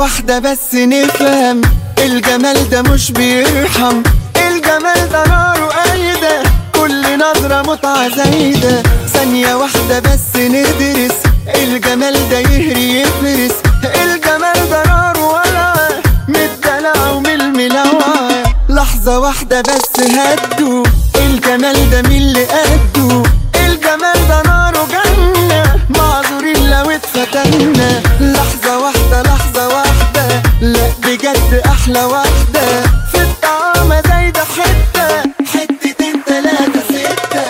واحدة 0.03 0.39
بس 0.39 0.75
نفهم. 0.75 1.61
الجمال 1.99 2.71
ده 2.71 2.83
مش 2.83 3.13
بيرحم. 3.13 4.03
الجمال 4.37 5.09
ده 5.13 5.27
ناره 5.27 5.67
قايدة. 5.67 6.43
كل 6.75 7.19
نظرة 7.19 7.63
متعة 7.63 8.09
زايدة. 8.17 8.83
ثانية 9.13 9.55
واحدة 9.55 9.99
بس 10.01 10.32
أحلى 31.83 32.05
واحدة 32.05 32.83
في 33.13 33.23
الطعمة 33.23 34.03
زايدة 34.09 34.45
حتة. 34.45 35.23
حتتين 35.53 36.25
تلاتة 36.27 36.81
ستة. 36.89 37.45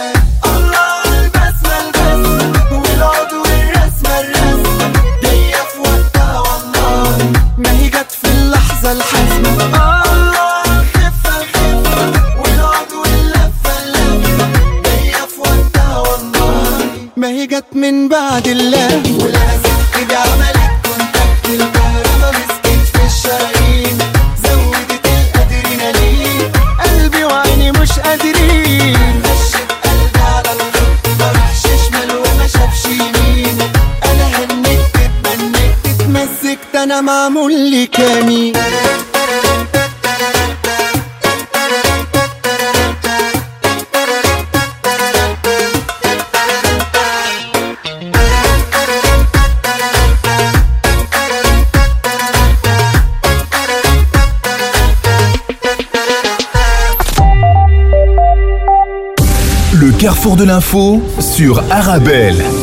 الله 0.45 1.05
البسمة 1.05 1.77
البسمة. 1.85 2.81
والعضو 2.83 3.45
الرسمة 3.45 4.21
الرسمة. 4.21 4.93
دي 5.23 5.53
في 5.53 5.79
وقتها 5.81 6.39
والله. 6.39 7.19
ما 7.59 7.71
هي 7.71 7.89
جت 7.89 8.13
في 8.23 8.29
اللحظة 8.29 8.93
الحاسمة 8.93 9.53
ما 17.17 17.29
هي 17.29 17.47
جت 17.47 17.65
من 17.75 18.09
بعد 18.09 18.47
الله 18.47 19.03
ولا 19.25 19.49
ست 19.63 19.95
بعملها 20.11 20.62
l'info 60.53 61.01
sur 61.19 61.63
Arabelle. 61.71 62.62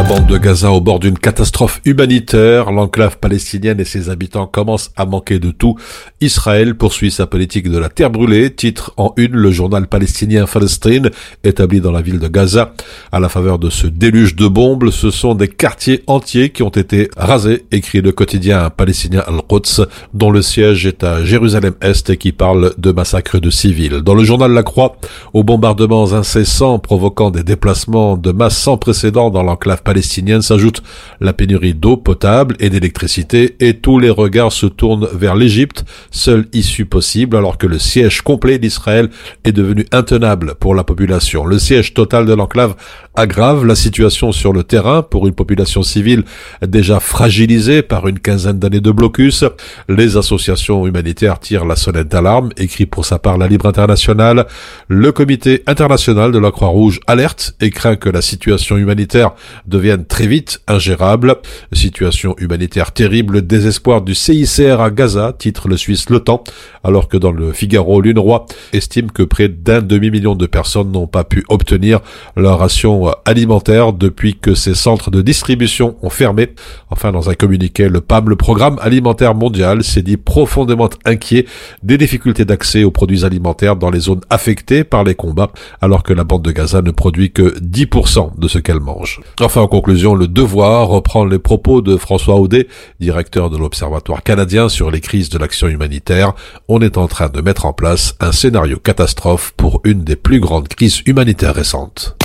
La 0.00 0.08
bande 0.08 0.28
de 0.28 0.38
Gaza 0.38 0.72
au 0.72 0.80
bord 0.80 0.98
d'une 0.98 1.18
catastrophe 1.18 1.82
humanitaire. 1.84 2.72
L'enclave 2.72 3.18
palestinienne 3.18 3.80
et 3.80 3.84
ses 3.84 4.08
habitants 4.08 4.46
commencent 4.46 4.92
à 4.96 5.04
manquer 5.04 5.38
de 5.38 5.50
tout. 5.50 5.76
Israël 6.22 6.74
poursuit 6.74 7.10
sa 7.10 7.26
politique 7.26 7.70
de 7.70 7.76
la 7.76 7.90
terre 7.90 8.08
brûlée, 8.08 8.50
titre 8.50 8.94
en 8.96 9.12
une 9.18 9.32
le 9.32 9.50
journal 9.50 9.86
palestinien 9.86 10.46
Palestine, 10.46 11.10
établi 11.44 11.82
dans 11.82 11.92
la 11.92 12.00
ville 12.00 12.18
de 12.18 12.28
Gaza. 12.28 12.72
À 13.12 13.20
la 13.20 13.28
faveur 13.28 13.58
de 13.58 13.68
ce 13.68 13.86
déluge 13.86 14.36
de 14.36 14.48
bombes, 14.48 14.88
ce 14.88 15.10
sont 15.10 15.34
des 15.34 15.48
quartiers 15.48 16.02
entiers 16.06 16.48
qui 16.48 16.62
ont 16.62 16.70
été 16.70 17.10
rasés, 17.18 17.66
écrit 17.70 18.00
le 18.00 18.12
quotidien 18.12 18.70
palestinien 18.70 19.22
Al-Quds, 19.26 19.86
dont 20.14 20.30
le 20.30 20.40
siège 20.40 20.86
est 20.86 21.04
à 21.04 21.22
Jérusalem-Est 21.26 22.08
et 22.08 22.16
qui 22.16 22.32
parle 22.32 22.72
de 22.78 22.90
massacres 22.90 23.38
de 23.38 23.50
civils. 23.50 24.00
Dans 24.00 24.14
le 24.14 24.24
journal 24.24 24.52
La 24.52 24.62
Croix, 24.62 24.96
aux 25.34 25.44
bombardements 25.44 26.14
incessants 26.14 26.78
provoquant 26.78 27.30
des 27.30 27.42
déplacements 27.42 28.16
de 28.16 28.32
masse 28.32 28.56
sans 28.56 28.78
précédent 28.78 29.28
dans 29.28 29.42
l'enclave 29.42 29.82
palestinienne 29.90 30.40
s'ajoute 30.40 30.84
la 31.20 31.32
pénurie 31.32 31.74
d'eau 31.74 31.96
potable 31.96 32.54
et 32.60 32.70
d'électricité 32.70 33.56
et 33.58 33.74
tous 33.74 33.98
les 33.98 34.08
regards 34.08 34.52
se 34.52 34.66
tournent 34.66 35.08
vers 35.12 35.34
l'Égypte, 35.34 35.84
seule 36.12 36.46
issue 36.52 36.84
possible 36.84 37.36
alors 37.36 37.58
que 37.58 37.66
le 37.66 37.80
siège 37.80 38.22
complet 38.22 38.60
d'Israël 38.60 39.10
est 39.42 39.50
devenu 39.50 39.86
intenable 39.90 40.54
pour 40.60 40.76
la 40.76 40.84
population. 40.84 41.44
Le 41.44 41.58
siège 41.58 41.92
total 41.92 42.24
de 42.24 42.34
l'enclave 42.34 42.76
aggrave 43.20 43.66
la 43.66 43.74
situation 43.74 44.32
sur 44.32 44.54
le 44.54 44.64
terrain 44.64 45.02
pour 45.02 45.26
une 45.26 45.34
population 45.34 45.82
civile 45.82 46.24
déjà 46.66 47.00
fragilisée 47.00 47.82
par 47.82 48.08
une 48.08 48.18
quinzaine 48.18 48.58
d'années 48.58 48.80
de 48.80 48.90
blocus. 48.90 49.44
Les 49.90 50.16
associations 50.16 50.86
humanitaires 50.86 51.38
tirent 51.38 51.66
la 51.66 51.76
sonnette 51.76 52.08
d'alarme, 52.08 52.48
écrit 52.56 52.86
pour 52.86 53.04
sa 53.04 53.18
part 53.18 53.36
la 53.36 53.46
Libre 53.46 53.66
Internationale. 53.66 54.46
Le 54.88 55.12
comité 55.12 55.62
international 55.66 56.32
de 56.32 56.38
la 56.38 56.50
Croix-Rouge 56.50 57.00
alerte 57.06 57.54
et 57.60 57.68
craint 57.68 57.96
que 57.96 58.08
la 58.08 58.22
situation 58.22 58.78
humanitaire 58.78 59.32
devienne 59.66 60.06
très 60.06 60.26
vite 60.26 60.62
ingérable. 60.66 61.36
Situation 61.72 62.34
humanitaire 62.38 62.92
terrible, 62.92 63.46
désespoir 63.46 64.00
du 64.00 64.14
CICR 64.14 64.80
à 64.80 64.90
Gaza, 64.90 65.34
titre 65.38 65.68
le 65.68 65.76
Suisse 65.76 66.08
Le 66.08 66.20
Temps, 66.20 66.42
alors 66.84 67.06
que 67.08 67.18
dans 67.18 67.32
le 67.32 67.52
Figaro, 67.52 68.00
l'UNRWA 68.00 68.46
estime 68.72 69.10
que 69.10 69.22
près 69.22 69.48
d'un 69.48 69.82
demi-million 69.82 70.34
de 70.34 70.46
personnes 70.46 70.90
n'ont 70.90 71.06
pas 71.06 71.24
pu 71.24 71.44
obtenir 71.50 72.00
leur 72.34 72.60
ration 72.60 73.09
alimentaire 73.24 73.92
depuis 73.92 74.34
que 74.34 74.54
ces 74.54 74.74
centres 74.74 75.10
de 75.10 75.22
distribution 75.22 75.96
ont 76.02 76.10
fermé. 76.10 76.50
Enfin, 76.90 77.12
dans 77.12 77.30
un 77.30 77.34
communiqué, 77.34 77.88
le 77.88 78.00
PAM, 78.00 78.28
le 78.28 78.36
Programme 78.36 78.78
alimentaire 78.80 79.34
mondial, 79.34 79.84
s'est 79.84 80.02
dit 80.02 80.16
profondément 80.16 80.88
inquiet 81.04 81.46
des 81.82 81.98
difficultés 81.98 82.44
d'accès 82.44 82.84
aux 82.84 82.90
produits 82.90 83.24
alimentaires 83.24 83.76
dans 83.76 83.90
les 83.90 84.00
zones 84.00 84.20
affectées 84.30 84.84
par 84.84 85.04
les 85.04 85.14
combats, 85.14 85.50
alors 85.80 86.02
que 86.02 86.12
la 86.12 86.24
bande 86.24 86.42
de 86.42 86.50
Gaza 86.50 86.82
ne 86.82 86.90
produit 86.90 87.32
que 87.32 87.58
10% 87.60 88.38
de 88.38 88.48
ce 88.48 88.58
qu'elle 88.58 88.80
mange. 88.80 89.20
Enfin, 89.40 89.60
en 89.60 89.68
conclusion, 89.68 90.14
le 90.14 90.28
devoir 90.28 90.88
reprend 90.88 91.24
les 91.24 91.38
propos 91.38 91.82
de 91.82 91.96
François 91.96 92.36
Audet, 92.36 92.68
directeur 93.00 93.50
de 93.50 93.58
l'Observatoire 93.58 94.22
canadien 94.22 94.68
sur 94.68 94.90
les 94.90 95.00
crises 95.00 95.28
de 95.28 95.38
l'action 95.38 95.68
humanitaire. 95.68 96.32
On 96.68 96.80
est 96.80 96.98
en 96.98 97.08
train 97.08 97.28
de 97.28 97.40
mettre 97.40 97.66
en 97.66 97.72
place 97.72 98.14
un 98.20 98.32
scénario 98.32 98.78
catastrophe 98.78 99.52
pour 99.56 99.80
une 99.84 100.04
des 100.04 100.16
plus 100.16 100.40
grandes 100.40 100.68
crises 100.68 101.02
humanitaires 101.06 101.54
récentes. 101.54 102.16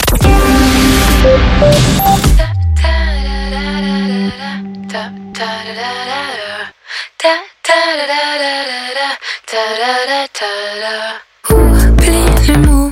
Oublie 11.49 12.47
les 12.47 12.57
mots 12.57 12.91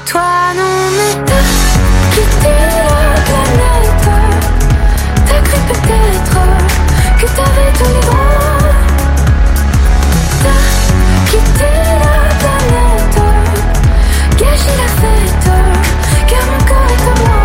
Regarde-toi, 0.00 0.54
non 0.56 0.78
mais 0.96 1.14
t'as 1.26 1.44
quitté 2.14 2.54
la 2.88 3.12
planète. 3.28 4.06
T'as 5.26 5.40
cru 5.42 5.58
peut-être 5.68 6.38
que 7.18 7.26
t'avais 7.36 7.72
tous 7.76 7.90
les 7.92 8.00
droits. 8.06 8.68
T'as 10.42 10.62
quitté 11.30 11.72
la 12.00 12.16
planète, 12.40 13.18
gâché 14.38 14.72
la 14.76 14.88
fête, 15.00 15.48
car 16.28 16.44
mon 16.46 16.60
corps 16.68 16.92
est 16.94 17.06
à 17.10 17.14
moi. 17.24 17.40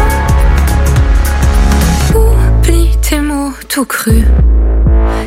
Oublie 2.62 2.94
tes 3.02 3.20
mots 3.20 3.56
tout 3.68 3.86
crus. 3.86 4.28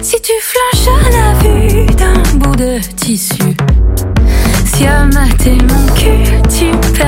Si 0.03 0.17
tu 0.23 0.33
flanches 0.41 0.89
à 0.89 1.11
la 1.11 1.29
vue 1.41 1.87
d'un 1.87 2.21
bout 2.39 2.57
de 2.57 2.79
tissu, 2.97 3.57
si 4.65 4.87
à 4.87 5.05
mater 5.07 5.59
mon 5.69 5.87
cul, 5.95 6.41
tu 6.49 6.67
perds 6.97 7.08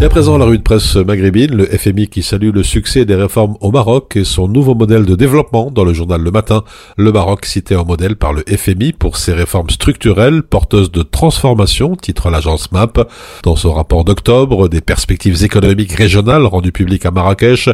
Et 0.00 0.04
à 0.04 0.08
présent, 0.08 0.38
la 0.38 0.44
rue 0.44 0.58
de 0.58 0.62
presse 0.62 0.94
maghrébine, 0.94 1.56
le 1.56 1.66
FMI 1.66 2.06
qui 2.06 2.22
salue 2.22 2.52
le 2.54 2.62
succès 2.62 3.04
des 3.04 3.16
réformes 3.16 3.56
au 3.60 3.72
Maroc 3.72 4.14
et 4.14 4.22
son 4.22 4.46
nouveau 4.46 4.76
modèle 4.76 5.04
de 5.04 5.16
développement 5.16 5.72
dans 5.72 5.82
le 5.82 5.92
journal 5.92 6.22
Le 6.22 6.30
Matin. 6.30 6.62
Le 6.96 7.10
Maroc 7.10 7.44
cité 7.44 7.74
en 7.74 7.84
modèle 7.84 8.14
par 8.14 8.32
le 8.32 8.44
FMI 8.46 8.92
pour 8.92 9.16
ses 9.16 9.32
réformes 9.32 9.70
structurelles 9.70 10.44
porteuses 10.44 10.92
de 10.92 11.02
transformation, 11.02 11.96
titre 11.96 12.30
l'agence 12.30 12.70
MAP. 12.70 13.10
Dans 13.42 13.56
son 13.56 13.72
rapport 13.72 14.04
d'octobre, 14.04 14.68
des 14.68 14.80
perspectives 14.80 15.42
économiques 15.42 15.94
régionales 15.94 16.46
rendues 16.46 16.70
publiques 16.70 17.04
à 17.04 17.10
Marrakech, 17.10 17.68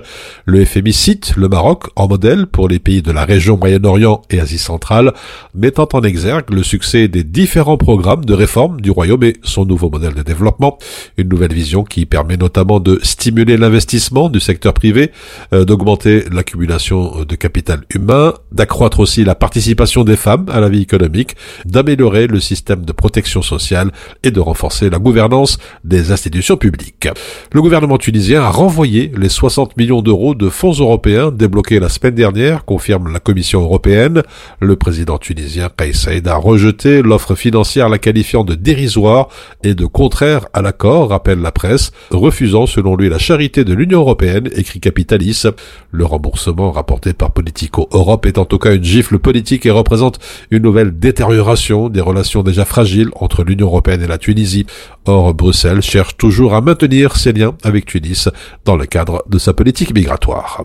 le 0.46 0.64
FMI 0.64 0.94
cite 0.94 1.36
le 1.36 1.50
Maroc 1.50 1.88
en 1.94 2.08
modèle 2.08 2.46
pour 2.46 2.68
les 2.70 2.78
pays 2.78 3.02
de 3.02 3.12
la 3.12 3.26
région 3.26 3.58
Moyen-Orient 3.58 4.22
et 4.30 4.40
Asie 4.40 4.56
centrale, 4.56 5.12
mettant 5.54 5.88
en 5.92 6.00
exergue 6.00 6.48
le 6.48 6.62
succès 6.62 7.06
des 7.06 7.22
différents 7.22 7.76
programmes 7.76 8.24
de 8.24 8.32
réforme 8.32 8.80
du 8.80 8.90
royaume 8.90 9.24
et 9.24 9.36
son 9.42 9.66
nouveau 9.66 9.90
modèle 9.90 10.14
de 10.14 10.22
développement. 10.22 10.78
Une 11.18 11.28
nouvelle 11.28 11.52
vision 11.52 11.84
qui 11.84 12.06
permet 12.14 12.36
notamment 12.36 12.78
de 12.78 13.00
stimuler 13.02 13.56
l'investissement 13.56 14.28
du 14.28 14.38
secteur 14.38 14.72
privé, 14.72 15.10
euh, 15.52 15.64
d'augmenter 15.64 16.22
l'accumulation 16.30 17.24
de 17.24 17.34
capital 17.34 17.80
humain, 17.92 18.34
d'accroître 18.52 19.00
aussi 19.00 19.24
la 19.24 19.34
participation 19.34 20.04
des 20.04 20.14
femmes 20.14 20.46
à 20.48 20.60
la 20.60 20.68
vie 20.68 20.82
économique, 20.82 21.34
d'améliorer 21.64 22.28
le 22.28 22.38
système 22.38 22.84
de 22.84 22.92
protection 22.92 23.42
sociale 23.42 23.90
et 24.22 24.30
de 24.30 24.38
renforcer 24.38 24.90
la 24.90 25.00
gouvernance 25.00 25.58
des 25.82 26.12
institutions 26.12 26.56
publiques. 26.56 27.08
Le 27.52 27.60
gouvernement 27.60 27.98
tunisien 27.98 28.44
a 28.44 28.50
renvoyé 28.50 29.10
les 29.16 29.28
60 29.28 29.76
millions 29.76 30.00
d'euros 30.00 30.36
de 30.36 30.48
fonds 30.48 30.70
européens 30.74 31.32
débloqués 31.32 31.80
la 31.80 31.88
semaine 31.88 32.14
dernière, 32.14 32.64
confirme 32.64 33.12
la 33.12 33.18
Commission 33.18 33.60
européenne. 33.60 34.22
Le 34.60 34.76
président 34.76 35.18
tunisien 35.18 35.68
Kais 35.76 35.94
Saïd 35.94 36.28
a 36.28 36.36
rejeté 36.36 37.02
l'offre 37.02 37.34
financière 37.34 37.88
la 37.88 37.98
qualifiant 37.98 38.44
de 38.44 38.54
dérisoire 38.54 39.30
et 39.64 39.74
de 39.74 39.84
contraire 39.84 40.46
à 40.52 40.62
l'accord, 40.62 41.08
rappelle 41.08 41.40
la 41.40 41.50
presse 41.50 41.90
refusant 42.10 42.66
selon 42.66 42.96
lui 42.96 43.08
la 43.08 43.18
charité 43.18 43.64
de 43.64 43.74
l'Union 43.74 44.00
européenne, 44.00 44.48
écrit 44.54 44.80
Capitalis. 44.80 45.44
Le 45.90 46.04
remboursement 46.04 46.70
rapporté 46.70 47.12
par 47.12 47.32
Politico 47.32 47.88
Europe 47.92 48.26
est 48.26 48.38
en 48.38 48.44
tout 48.44 48.58
cas 48.58 48.74
une 48.74 48.84
gifle 48.84 49.18
politique 49.18 49.66
et 49.66 49.70
représente 49.70 50.18
une 50.50 50.62
nouvelle 50.62 50.98
détérioration 50.98 51.88
des 51.88 52.00
relations 52.00 52.42
déjà 52.42 52.64
fragiles 52.64 53.10
entre 53.16 53.44
l'Union 53.44 53.66
européenne 53.66 54.02
et 54.02 54.06
la 54.06 54.18
Tunisie. 54.18 54.66
Or, 55.06 55.34
Bruxelles 55.34 55.82
cherche 55.82 56.16
toujours 56.16 56.54
à 56.54 56.60
maintenir 56.60 57.16
ses 57.16 57.32
liens 57.32 57.54
avec 57.62 57.86
Tunis 57.86 58.28
dans 58.64 58.76
le 58.76 58.86
cadre 58.86 59.22
de 59.28 59.38
sa 59.38 59.52
politique 59.52 59.94
migratoire. 59.94 60.64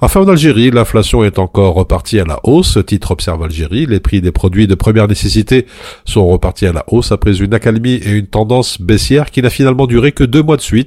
Enfin, 0.00 0.20
en 0.20 0.28
Algérie, 0.28 0.70
l'inflation 0.70 1.24
est 1.24 1.38
encore 1.38 1.74
repartie 1.74 2.20
à 2.20 2.24
la 2.24 2.38
hausse. 2.44 2.78
Titre 2.86 3.10
Observe 3.10 3.42
Algérie, 3.42 3.86
les 3.86 4.00
prix 4.00 4.20
des 4.20 4.32
produits 4.32 4.66
de 4.66 4.74
première 4.74 5.08
nécessité 5.08 5.66
sont 6.04 6.26
repartis 6.26 6.66
à 6.66 6.72
la 6.72 6.84
hausse 6.88 7.12
après 7.12 7.38
une 7.38 7.54
accalmie 7.54 7.94
et 7.94 8.10
une 8.10 8.26
tendance 8.26 8.80
baissière 8.80 9.30
qui 9.30 9.42
n'a 9.42 9.50
finalement 9.50 9.86
duré 9.86 10.12
que 10.12 10.24
deux 10.24 10.42
mois 10.42 10.56
de 10.56 10.62
suite. 10.62 10.79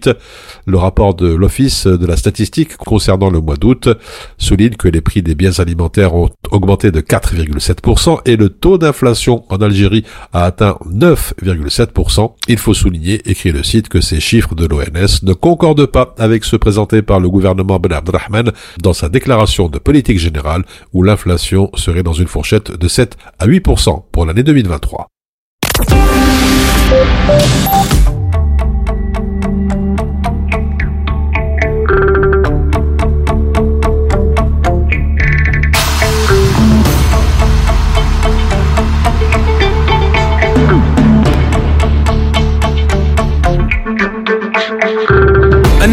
Le 0.66 0.78
rapport 0.78 1.14
de 1.14 1.28
l'Office 1.28 1.88
de 1.88 2.06
la 2.06 2.18
statistique 2.18 2.78
concernant 2.78 3.30
le 3.30 3.42
mois 3.42 3.56
d'août 3.56 3.90
souligne 4.38 4.76
que 4.76 4.88
les 4.88 5.02
prix 5.02 5.22
des 5.22 5.36
biens 5.36 5.60
alimentaires 5.60 6.16
ont 6.16 6.30
augmenté 6.52 6.92
de 6.92 7.02
4,7% 7.02 8.20
et 8.26 8.36
le 8.36 8.50
taux 8.50 8.78
d'inflation 8.78 9.44
en 9.50 9.58
Algérie 9.58 10.04
a 10.32 10.46
atteint 10.46 10.78
9,7%. 10.90 12.34
Il 12.48 12.58
faut 12.58 12.74
souligner, 12.74 13.22
écrit 13.30 13.52
le 13.52 13.64
site, 13.64 13.90
que 13.90 14.02
ces 14.02 14.20
chiffres 14.20 14.56
de 14.56 14.66
l'ONS 14.66 15.24
ne 15.24 15.34
concordent 15.34 15.86
pas 15.86 16.14
avec 16.18 16.44
ceux 16.44 16.58
présentés 16.58 17.02
par 17.02 17.20
le 17.20 17.30
gouvernement 17.30 17.80
Ben 17.80 17.94
Abdelrahman 17.94 18.52
dans 18.82 18.94
sa 18.94 19.10
déclaration 19.10 19.70
de 19.70 19.80
politique 19.80 20.20
générale 20.20 20.64
où 20.94 21.04
l'inflation 21.04 21.70
serait 21.76 22.04
dans 22.04 22.14
une 22.14 22.28
fourchette 22.28 22.72
de 22.72 22.88
7 22.88 23.18
à 23.40 23.48
8% 23.48 24.04
pour 24.12 24.26
l'année 24.26 24.44
2023. 24.44 25.08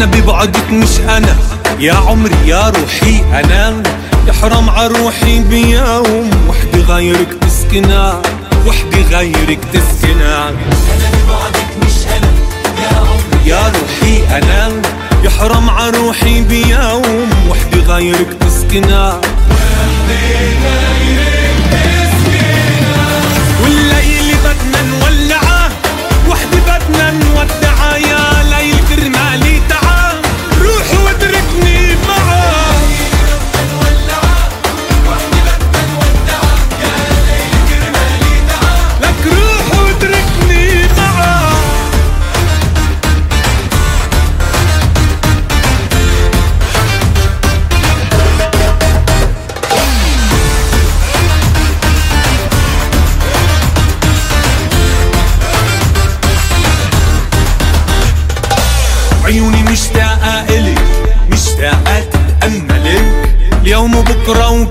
أنا 0.01 0.11
ببعدك 0.11 0.71
مش 0.71 0.99
أنا. 0.99 1.35
يا 1.79 1.93
عمري 1.93 2.35
يا 2.45 2.69
روحي 2.69 3.23
أنا. 3.33 3.83
يحرم 4.27 4.69
عروحي 4.69 5.39
بيوم. 5.39 6.29
وحدي 6.49 6.81
غيرك 6.81 7.33
تسكنها 7.41 8.21
وحدي 8.67 9.01
غيرك 9.15 9.59
تسكنها 9.73 10.49
أنا 10.49 11.09
ببعدك 11.13 11.69
مش 11.85 12.07
أنا. 12.17 12.31
يا 12.81 12.97
عمري 12.97 13.49
يا 13.49 13.71
روحي 13.79 14.37
أنا. 14.37 14.81
يحرم 15.23 15.69
عروحي 15.69 16.41
بيوم. 16.41 17.29
وحدي 17.49 17.79
غيرك 17.79 18.33
تسكنها 18.39 19.21
والليل 19.49 20.90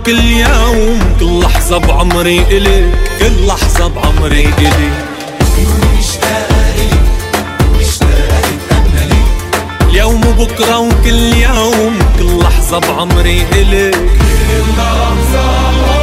وكل 0.01 0.24
يوم 0.24 0.98
كل 1.20 1.40
لحظة 1.40 1.78
بعمري 1.78 2.40
إلي 2.40 2.90
كل 3.20 3.46
لحظة 3.46 3.88
بعمري 3.88 4.48
إلي. 4.59 4.90
اليوم 9.88 10.26
وبكرة 10.26 10.78
وكل 10.78 11.32
يوم 11.36 11.98
كل 12.18 12.38
لحظة 12.38 12.78
بعمري 12.78 13.46
إلي. 13.53 13.90
كل 13.90 14.64
لحظة 14.78 15.42
بعمري 15.42 15.99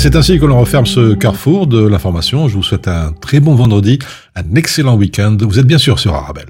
c'est 0.00 0.16
ainsi 0.16 0.40
que 0.40 0.46
l'on 0.46 0.58
referme 0.58 0.86
ce 0.86 1.12
carrefour 1.12 1.66
de 1.66 1.86
l'information. 1.86 2.48
Je 2.48 2.54
vous 2.54 2.62
souhaite 2.62 2.88
un 2.88 3.12
très 3.12 3.38
bon 3.38 3.54
vendredi, 3.54 3.98
un 4.34 4.54
excellent 4.54 4.96
week-end. 4.96 5.36
Vous 5.38 5.58
êtes 5.58 5.66
bien 5.66 5.76
sûr 5.76 5.98
sur 5.98 6.14
Arabelle. 6.14 6.49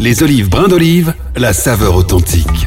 Les 0.00 0.22
olives 0.22 0.48
brins 0.48 0.66
d'olive, 0.66 1.12
la 1.36 1.52
saveur 1.52 1.94
authentique. 1.94 2.66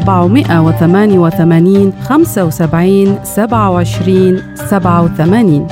0488 0.00 1.30
75 1.36 1.92
27 2.08 3.18
27 3.24 4.42
87 4.68 5.66